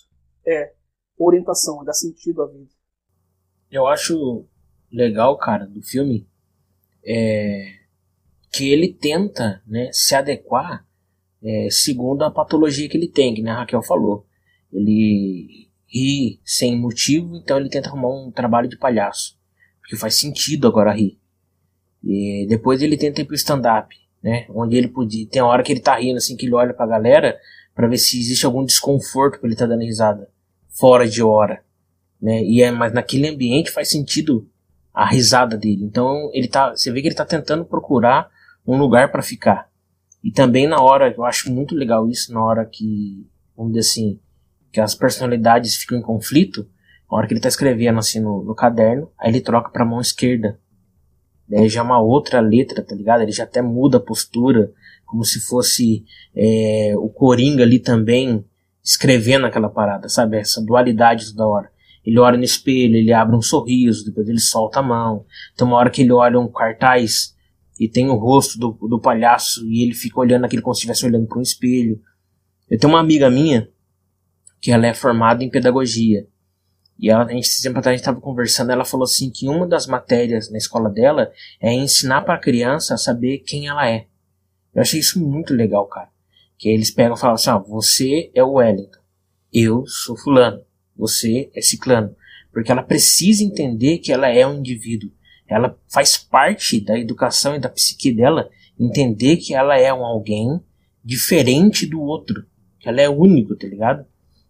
[0.47, 0.73] é
[1.19, 2.71] orientação, é dar sentido à vida.
[3.71, 4.47] Eu acho
[4.91, 6.27] legal, cara, do filme,
[7.05, 7.79] é,
[8.51, 10.87] que ele tenta né, se adequar
[11.43, 14.27] é, segundo a patologia que ele tem, que né, a Raquel falou.
[14.73, 19.39] Ele ri sem motivo, então ele tenta arrumar um trabalho de palhaço.
[19.81, 21.19] Porque faz sentido agora rir.
[22.03, 24.47] E depois ele tenta ir pro stand-up, né?
[24.51, 25.27] Onde ele podia.
[25.27, 27.39] Tem uma hora que ele tá rindo, assim, que ele olha pra galera
[27.75, 30.29] para ver se existe algum desconforto pra ele tá dando risada.
[30.69, 31.63] Fora de hora.
[32.21, 32.43] Né?
[32.45, 34.49] E é, mas naquele ambiente faz sentido
[34.93, 35.85] a risada dele.
[35.85, 36.71] Então ele tá.
[36.71, 38.31] Você vê que ele tá tentando procurar
[38.67, 39.69] um lugar para ficar.
[40.23, 43.27] E também na hora, eu acho muito legal isso, na hora que,
[43.57, 44.21] vamos dizer assim,
[44.71, 46.69] que as personalidades ficam em conflito,
[47.11, 50.01] na hora que ele está escrevendo assim no, no, caderno, aí ele troca para mão
[50.01, 50.61] esquerda.
[51.49, 53.23] Daí já é uma outra letra, tá ligado?
[53.23, 54.73] Ele já até muda a postura,
[55.13, 58.43] como se fosse é, o Coringa ali também
[58.83, 60.39] escrevendo aquela parada, sabe?
[60.39, 61.71] Essa dualidade da hora.
[62.03, 65.27] Ele olha no espelho, ele abre um sorriso, depois ele solta a mão.
[65.55, 67.37] Tem uma hora que ele olha um cartaz
[67.79, 71.05] e tem o rosto do, do palhaço e ele fica olhando aquilo como se estivesse
[71.05, 72.01] olhando para um espelho.
[72.71, 73.69] Eu tenho uma amiga minha
[74.63, 76.27] que ela é formada em pedagogia.
[76.99, 80.51] E ela, a gente sempre atrás estava conversando, ela falou assim que uma das matérias
[80.51, 81.31] na escola dela
[81.61, 84.07] é ensinar para a criança a saber quem ela é.
[84.75, 86.09] Eu achei isso muito legal, cara.
[86.59, 89.01] Que eles pegam e falam assim, ó, você é o Wellington,
[89.53, 90.63] eu sou fulano,
[90.97, 92.15] você é ciclano.
[92.53, 95.11] Porque ela precisa entender que ela é um indivíduo.
[95.47, 100.61] Ela faz parte da educação e da psique dela entender que ela é um alguém
[101.05, 102.47] diferente do outro.
[102.79, 104.07] Que ela é único, tá ligado?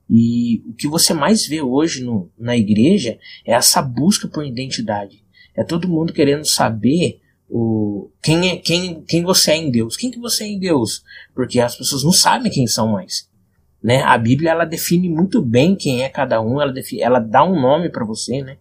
[0.09, 5.25] E o que você mais vê hoje no, na igreja é essa busca por identidade.
[5.55, 7.22] É todo mundo querendo saber
[7.55, 9.95] o, quem, é, quem, quem você é em Deus.
[9.95, 11.05] Quem que você é em Deus?
[11.35, 13.29] Porque as pessoas não sabem quem são mais.
[13.83, 14.03] Né?
[14.03, 17.61] A Bíblia ela define muito bem quem é cada um, ela, define, ela dá um
[17.61, 18.41] nome para você.
[18.43, 18.57] Né?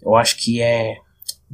[0.00, 0.96] Eu acho que é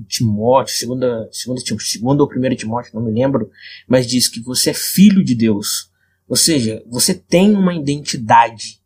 [0.07, 3.51] Timóteo, segunda, segunda, segunda ou primeiro Timóteo, não me lembro,
[3.89, 5.91] mas diz que você é filho de Deus.
[6.29, 8.81] Ou seja, você tem uma identidade.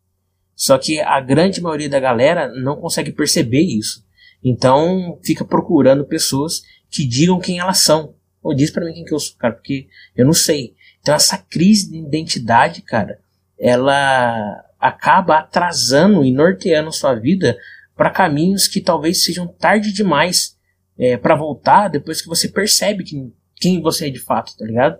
[0.55, 4.03] Só que a grande maioria da galera não consegue perceber isso.
[4.43, 8.13] Então fica procurando pessoas que digam quem elas são.
[8.43, 10.75] Ou diz para mim quem que eu sou, cara, porque eu não sei.
[10.99, 13.19] Então essa crise de identidade, cara,
[13.57, 17.57] ela acaba atrasando e norteando sua vida
[17.95, 20.57] para caminhos que talvez sejam tarde demais
[20.97, 24.99] é, para voltar depois que você percebe que, quem você é de fato, tá ligado?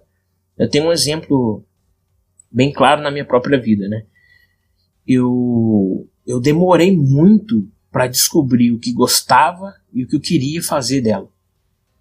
[0.57, 1.65] Eu tenho um exemplo
[2.51, 4.03] bem claro na minha própria vida, né?
[5.13, 11.01] eu, eu demorei muito para descobrir o que gostava e o que eu queria fazer
[11.01, 11.29] dela.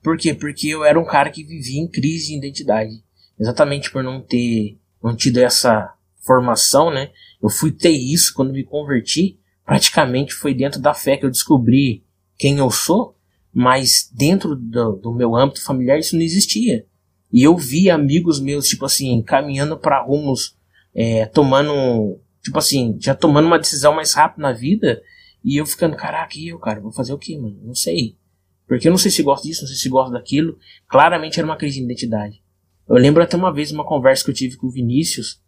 [0.02, 0.34] Por quê?
[0.34, 3.02] Porque eu era um cara que vivia em crise de identidade.
[3.38, 7.10] Exatamente por não ter não tido essa formação, né?
[7.42, 9.38] Eu fui ter isso quando me converti.
[9.64, 12.04] Praticamente foi dentro da fé que eu descobri
[12.36, 13.16] quem eu sou,
[13.52, 16.86] mas dentro do, do meu âmbito familiar isso não existia.
[17.32, 20.56] E eu vi amigos meus, tipo assim, caminhando para rumos,
[20.94, 25.00] é, tomando tipo assim, já tomando uma decisão mais rápido na vida,
[25.44, 27.58] e eu ficando, caraca, e eu, cara, vou fazer o que, mano?
[27.62, 28.16] Não sei.
[28.70, 30.56] Porque eu não sei se gosto disso, não sei se gosto daquilo.
[30.86, 32.40] Claramente era uma crise de identidade.
[32.88, 35.40] Eu lembro até uma vez uma conversa que eu tive com o Vinícius.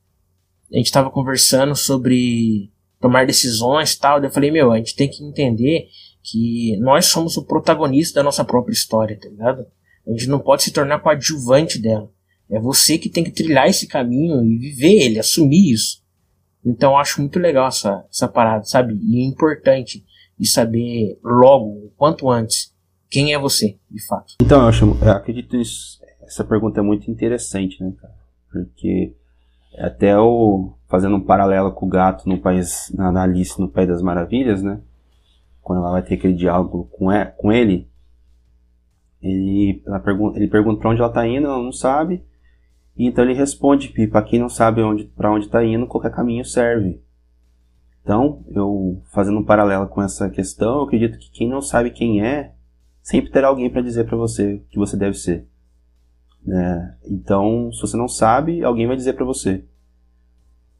[0.74, 4.20] A gente tava conversando sobre tomar decisões e tal.
[4.20, 5.86] Eu falei, meu, a gente tem que entender
[6.20, 9.66] que nós somos o protagonista da nossa própria história, tá ligado?
[10.04, 12.10] A gente não pode se tornar coadjuvante dela.
[12.50, 16.02] É você que tem que trilhar esse caminho e viver ele, assumir isso.
[16.66, 18.98] Então eu acho muito legal essa, essa parada, sabe?
[19.00, 20.04] E é importante
[20.36, 22.71] de saber logo, o quanto antes,
[23.12, 24.34] quem é você, de fato.
[24.40, 26.00] Então eu, eu acredito nisso.
[26.22, 28.14] Essa pergunta é muito interessante, né, cara?
[28.50, 29.14] Porque
[29.76, 34.00] até o fazendo um paralelo com o gato no país na, Alice no País das
[34.00, 34.80] Maravilhas, né?
[35.60, 37.86] Quando ela vai ter aquele diálogo com, é, com ele,
[39.20, 39.82] ele,
[40.34, 42.24] ele pergunta para onde ela tá indo, ela não sabe.
[42.96, 47.00] Então ele responde, para quem não sabe onde, para onde está indo, qualquer caminho serve.
[48.02, 52.22] Então, eu fazendo um paralelo com essa questão, eu acredito que quem não sabe quem
[52.22, 52.52] é,
[53.02, 55.46] sempre terá alguém para dizer para você que você deve ser.
[56.44, 56.96] Né?
[57.06, 59.64] Então, se você não sabe, alguém vai dizer para você.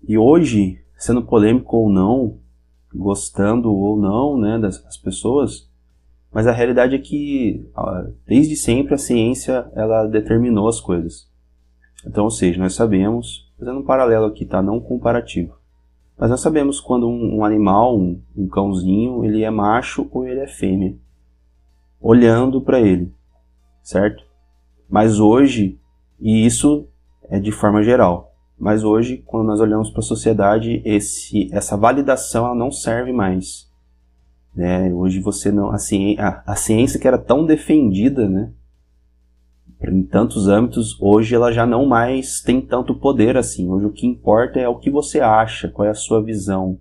[0.07, 2.39] E hoje, sendo polêmico ou não,
[2.95, 5.71] gostando ou não, né, das, das pessoas,
[6.33, 7.69] mas a realidade é que
[8.27, 11.31] desde sempre a ciência ela determinou as coisas.
[12.07, 14.63] Então, ou seja, nós sabemos, fazendo um paralelo aqui, tá?
[14.63, 15.55] Não comparativo.
[16.19, 20.41] Mas nós sabemos quando um, um animal, um, um, cãozinho, ele é macho ou ele
[20.41, 20.97] é fêmea.
[22.03, 23.15] Olhando para ele,
[23.83, 24.25] certo?
[24.91, 25.79] Mas hoje,
[26.21, 26.89] e isso
[27.31, 32.47] é de forma geral, mas hoje, quando nós olhamos para a sociedade, esse, essa validação
[32.47, 33.69] ela não serve mais.
[34.55, 34.93] Né?
[34.95, 35.71] Hoje você não.
[35.71, 38.53] A ciência, a, a ciência que era tão defendida, né?
[39.91, 43.69] em tantos âmbitos, hoje ela já não mais tem tanto poder assim.
[43.69, 46.79] Hoje o que importa é o que você acha, qual é a sua visão,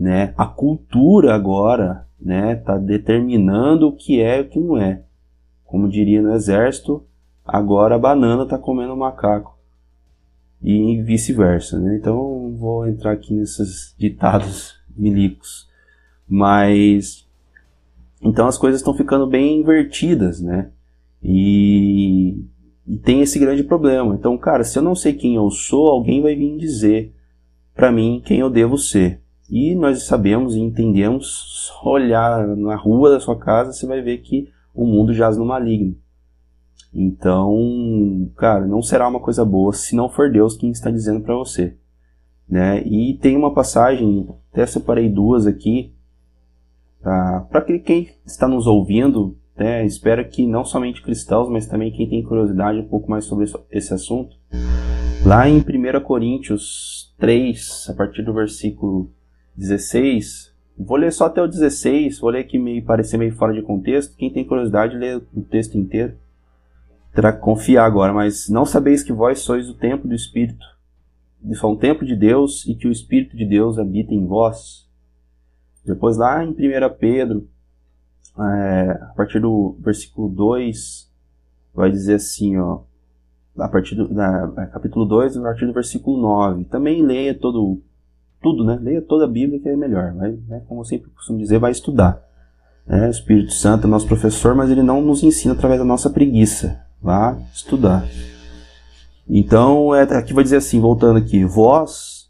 [0.00, 0.32] né?
[0.34, 5.02] A cultura agora, né, tá determinando o que é e o que não é.
[5.62, 7.04] Como diria no exército,
[7.44, 9.58] agora a banana tá comendo o macaco.
[10.62, 11.96] E vice-versa, né?
[11.96, 15.68] Então vou entrar aqui nesses ditados milicos.
[16.26, 17.28] Mas
[18.22, 20.70] então as coisas estão ficando bem invertidas, né?
[21.22, 22.42] E,
[22.86, 24.14] e, tem esse grande problema.
[24.14, 27.14] Então, cara, se eu não sei quem eu sou, alguém vai vir dizer
[27.74, 29.20] para mim quem eu devo ser.
[29.50, 34.48] E nós sabemos e entendemos, olhar na rua da sua casa, você vai ver que
[34.72, 35.96] o mundo jaz no maligno.
[36.94, 41.34] Então, cara, não será uma coisa boa se não for Deus quem está dizendo para
[41.34, 41.76] você.
[42.48, 42.82] Né?
[42.86, 45.94] E tem uma passagem, até separei duas aqui,
[47.02, 52.22] para quem está nos ouvindo, né, espero que não somente cristãos, mas também quem tem
[52.22, 54.36] curiosidade um pouco mais sobre esse assunto.
[55.24, 59.10] Lá em 1 Coríntios 3, a partir do versículo
[59.60, 63.62] 16, vou ler só até o 16, vou ler que me parecer meio fora de
[63.62, 64.16] contexto.
[64.16, 66.16] Quem tem curiosidade, lê o texto inteiro.
[67.14, 70.64] Terá que confiar agora, mas não sabeis que vós sois o templo do Espírito,
[71.54, 74.88] são o templo de Deus e que o Espírito de Deus habita em vós.
[75.84, 76.54] Depois lá em 1
[76.98, 77.48] Pedro
[78.38, 81.10] é, a partir do versículo 2,
[81.74, 82.82] vai dizer assim, ó,
[83.58, 86.64] a partir do na, capítulo 2, a partir do versículo 9.
[86.64, 87.80] Também leia todo,
[88.42, 88.78] tudo, né?
[88.80, 90.12] Leia toda a Bíblia que é melhor.
[90.14, 90.62] Vai, né?
[90.68, 92.22] Como eu sempre costumo dizer, vai estudar.
[92.88, 96.10] É, o Espírito Santo é nosso professor, mas ele não nos ensina através da nossa
[96.10, 96.80] preguiça.
[97.00, 98.04] Vá estudar.
[99.28, 102.20] Então, é, aqui vai dizer assim, voltando aqui, vós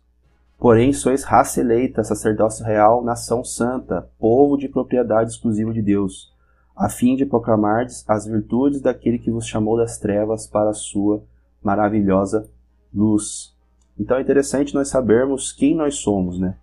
[0.60, 6.30] Porém, sois raça eleita, sacerdócio real, nação santa, povo de propriedade exclusiva de Deus,
[6.76, 11.22] a fim de proclamardes as virtudes daquele que vos chamou das trevas para a sua
[11.62, 12.46] maravilhosa
[12.92, 13.56] luz.
[14.00, 16.54] Então é interessante nós sabermos quem nós somos, né?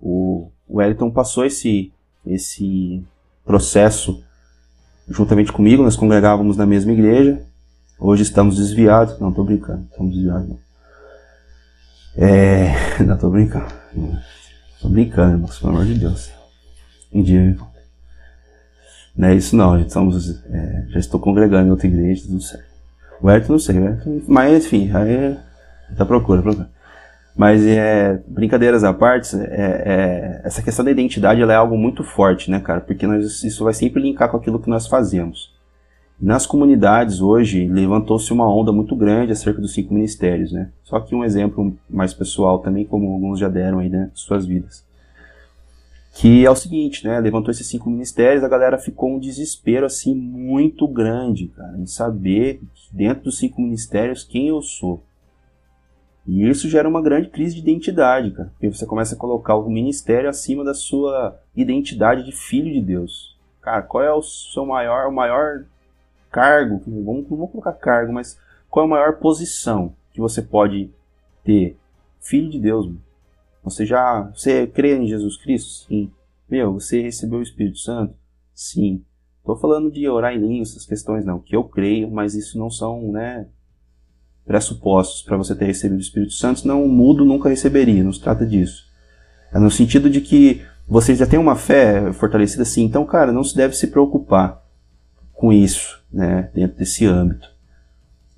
[0.00, 1.92] O Wellington passou esse,
[2.24, 3.02] esse
[3.44, 4.22] processo
[5.08, 7.42] juntamente comigo, nós congregávamos na mesma igreja.
[7.98, 9.18] Hoje estamos desviados.
[9.18, 10.48] Não, estou brincando, estamos desviados.
[10.48, 10.58] Não.
[12.16, 12.74] É.
[13.02, 13.74] Não, tô brincando.
[14.80, 16.30] Tô brincando, irmãos, pelo amor de Deus.
[17.12, 17.68] Um dia, irmão.
[19.16, 19.92] Não é isso não, gente.
[19.92, 22.68] Somos, é, já estou congregando em outra igreja, tudo certo.
[23.20, 23.74] O Everton não sei,
[24.28, 25.36] mas enfim, aí
[25.96, 26.70] tá procura, procura.
[27.38, 32.50] Mas é, brincadeiras à parte, é, é, essa questão da identidade é algo muito forte,
[32.50, 32.80] né, cara?
[32.80, 35.56] Porque nós, isso vai sempre linkar com aquilo que nós fazemos.
[36.20, 40.72] Nas comunidades hoje levantou-se uma onda muito grande acerca dos cinco ministérios, né?
[40.82, 44.84] Só que um exemplo mais pessoal também, como alguns já deram aí, né, suas vidas.
[46.14, 47.20] Que é o seguinte, né?
[47.20, 52.60] Levantou esses cinco ministérios, a galera ficou um desespero assim muito grande, cara, em saber
[52.90, 55.04] dentro dos cinco ministérios quem eu sou.
[56.28, 59.70] E isso gera uma grande crise de identidade, cara, porque você começa a colocar o
[59.70, 63.34] ministério acima da sua identidade de filho de Deus.
[63.62, 65.64] Cara, qual é o seu maior, o maior
[66.30, 68.38] cargo, vamos, não vou colocar cargo, mas
[68.68, 70.90] qual é a maior posição que você pode
[71.42, 71.78] ter?
[72.20, 73.00] Filho de Deus, mano.
[73.64, 75.86] Você já, você crê em Jesus Cristo?
[75.86, 76.12] Sim.
[76.46, 78.14] Meu, você recebeu o Espírito Santo?
[78.52, 79.02] Sim.
[79.46, 82.70] Tô falando de orar em línguas, essas questões não, que eu creio, mas isso não
[82.70, 83.48] são, né,
[84.48, 88.20] pressupostos para você ter recebido o Espírito Santo, senão o mudo nunca receberia, não se
[88.20, 88.84] trata disso.
[89.52, 93.44] É no sentido de que você já tem uma fé fortalecida assim, então, cara, não
[93.44, 94.62] se deve se preocupar
[95.34, 97.46] com isso, né, dentro desse âmbito.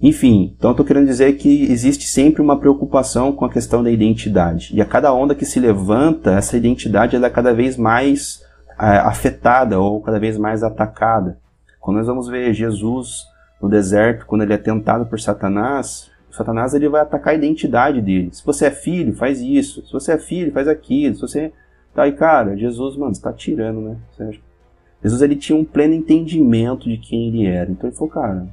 [0.02, 4.74] Enfim, então estou querendo dizer que existe sempre uma preocupação com a questão da identidade.
[4.74, 8.42] E a cada onda que se levanta, essa identidade ela é cada vez mais
[8.80, 11.38] é, afetada ou cada vez mais atacada.
[11.78, 13.29] Quando nós vamos ver Jesus
[13.60, 18.30] no deserto, quando ele é tentado por Satanás, Satanás ele vai atacar a identidade dele.
[18.32, 19.84] Se você é filho, faz isso.
[19.84, 21.14] Se você é filho, faz aquilo.
[21.14, 21.52] Se você
[21.94, 23.96] tá aí, cara, Jesus, mano, está tirando, né?
[25.02, 27.70] Jesus ele tinha um pleno entendimento de quem ele era.
[27.70, 28.46] Então ele falou, cara,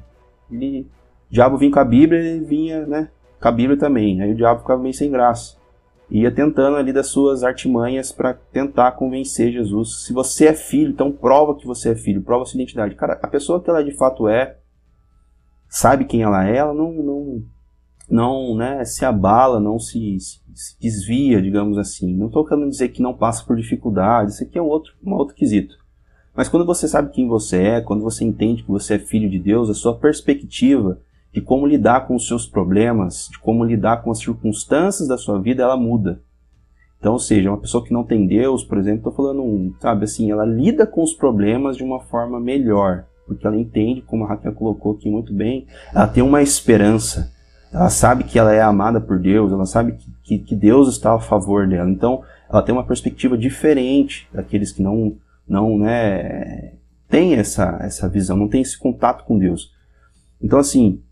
[0.50, 0.86] ele
[1.30, 3.08] o diabo vinha com a Bíblia, ele vinha, né,
[3.40, 4.22] com a Bíblia também.
[4.22, 5.56] Aí o diabo ficava meio sem graça.
[6.10, 10.06] Ia tentando ali das suas artimanhas para tentar convencer Jesus.
[10.06, 12.94] Se você é filho, então prova que você é filho, prova sua identidade.
[12.94, 14.56] Cara, a pessoa que ela de fato é,
[15.68, 17.42] sabe quem ela é, ela não, não,
[18.08, 22.14] não né, se abala, não se, se, se desvia, digamos assim.
[22.14, 25.14] Não estou querendo dizer que não passa por dificuldades, isso aqui é um outro, um
[25.14, 25.76] outro quesito.
[26.34, 29.40] Mas quando você sabe quem você é, quando você entende que você é filho de
[29.40, 31.00] Deus, a sua perspectiva
[31.32, 35.40] de como lidar com os seus problemas, de como lidar com as circunstâncias da sua
[35.40, 36.22] vida, ela muda.
[36.98, 40.30] Então, ou seja, uma pessoa que não tem Deus, por exemplo, estou falando, sabe, assim,
[40.30, 44.54] ela lida com os problemas de uma forma melhor, porque ela entende, como a Raquel
[44.54, 47.30] colocou aqui muito bem, ela tem uma esperança,
[47.72, 51.14] ela sabe que ela é amada por Deus, ela sabe que, que, que Deus está
[51.14, 51.90] a favor dela.
[51.90, 56.72] Então, ela tem uma perspectiva diferente daqueles que não, não, né,
[57.08, 59.70] tem essa, essa visão, não tem esse contato com Deus.
[60.42, 61.02] Então, assim,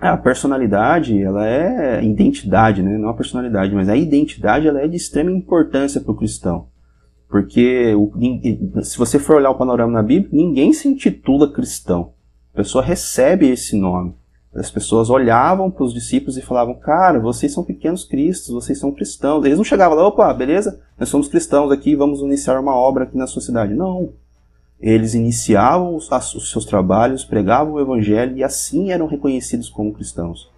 [0.00, 2.96] a personalidade, ela é identidade, né?
[2.96, 6.68] Não a personalidade, mas a identidade, ela é de extrema importância para o cristão.
[7.28, 7.94] Porque
[8.82, 12.12] se você for olhar o panorama na Bíblia, ninguém se intitula cristão.
[12.54, 14.14] A pessoa recebe esse nome.
[14.54, 18.90] As pessoas olhavam para os discípulos e falavam: Cara, vocês são pequenos cristos, vocês são
[18.90, 19.44] cristãos.
[19.44, 23.16] Eles não chegavam lá, opa, beleza, nós somos cristãos aqui, vamos iniciar uma obra aqui
[23.16, 23.74] na sociedade.
[23.74, 24.14] Não.
[24.80, 26.08] Eles iniciavam os
[26.50, 30.50] seus trabalhos, pregavam o evangelho e assim eram reconhecidos como cristãos.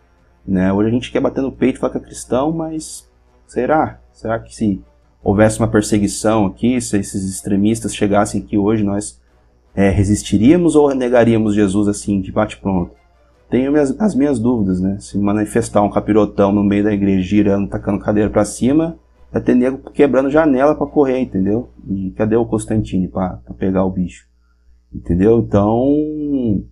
[0.46, 0.72] Né?
[0.72, 3.08] Hoje a gente quer bater no peito e falar que é cristão, mas
[3.46, 3.98] será?
[4.12, 4.82] Será que se
[5.22, 9.20] houvesse uma perseguição aqui, se esses extremistas chegassem aqui hoje, nós
[9.74, 12.92] é, resistiríamos ou negaríamos Jesus assim, de bate-pronto?
[13.48, 14.96] Tenho minhas, as minhas dúvidas, né?
[15.00, 18.96] Se manifestar um capirotão no meio da igreja, girando, tacando cadeira para cima,
[19.32, 21.70] vai ter nego quebrando janela para correr, entendeu?
[21.88, 24.26] E cadê o Constantine para pegar o bicho?
[24.92, 25.40] Entendeu?
[25.40, 26.64] Então,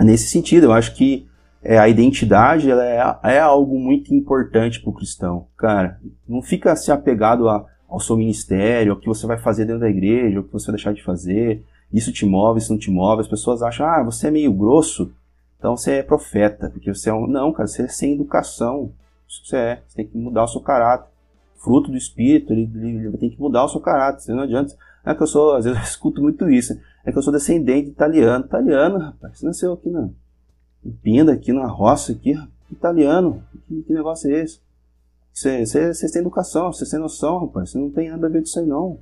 [0.00, 1.26] nesse sentido, eu acho que
[1.62, 5.46] é, a identidade ela é, é algo muito importante para o cristão.
[5.56, 9.80] Cara, não fica se apegado a, ao seu ministério, ao que você vai fazer dentro
[9.80, 11.64] da igreja, ao que você vai deixar de fazer.
[11.92, 13.20] Isso te move, isso não te move.
[13.20, 15.12] As pessoas acham, ah, você é meio grosso,
[15.58, 17.26] então você é profeta, porque você é um.
[17.26, 18.92] Não, cara, você é sem educação.
[19.28, 19.82] Isso você é.
[19.86, 21.12] Você tem que mudar o seu caráter
[21.62, 24.74] fruto do espírito, ele, ele, tem que mudar o seu caráter, não adianta.
[25.04, 27.86] É que eu sou, às vezes eu escuto muito isso, é que eu sou descendente
[27.86, 28.44] de italiano.
[28.44, 30.14] Italiano, rapaz, você nasceu aqui em
[31.02, 32.38] Pinda, aqui na roça, aqui,
[32.70, 33.42] italiano.
[33.68, 34.60] Que, que negócio é esse?
[35.32, 37.70] Você, você, tem educação, você tem noção, rapaz.
[37.70, 38.98] Você não tem nada a ver disso aí, não.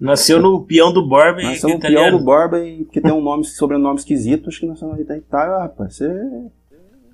[0.00, 3.20] Nasceu no peão do Borba e Nasceu no peão do Borba e porque tem um
[3.20, 5.96] nome, sobrenome esquisito, acho que nasceu na Itália, rapaz.
[5.96, 6.08] Você...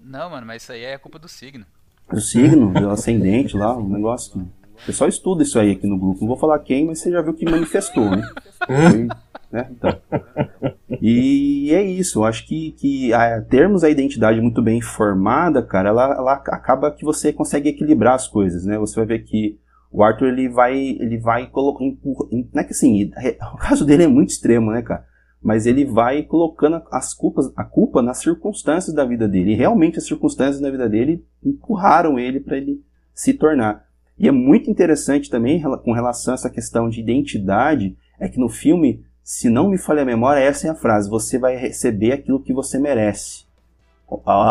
[0.04, 1.64] Não, mano, mas isso aí é culpa do signo.
[2.10, 4.38] Do signo, do ascendente lá, um negócio.
[4.38, 6.20] O pessoal estuda isso aí aqui no grupo.
[6.20, 8.28] Não vou falar quem, mas você já viu que manifestou, né?
[9.52, 9.68] né?
[9.70, 9.90] Então.
[11.04, 12.20] E é isso.
[12.20, 16.92] Eu acho que, que a, termos a identidade muito bem formada, cara, ela, ela acaba
[16.92, 18.78] que você consegue equilibrar as coisas, né?
[18.78, 19.58] Você vai ver que
[19.90, 21.98] o Arthur ele vai ele vai colocando
[22.30, 23.10] não é que assim
[23.52, 25.04] o caso dele é muito extremo né cara
[25.42, 29.98] mas ele vai colocando as culpas a culpa nas circunstâncias da vida dele e realmente
[29.98, 32.80] as circunstâncias da vida dele empurraram ele para ele
[33.12, 33.84] se tornar
[34.18, 38.48] e é muito interessante também com relação a essa questão de identidade, é que no
[38.48, 42.42] filme, se não me falha a memória, essa é a frase: você vai receber aquilo
[42.42, 43.44] que você merece.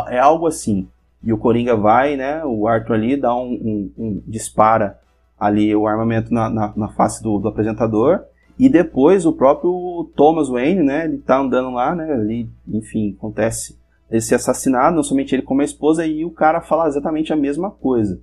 [0.10, 0.88] É algo assim.
[1.24, 2.44] E o Coringa vai, né?
[2.44, 5.00] O Arthur ali dá um, um, um dispara
[5.40, 8.22] ali o armamento na, na, na face do, do, apresentador.
[8.58, 11.06] E depois o próprio Thomas Wayne, né?
[11.06, 12.12] Ele tá andando lá, né?
[12.12, 13.78] Ali, enfim, acontece
[14.10, 17.72] esse assassinato, não somente ele como a esposa, e o cara fala exatamente a mesma
[17.72, 18.20] coisa.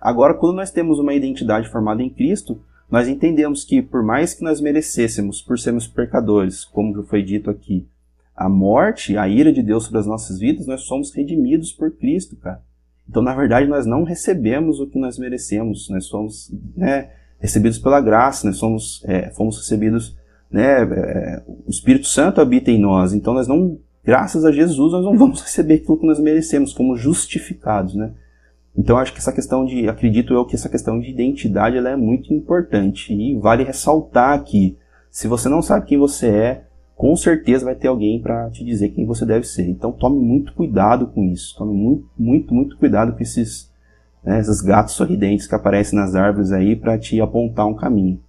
[0.00, 2.58] Agora, quando nós temos uma identidade formada em Cristo,
[2.90, 7.86] nós entendemos que, por mais que nós merecêssemos, por sermos pecadores, como foi dito aqui,
[8.36, 12.36] a morte, a ira de Deus sobre as nossas vidas, nós somos redimidos por Cristo,
[12.36, 12.62] cara.
[13.08, 18.00] Então, na verdade, nós não recebemos o que nós merecemos, nós somos né, recebidos pela
[18.00, 20.16] graça, nós somos, é, fomos recebidos,
[20.50, 25.04] né, é, o Espírito Santo habita em nós, então nós não, graças a Jesus, nós
[25.04, 28.12] não vamos receber aquilo que nós merecemos, fomos justificados, né.
[28.76, 31.96] Então acho que essa questão de, acredito eu que essa questão de identidade ela é
[31.96, 34.76] muito importante e vale ressaltar que
[35.10, 38.90] se você não sabe quem você é, com certeza vai ter alguém para te dizer
[38.90, 39.68] quem você deve ser.
[39.68, 43.70] Então tome muito cuidado com isso, tome muito, muito, muito cuidado com esses,
[44.22, 48.20] né, esses gatos sorridentes que aparecem nas árvores aí para te apontar um caminho.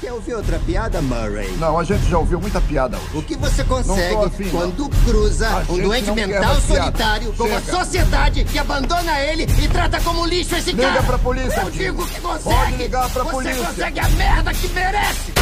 [0.00, 1.48] Quer ouvir outra piada, Murray?
[1.56, 3.18] Não, a gente já ouviu muita piada hoje.
[3.18, 8.44] O que você consegue afim, quando cruza A um doente mental solitário com uma sociedade
[8.44, 11.02] que abandona ele e trata como lixo esse Liga cara?
[11.02, 12.54] pra polícia, Eu digo que consegue!
[12.54, 13.66] Pode ligar pra você polícia.
[13.66, 15.32] consegue a merda que merece!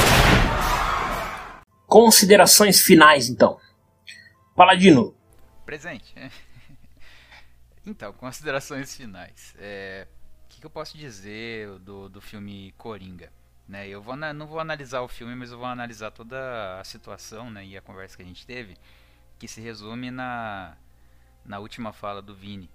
[1.86, 3.58] Considerações finais, então.
[4.54, 5.14] Paladino,
[5.66, 6.14] Presente.
[7.88, 9.54] Então, considerações finais.
[9.60, 10.08] É,
[10.44, 13.30] o que, que eu posso dizer do, do filme Coringa?
[13.68, 17.50] Né, eu vou, não vou analisar o filme, mas eu vou analisar toda a situação
[17.50, 18.76] né, e a conversa que a gente teve,
[19.38, 20.76] que se resume na,
[21.44, 22.70] na última fala do Vini.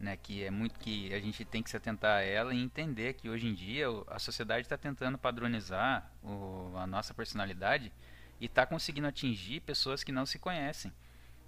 [0.00, 3.14] Né, que é muito que a gente tem que se atentar a ela e entender
[3.14, 7.92] que hoje em dia a sociedade está tentando padronizar o- a nossa personalidade
[8.40, 10.92] e está conseguindo atingir pessoas que não se conhecem.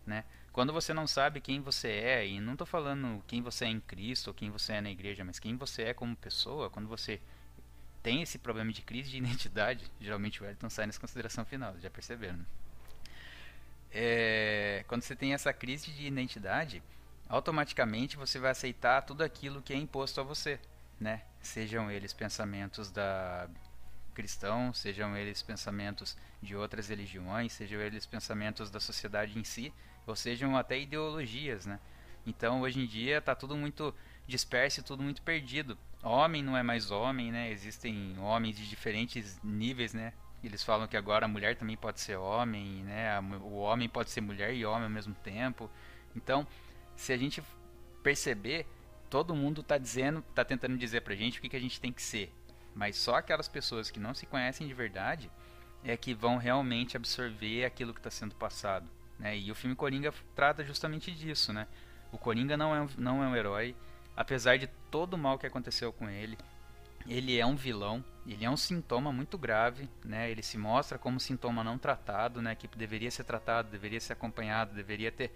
[0.04, 0.24] Né?
[0.52, 3.78] Quando você não sabe quem você é, e não estou falando quem você é em
[3.80, 7.20] Cristo ou quem você é na igreja, mas quem você é como pessoa, quando você
[8.02, 11.90] tem esse problema de crise de identidade, geralmente o Wellington sai nessa consideração final, já
[11.90, 12.38] perceberam.
[12.38, 12.44] né?
[13.92, 16.82] É, quando você tem essa crise de identidade,
[17.28, 20.60] automaticamente você vai aceitar tudo aquilo que é imposto a você,
[20.98, 21.22] né?
[21.40, 23.48] Sejam eles pensamentos da
[24.14, 29.72] cristão, sejam eles pensamentos de outras religiões, sejam eles pensamentos da sociedade em si,
[30.06, 31.80] ou sejam até ideologias, né?
[32.26, 33.94] Então hoje em dia está tudo muito
[34.30, 35.76] disperso e tudo muito perdido.
[36.02, 37.50] Homem não é mais homem, né?
[37.50, 40.14] Existem homens de diferentes níveis, né?
[40.42, 43.20] Eles falam que agora a mulher também pode ser homem, né?
[43.42, 45.70] O homem pode ser mulher e homem ao mesmo tempo.
[46.16, 46.46] Então,
[46.96, 47.42] se a gente
[48.02, 48.66] perceber,
[49.10, 51.92] todo mundo está dizendo, está tentando dizer pra gente o que, que a gente tem
[51.92, 52.32] que ser.
[52.74, 55.30] Mas só aquelas pessoas que não se conhecem de verdade
[55.84, 58.88] é que vão realmente absorver aquilo que está sendo passado.
[59.18, 59.36] Né?
[59.36, 61.52] E o filme Coringa trata justamente disso.
[61.52, 61.66] Né?
[62.12, 63.76] O Coringa não é, um, não é um herói,
[64.20, 66.36] apesar de todo o mal que aconteceu com ele.
[67.08, 70.30] Ele é um vilão, ele é um sintoma muito grave, né?
[70.30, 72.54] Ele se mostra como sintoma não tratado, né?
[72.54, 75.32] Que deveria ser tratado, deveria ser acompanhado, deveria ter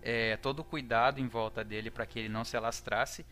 [0.00, 3.26] é, todo o cuidado em volta dele para que ele não se alastrasse,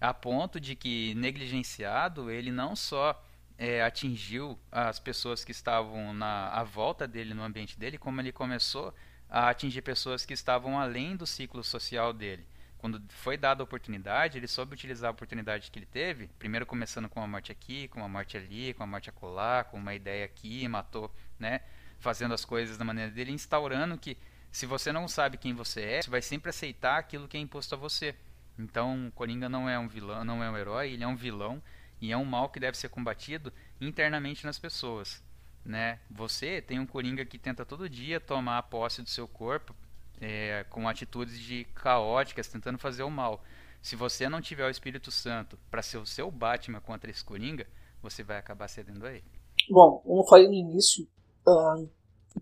[0.00, 3.20] a ponto de que negligenciado ele não só
[3.58, 8.30] é, atingiu as pessoas que estavam na à volta dele no ambiente dele, como ele
[8.30, 8.94] começou
[9.28, 12.46] a atingir pessoas que estavam além do ciclo social dele.
[12.84, 17.08] Quando foi dada a oportunidade, ele soube utilizar a oportunidade que ele teve, primeiro começando
[17.08, 20.26] com uma morte aqui, com uma morte ali, com uma morte acolá, com uma ideia
[20.26, 21.62] aqui, matou, né,
[21.98, 24.18] fazendo as coisas da maneira dele, instaurando que
[24.52, 27.74] se você não sabe quem você é, você vai sempre aceitar aquilo que é imposto
[27.74, 28.14] a você.
[28.58, 31.62] Então, Coringa não é um vilão, não é um herói, ele é um vilão
[32.02, 33.50] e é um mal que deve ser combatido
[33.80, 35.24] internamente nas pessoas,
[35.64, 36.00] né?
[36.10, 39.74] Você tem um Coringa que tenta todo dia tomar a posse do seu corpo
[40.20, 43.42] é, com atitudes de caóticas, tentando fazer o mal.
[43.82, 47.66] Se você não tiver o Espírito Santo para ser o seu Batman contra esse Coringa,
[48.02, 49.24] você vai acabar cedendo a ele.
[49.70, 51.06] Bom, como eu falei no início,
[51.46, 51.88] uh,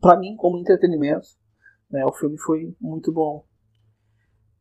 [0.01, 1.28] para mim, como entretenimento,
[1.90, 3.44] né, o filme foi muito bom.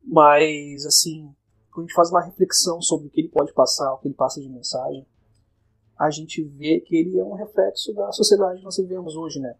[0.04, 1.34] Mas, assim,
[1.70, 4.14] quando a gente faz uma reflexão sobre o que ele pode passar, o que ele
[4.14, 5.06] passa de mensagem,
[5.98, 9.54] a gente vê que ele é um reflexo da sociedade que nós vivemos hoje, né?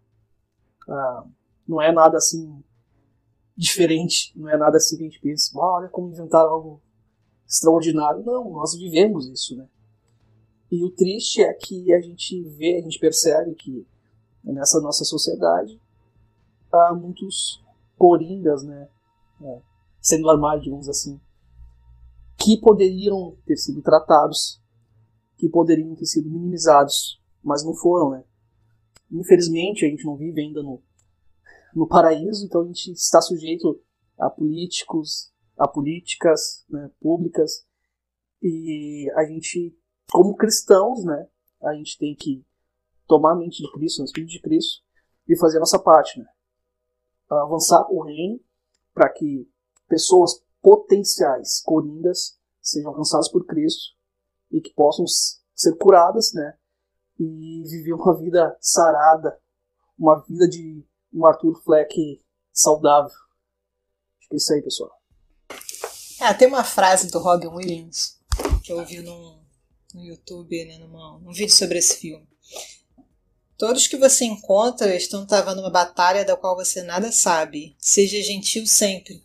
[0.88, 1.24] Ah,
[1.66, 2.62] não é nada assim
[3.62, 6.82] diferente, não é nada assim que a gente pensa, "Ah, olha como inventaram algo
[7.46, 8.24] extraordinário.
[8.24, 9.68] Não, nós vivemos isso, né?
[10.70, 13.86] E o triste é que a gente vê, a gente percebe que
[14.42, 15.78] nessa nossa sociedade
[16.72, 17.62] há muitos
[17.98, 18.88] coringas, né?
[19.42, 19.60] É,
[20.00, 21.20] sendo armário, digamos assim,
[22.38, 24.60] que poderiam ter sido tratados,
[25.36, 28.24] que poderiam ter sido minimizados, mas não foram, né?
[29.10, 30.80] Infelizmente, a gente não vive ainda no,
[31.74, 33.80] no paraíso, então a gente está sujeito
[34.18, 37.66] a políticos, a políticas né, públicas,
[38.42, 39.76] e a gente,
[40.10, 41.28] como cristãos, né,
[41.62, 42.44] a gente tem que
[43.06, 44.82] tomar a mente de Cristo, o Espírito de Cristo,
[45.28, 46.26] e fazer a nossa parte, né?
[47.30, 48.40] Avançar o reino
[48.92, 49.48] para que
[49.88, 53.94] pessoas potenciais coringas sejam alcançadas por Cristo
[54.50, 55.06] e que possam
[55.54, 56.56] ser curadas, né?
[57.18, 59.38] E viver uma vida sarada,
[59.98, 62.20] uma vida de um Arthur Fleck
[62.52, 63.10] saudável.
[63.10, 64.90] Acho que é isso aí, pessoal.
[66.20, 68.18] Ah, tem uma frase do Robin Williams
[68.62, 69.42] que eu ouvi no,
[69.94, 72.26] YouTube, né, numa, num vídeo sobre esse filme.
[73.58, 77.76] Todos que você encontra estão travando uma batalha da qual você nada sabe.
[77.78, 79.22] Seja gentil sempre.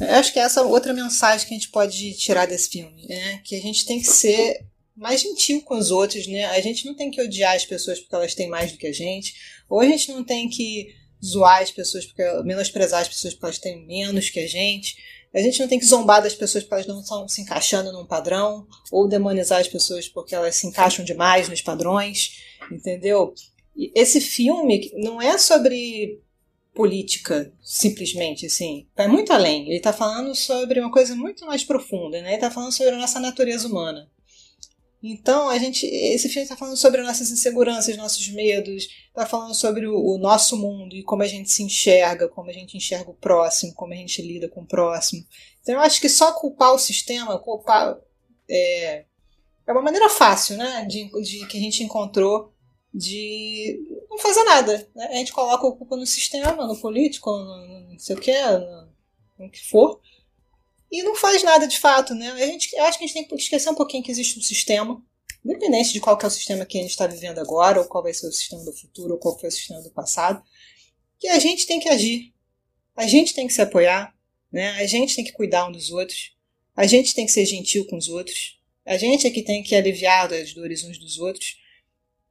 [0.00, 3.38] Eu acho que essa é outra mensagem que a gente pode tirar desse filme, né?
[3.44, 4.64] Que a gente tem que ser
[4.96, 6.46] mais gentil com os outros, né?
[6.46, 8.92] A gente não tem que odiar as pessoas porque elas têm mais do que a
[8.92, 9.34] gente,
[9.68, 10.94] ou a gente não tem que
[11.24, 14.96] zoar as pessoas porque menosprezar as pessoas porque elas têm menos que a gente.
[15.32, 18.04] A gente não tem que zombar das pessoas porque elas não estão se encaixando num
[18.04, 22.42] padrão, ou demonizar as pessoas porque elas se encaixam demais nos padrões.
[22.70, 23.32] Entendeu?
[23.76, 26.20] E esse filme não é sobre
[26.74, 28.86] política, simplesmente, assim.
[28.96, 29.66] Vai muito além.
[29.66, 32.28] Ele está falando sobre uma coisa muito mais profunda, né?
[32.28, 34.08] Ele está falando sobre a nossa natureza humana.
[35.02, 39.86] Então, a gente, esse filme está falando sobre nossas inseguranças, nossos medos, está falando sobre
[39.86, 43.14] o, o, nosso mundo e como a gente se enxerga, como a gente enxerga o
[43.14, 45.24] próximo, como a gente lida com o próximo.
[45.62, 47.96] Então, eu acho que só culpar o sistema, culpar
[48.48, 49.04] é,
[49.66, 52.52] é uma maneira fácil, né, de, de que a gente encontrou
[52.92, 54.86] de não fazer nada.
[54.94, 55.06] Né?
[55.12, 58.38] A gente coloca a culpa no sistema, no político, no, no não sei o que,
[58.42, 58.88] no,
[59.38, 60.00] no que for
[60.90, 62.30] e não faz nada de fato, né?
[62.32, 64.42] A gente, eu acho que a gente tem que esquecer um pouquinho que existe um
[64.42, 65.00] sistema,
[65.44, 68.12] independente de qual é o sistema que a gente está vivendo agora, ou qual vai
[68.12, 70.42] ser o sistema do futuro, ou qual foi o sistema do passado,
[71.18, 72.32] que a gente tem que agir,
[72.96, 74.14] a gente tem que se apoiar,
[74.52, 74.70] né?
[74.72, 76.34] A gente tem que cuidar um dos outros,
[76.76, 79.74] a gente tem que ser gentil com os outros, a gente é que tem que
[79.74, 81.58] aliviar as dores uns dos outros.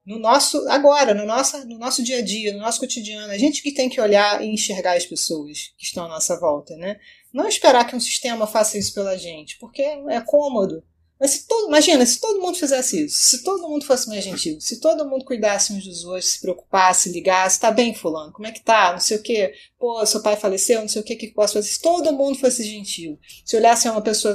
[0.06, 3.62] No nosso, agora, no nosso, no nosso dia a dia, no nosso cotidiano, a gente
[3.62, 7.00] que tem que olhar e enxergar as pessoas que estão à nossa volta, né?
[7.34, 10.84] Não esperar que um sistema faça isso pela gente, porque é cômodo.
[11.20, 14.60] Mas se todo, imagina, se todo mundo fizesse isso, se todo mundo fosse mais gentil,
[14.62, 18.54] se todo mundo cuidasse uns dos outros, se preocupasse, ligasse, tá bem, fulano, como é
[18.54, 18.94] que tá?
[18.94, 19.54] Não sei o quê.
[19.78, 21.68] Pô, seu pai faleceu, não sei o quê, o que posso fazer?
[21.68, 24.34] Se todo mundo fosse gentil, se olhasse uma pessoa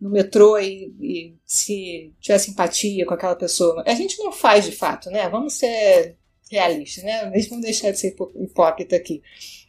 [0.00, 3.84] no metrô e, e se tivesse empatia com aquela pessoa.
[3.86, 5.28] A gente não faz de fato, né?
[5.28, 6.16] Vamos ser
[6.50, 7.30] realistas, né?
[7.50, 9.22] Vamos deixar de ser hipócrita aqui.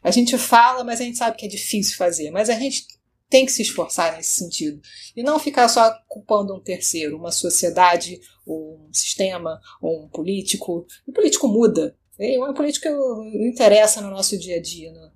[0.04, 2.30] A gente fala, mas a gente sabe que é difícil fazer.
[2.32, 2.86] Mas a gente
[3.30, 4.82] tem que se esforçar nesse sentido.
[5.16, 10.86] E não ficar só culpando um terceiro, uma sociedade, um sistema, um político.
[11.08, 11.98] O político muda.
[12.20, 14.92] O político não interessa no nosso dia a dia.
[14.92, 15.12] Né?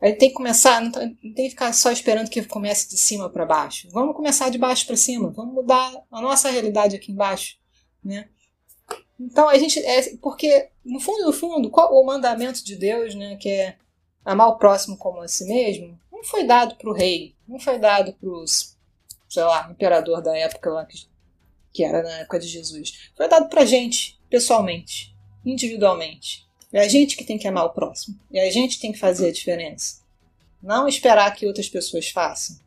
[0.00, 3.30] A gente tem que começar, não tem que ficar só esperando que comece de cima
[3.30, 3.88] para baixo.
[3.90, 7.56] Vamos começar de baixo para cima, vamos mudar a nossa realidade aqui embaixo,
[8.04, 8.28] né?
[9.18, 13.36] Então a gente é porque no fundo no fundo qual, o mandamento de Deus, né,
[13.36, 13.76] que é
[14.24, 17.78] amar o próximo como a si mesmo, não foi dado para o rei, não foi
[17.78, 18.76] dado para os,
[19.28, 21.06] sei lá, imperador da época lá que,
[21.72, 25.14] que era na época de Jesus, foi dado para gente pessoalmente,
[25.44, 26.46] individualmente.
[26.72, 28.98] É a gente que tem que amar o próximo, é a gente que tem que
[28.98, 30.02] fazer a diferença,
[30.62, 32.58] não esperar que outras pessoas façam.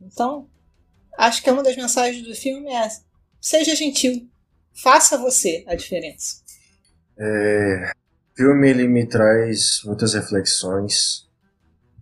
[0.00, 0.48] Então
[1.18, 2.88] acho que uma das mensagens do filme é
[3.40, 4.30] seja gentil,
[4.74, 6.42] Faça você a diferença.
[7.18, 7.92] É,
[8.32, 11.28] o filme ele me traz muitas reflexões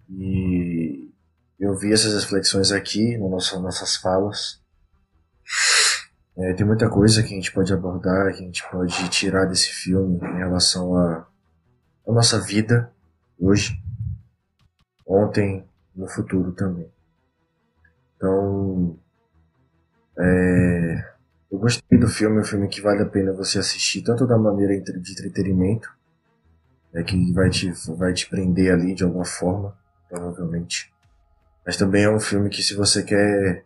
[0.09, 1.11] e
[1.59, 4.61] eu vi essas reflexões aqui nas nossas, nossas falas.
[6.39, 9.69] É, tem muita coisa que a gente pode abordar, que a gente pode tirar desse
[9.69, 11.27] filme em relação à
[12.07, 12.93] nossa vida
[13.39, 13.77] hoje,
[15.07, 16.91] ontem, no futuro também.
[18.17, 18.99] Então,
[20.19, 21.13] é,
[21.51, 24.39] eu gostei do filme, é um filme que vale a pena você assistir, tanto da
[24.39, 25.91] maneira de entretenimento,
[26.93, 29.77] né, que vai te, vai te prender ali de alguma forma,
[30.09, 30.93] provavelmente.
[31.67, 33.65] Mas também é um filme que se você quer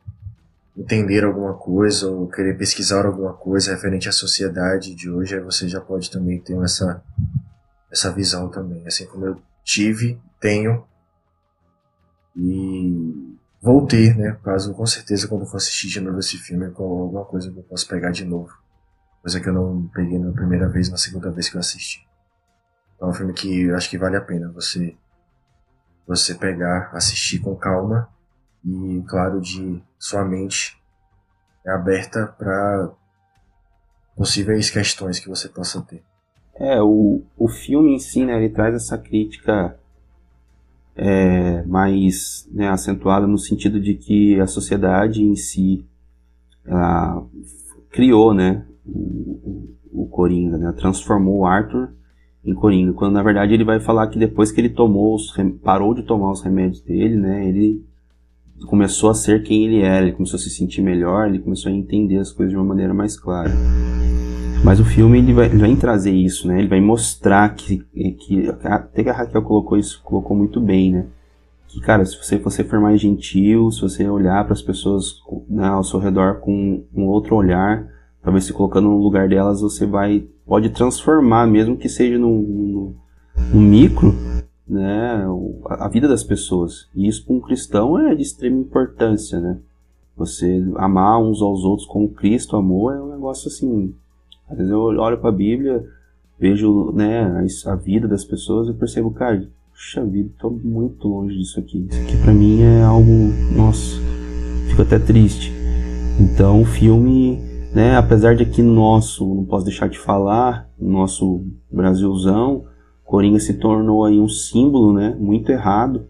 [0.77, 5.69] entender alguma coisa ou querer pesquisar alguma coisa referente à sociedade de hoje, aí você
[5.69, 7.03] já pode também ter essa,
[7.91, 8.87] essa visão também.
[8.87, 10.85] Assim como eu tive, tenho
[12.37, 13.24] e
[13.65, 14.39] vou ter, né?
[14.45, 17.63] Caso com certeza quando for assistir de novo esse filme, com alguma coisa que eu
[17.63, 18.53] possa pegar de novo.
[19.23, 22.07] Coisa que eu não peguei na primeira vez, na segunda vez que eu assisti.
[22.95, 24.95] Então é um filme que eu acho que vale a pena você
[26.07, 28.11] você pegar, assistir com calma
[28.63, 30.79] e, claro, de sua mente
[31.67, 32.91] é aberta para
[34.15, 36.05] possíveis questões que você possa ter.
[36.57, 39.81] É, o, o filme em si, né, ele traz essa crítica
[40.97, 45.85] é, mais né, acentuada no sentido de que a sociedade em si
[46.65, 47.27] ela
[47.91, 51.91] criou né, o, o, Coringa, né, transformou Arthur
[52.45, 55.95] em Coringa, quando na verdade ele vai falar que depois que ele tomou os, parou
[55.95, 57.85] de tomar os remédios dele, né, ele
[58.67, 61.75] começou a ser quem ele era, ele começou a se sentir melhor, ele começou a
[61.75, 63.51] entender as coisas de uma maneira mais clara.
[64.65, 66.59] Mas o filme ele vai, ele vai trazer isso, né?
[66.59, 67.85] Ele vai mostrar que,
[68.19, 71.07] que até que a Raquel colocou isso, colocou muito bem, né?
[71.69, 75.17] Que cara, se você, você for mais gentil, se você olhar para as pessoas
[75.49, 77.87] né, ao seu redor com um outro olhar,
[78.23, 82.95] talvez se colocando no lugar delas, você vai pode transformar, mesmo que seja no, no,
[83.53, 84.15] no micro,
[84.69, 85.25] né,
[85.67, 86.89] a, vida das pessoas.
[86.95, 89.59] E isso para um cristão é de extrema importância, né?
[90.17, 93.93] Você amar uns aos outros como Cristo amou é um negócio assim
[94.49, 95.85] às vezes eu olho para a Bíblia,
[96.39, 101.59] vejo né, a vida das pessoas e percebo, cara, puxa vida, estou muito longe disso
[101.59, 101.87] aqui.
[101.91, 103.11] Isso aqui para mim é algo,
[103.57, 103.99] nossa,
[104.69, 105.51] fico até triste.
[106.21, 107.41] Então o filme
[107.75, 107.97] né?
[107.97, 112.67] Apesar de aqui no nosso, não posso deixar de falar, no nosso Brasilzão,
[113.15, 115.17] Coringa se tornou aí um símbolo, né?
[115.17, 116.09] Muito errado,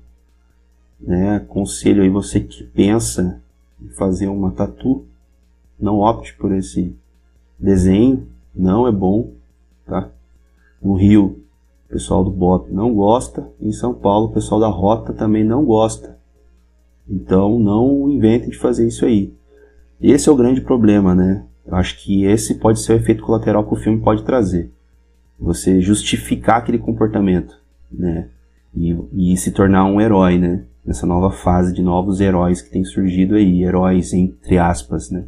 [0.99, 1.37] né?
[1.37, 3.43] Aconselho aí você que pensa
[3.79, 5.05] em fazer uma tatu,
[5.79, 6.97] não opte por esse
[7.59, 9.33] desenho, não é bom,
[9.85, 10.09] tá?
[10.83, 11.43] No Rio,
[11.85, 15.63] o pessoal do BOP não gosta, em São Paulo, o pessoal da Rota também não
[15.63, 16.17] gosta.
[17.07, 19.31] Então não invente de fazer isso aí.
[20.01, 21.45] Esse é o grande problema, né?
[21.67, 24.73] Eu acho que esse pode ser o efeito colateral que o filme pode trazer.
[25.39, 27.59] Você justificar aquele comportamento,
[27.91, 28.29] né?
[28.75, 30.65] E, e se tornar um herói, né?
[30.85, 35.25] Nessa nova fase de novos heróis que tem surgido aí, heróis entre aspas, né?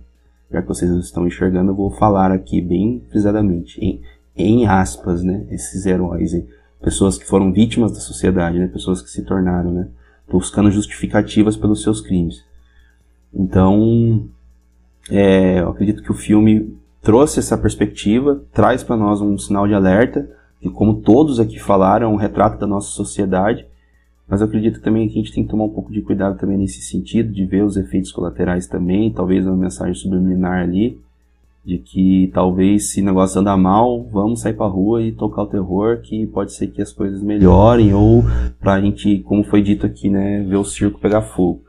[0.50, 4.00] Já que vocês estão enxergando, eu vou falar aqui bem frisadamente, em,
[4.36, 5.44] em aspas, né?
[5.50, 6.46] Esses heróis, hein?
[6.80, 8.68] pessoas que foram vítimas da sociedade, né?
[8.68, 9.88] Pessoas que se tornaram, né?
[10.30, 12.44] Buscando justificativas pelos seus crimes.
[13.34, 14.28] Então,
[15.10, 16.76] é, eu acredito que o filme
[17.06, 20.28] trouxe essa perspectiva, traz para nós um sinal de alerta,
[20.60, 23.64] que como todos aqui falaram, é um retrato da nossa sociedade,
[24.28, 26.58] mas eu acredito também que a gente tem que tomar um pouco de cuidado também
[26.58, 30.98] nesse sentido, de ver os efeitos colaterais também, talvez uma mensagem subliminar ali,
[31.64, 35.46] de que talvez se o negócio andar mal, vamos sair pra rua e tocar o
[35.46, 38.24] terror, que pode ser que as coisas melhorem, ou
[38.58, 41.62] pra gente, como foi dito aqui, né, ver o circo pegar fogo.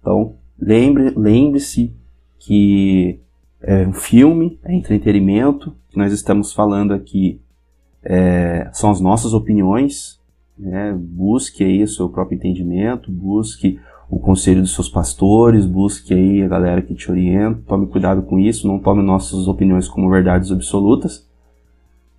[0.00, 1.92] Então, lembre, lembre-se
[2.38, 3.18] que
[3.62, 7.40] é um filme, é entretenimento, que nós estamos falando aqui
[8.02, 10.18] é, são as nossas opiniões,
[10.58, 10.94] né?
[10.98, 13.78] busque aí o seu próprio entendimento, busque
[14.08, 18.38] o conselho dos seus pastores, busque aí a galera que te orienta, tome cuidado com
[18.38, 21.28] isso, não tome nossas opiniões como verdades absolutas,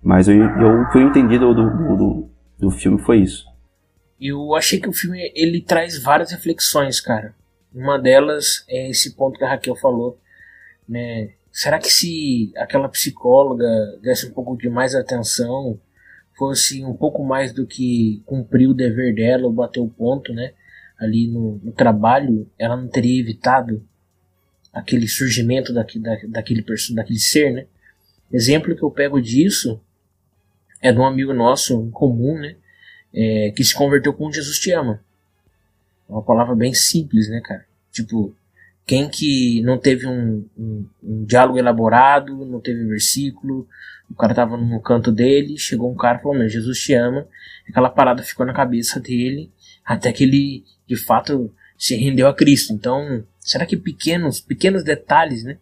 [0.02, 2.28] mas eu, eu, o que eu entendi do, do, do,
[2.58, 3.44] do filme foi isso.
[4.20, 7.34] Eu achei que o filme ele traz várias reflexões, cara.
[7.74, 10.18] Uma delas é esse ponto que a Raquel falou,
[10.92, 11.30] né?
[11.50, 13.66] Será que se aquela psicóloga
[14.02, 15.80] desse um pouco de mais atenção,
[16.36, 20.52] fosse um pouco mais do que cumprir o dever dela ou bater o ponto, né?
[20.98, 23.82] Ali no, no trabalho, ela não teria evitado
[24.72, 26.64] aquele surgimento daqui, da, daquele,
[26.94, 27.66] daquele ser, né?
[28.32, 29.80] Exemplo que eu pego disso
[30.80, 32.56] é de um amigo nosso comum, né?
[33.14, 35.02] É, que se converteu com Jesus te ama.
[36.08, 37.66] É uma palavra bem simples, né, cara?
[37.90, 38.34] Tipo,
[38.86, 43.68] quem que não teve um, um, um, diálogo elaborado, não teve versículo,
[44.10, 47.26] o cara tava no canto dele, chegou um cara e falou, meu, Jesus te ama,
[47.68, 49.50] aquela parada ficou na cabeça dele,
[49.84, 52.72] até que ele, de fato, se rendeu a Cristo.
[52.72, 55.58] Então, será que pequenos, pequenos detalhes, né,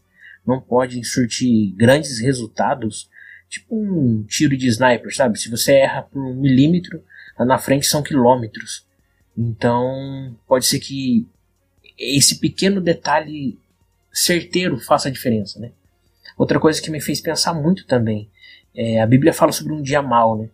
[0.46, 3.08] não podem surtir grandes resultados?
[3.48, 5.38] Tipo um tiro de sniper, sabe?
[5.38, 7.02] Se você erra por um milímetro,
[7.38, 8.86] lá na frente são quilômetros.
[9.36, 11.26] Então, pode ser que
[12.00, 13.58] esse pequeno detalhe
[14.12, 15.70] certeiro faça a diferença, né?
[16.36, 18.30] Outra coisa que me fez pensar muito também,
[18.74, 20.48] é, a Bíblia fala sobre um dia mau, né?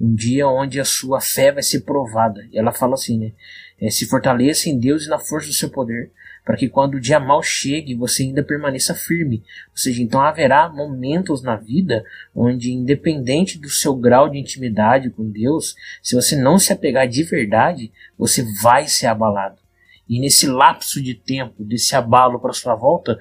[0.00, 2.48] Um dia onde a sua fé vai ser provada.
[2.50, 3.32] E ela fala assim, né?
[3.78, 6.10] É, se fortaleça em Deus e na força do seu poder,
[6.44, 9.42] para que quando o dia mal chegue, você ainda permaneça firme.
[9.70, 12.04] Ou seja, então haverá momentos na vida
[12.34, 17.22] onde, independente do seu grau de intimidade com Deus, se você não se apegar de
[17.22, 19.61] verdade, você vai ser abalado.
[20.12, 23.18] E nesse lapso de tempo, desse abalo para sua volta,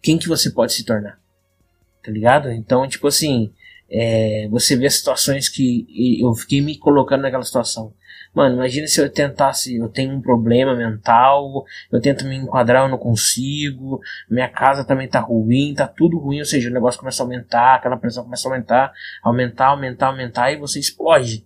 [0.00, 1.18] quem que você pode se tornar?
[2.04, 2.52] Tá ligado?
[2.52, 3.52] Então, tipo assim,
[3.90, 5.88] é, você vê situações que
[6.22, 7.92] eu fiquei me colocando naquela situação.
[8.32, 12.88] Mano, imagina se eu tentasse, eu tenho um problema mental, eu tento me enquadrar, eu
[12.88, 14.00] não consigo,
[14.30, 17.74] minha casa também tá ruim, tá tudo ruim, ou seja, o negócio começa a aumentar,
[17.74, 21.44] aquela pressão começa a aumentar, aumentar, aumentar, aumentar, e você explode.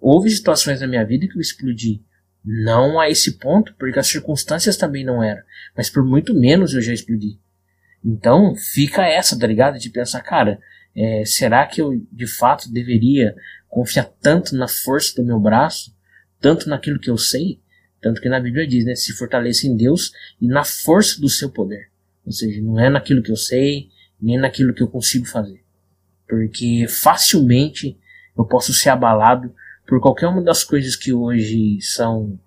[0.00, 2.02] Houve situações na minha vida que eu explodi.
[2.50, 5.42] Não a esse ponto, porque as circunstâncias também não eram,
[5.76, 7.38] mas por muito menos eu já explodi.
[8.02, 9.78] Então fica essa, tá ligado?
[9.78, 10.58] De pensar, cara,
[10.96, 13.34] é, será que eu de fato deveria
[13.68, 15.96] confiar tanto na força do meu braço
[16.40, 17.60] tanto naquilo que eu sei,
[18.00, 21.50] tanto que na Bíblia diz, né, se fortaleça em Deus e na força do seu
[21.50, 21.90] poder.
[22.24, 23.88] Ou seja, não é naquilo que eu sei,
[24.20, 25.62] nem naquilo que eu consigo fazer.
[26.28, 27.98] Porque facilmente
[28.36, 29.52] eu posso ser abalado
[29.88, 32.38] por qualquer uma das coisas que hoje são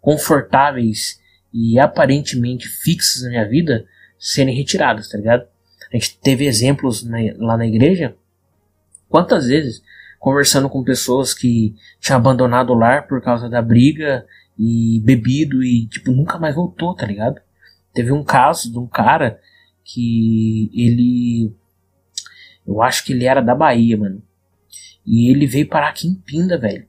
[0.00, 1.20] confortáveis
[1.52, 3.86] e aparentemente fixas na minha vida
[4.18, 5.46] serem retiradas, tá ligado?
[5.92, 8.16] A gente teve exemplos na, lá na igreja.
[9.10, 9.82] Quantas vezes
[10.18, 14.26] conversando com pessoas que tinham abandonado o lar por causa da briga
[14.58, 17.40] e bebido e, tipo, nunca mais voltou, tá ligado?
[17.92, 19.38] Teve um caso de um cara
[19.84, 21.54] que ele.
[22.66, 24.22] Eu acho que ele era da Bahia, mano.
[25.06, 26.86] E ele veio parar aqui em Pinda, velho.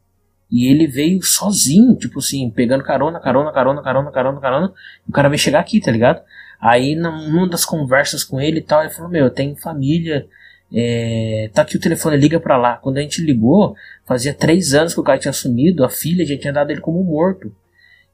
[0.49, 4.73] E ele veio sozinho, tipo assim, pegando carona, carona, carona, carona, carona, carona.
[5.07, 6.22] O cara veio chegar aqui, tá ligado?
[6.60, 10.27] Aí, numa das conversas com ele e tal, ele falou: Meu, eu tenho família,
[10.73, 12.77] é, tá aqui o telefone, liga pra lá.
[12.77, 13.76] Quando a gente ligou,
[14.06, 17.03] fazia três anos que o cara tinha sumido, a filha já tinha dado ele como
[17.03, 17.53] morto.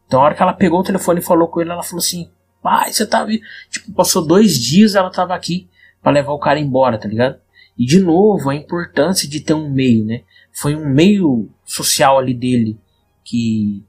[0.07, 2.29] Então, a hora que ela pegou o telefone e falou com ele, ela falou assim:
[2.61, 3.25] Pai, você tá.
[3.69, 5.69] Tipo, passou dois dias ela tava aqui
[6.01, 7.39] para levar o cara embora, tá ligado?
[7.77, 10.21] E de novo, a importância de ter um meio, né?
[10.51, 12.77] Foi um meio social ali dele
[13.23, 13.83] que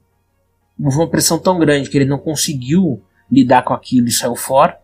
[0.79, 3.01] houve uma pressão tão grande que ele não conseguiu
[3.31, 4.79] lidar com aquilo e saiu fora.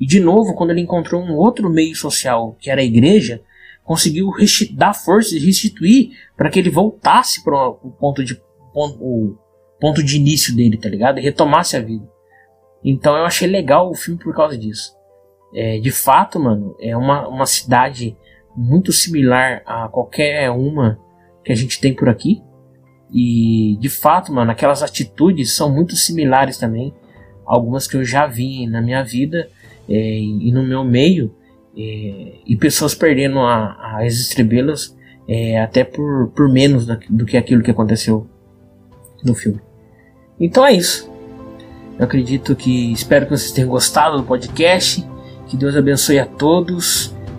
[0.00, 3.42] E de novo, quando ele encontrou um outro meio social, que era a igreja,
[3.84, 4.30] conseguiu
[4.72, 8.40] dar força e restituir para que ele voltasse para o ponto de,
[8.72, 9.38] ponto, o
[9.80, 11.18] ponto de início dele, tá ligado?
[11.18, 12.06] E retomasse a vida.
[12.84, 14.94] Então eu achei legal o filme por causa disso.
[15.54, 18.16] É, de fato, mano, é uma, uma cidade
[18.56, 20.98] muito similar a qualquer uma
[21.44, 22.42] que a gente tem por aqui.
[23.12, 26.92] E de fato, mano, aquelas atitudes são muito similares também.
[27.44, 29.48] Algumas que eu já vi na minha vida
[29.88, 31.34] é, e no meu meio.
[31.76, 34.96] É, e pessoas perdendo a, as estrelas
[35.28, 38.26] é, até por, por menos do que aquilo que aconteceu
[39.22, 39.60] no filme.
[40.40, 41.10] Então é isso.
[41.98, 45.04] Eu acredito que espero que vocês tenham gostado do podcast.
[45.46, 47.15] Que Deus abençoe a todos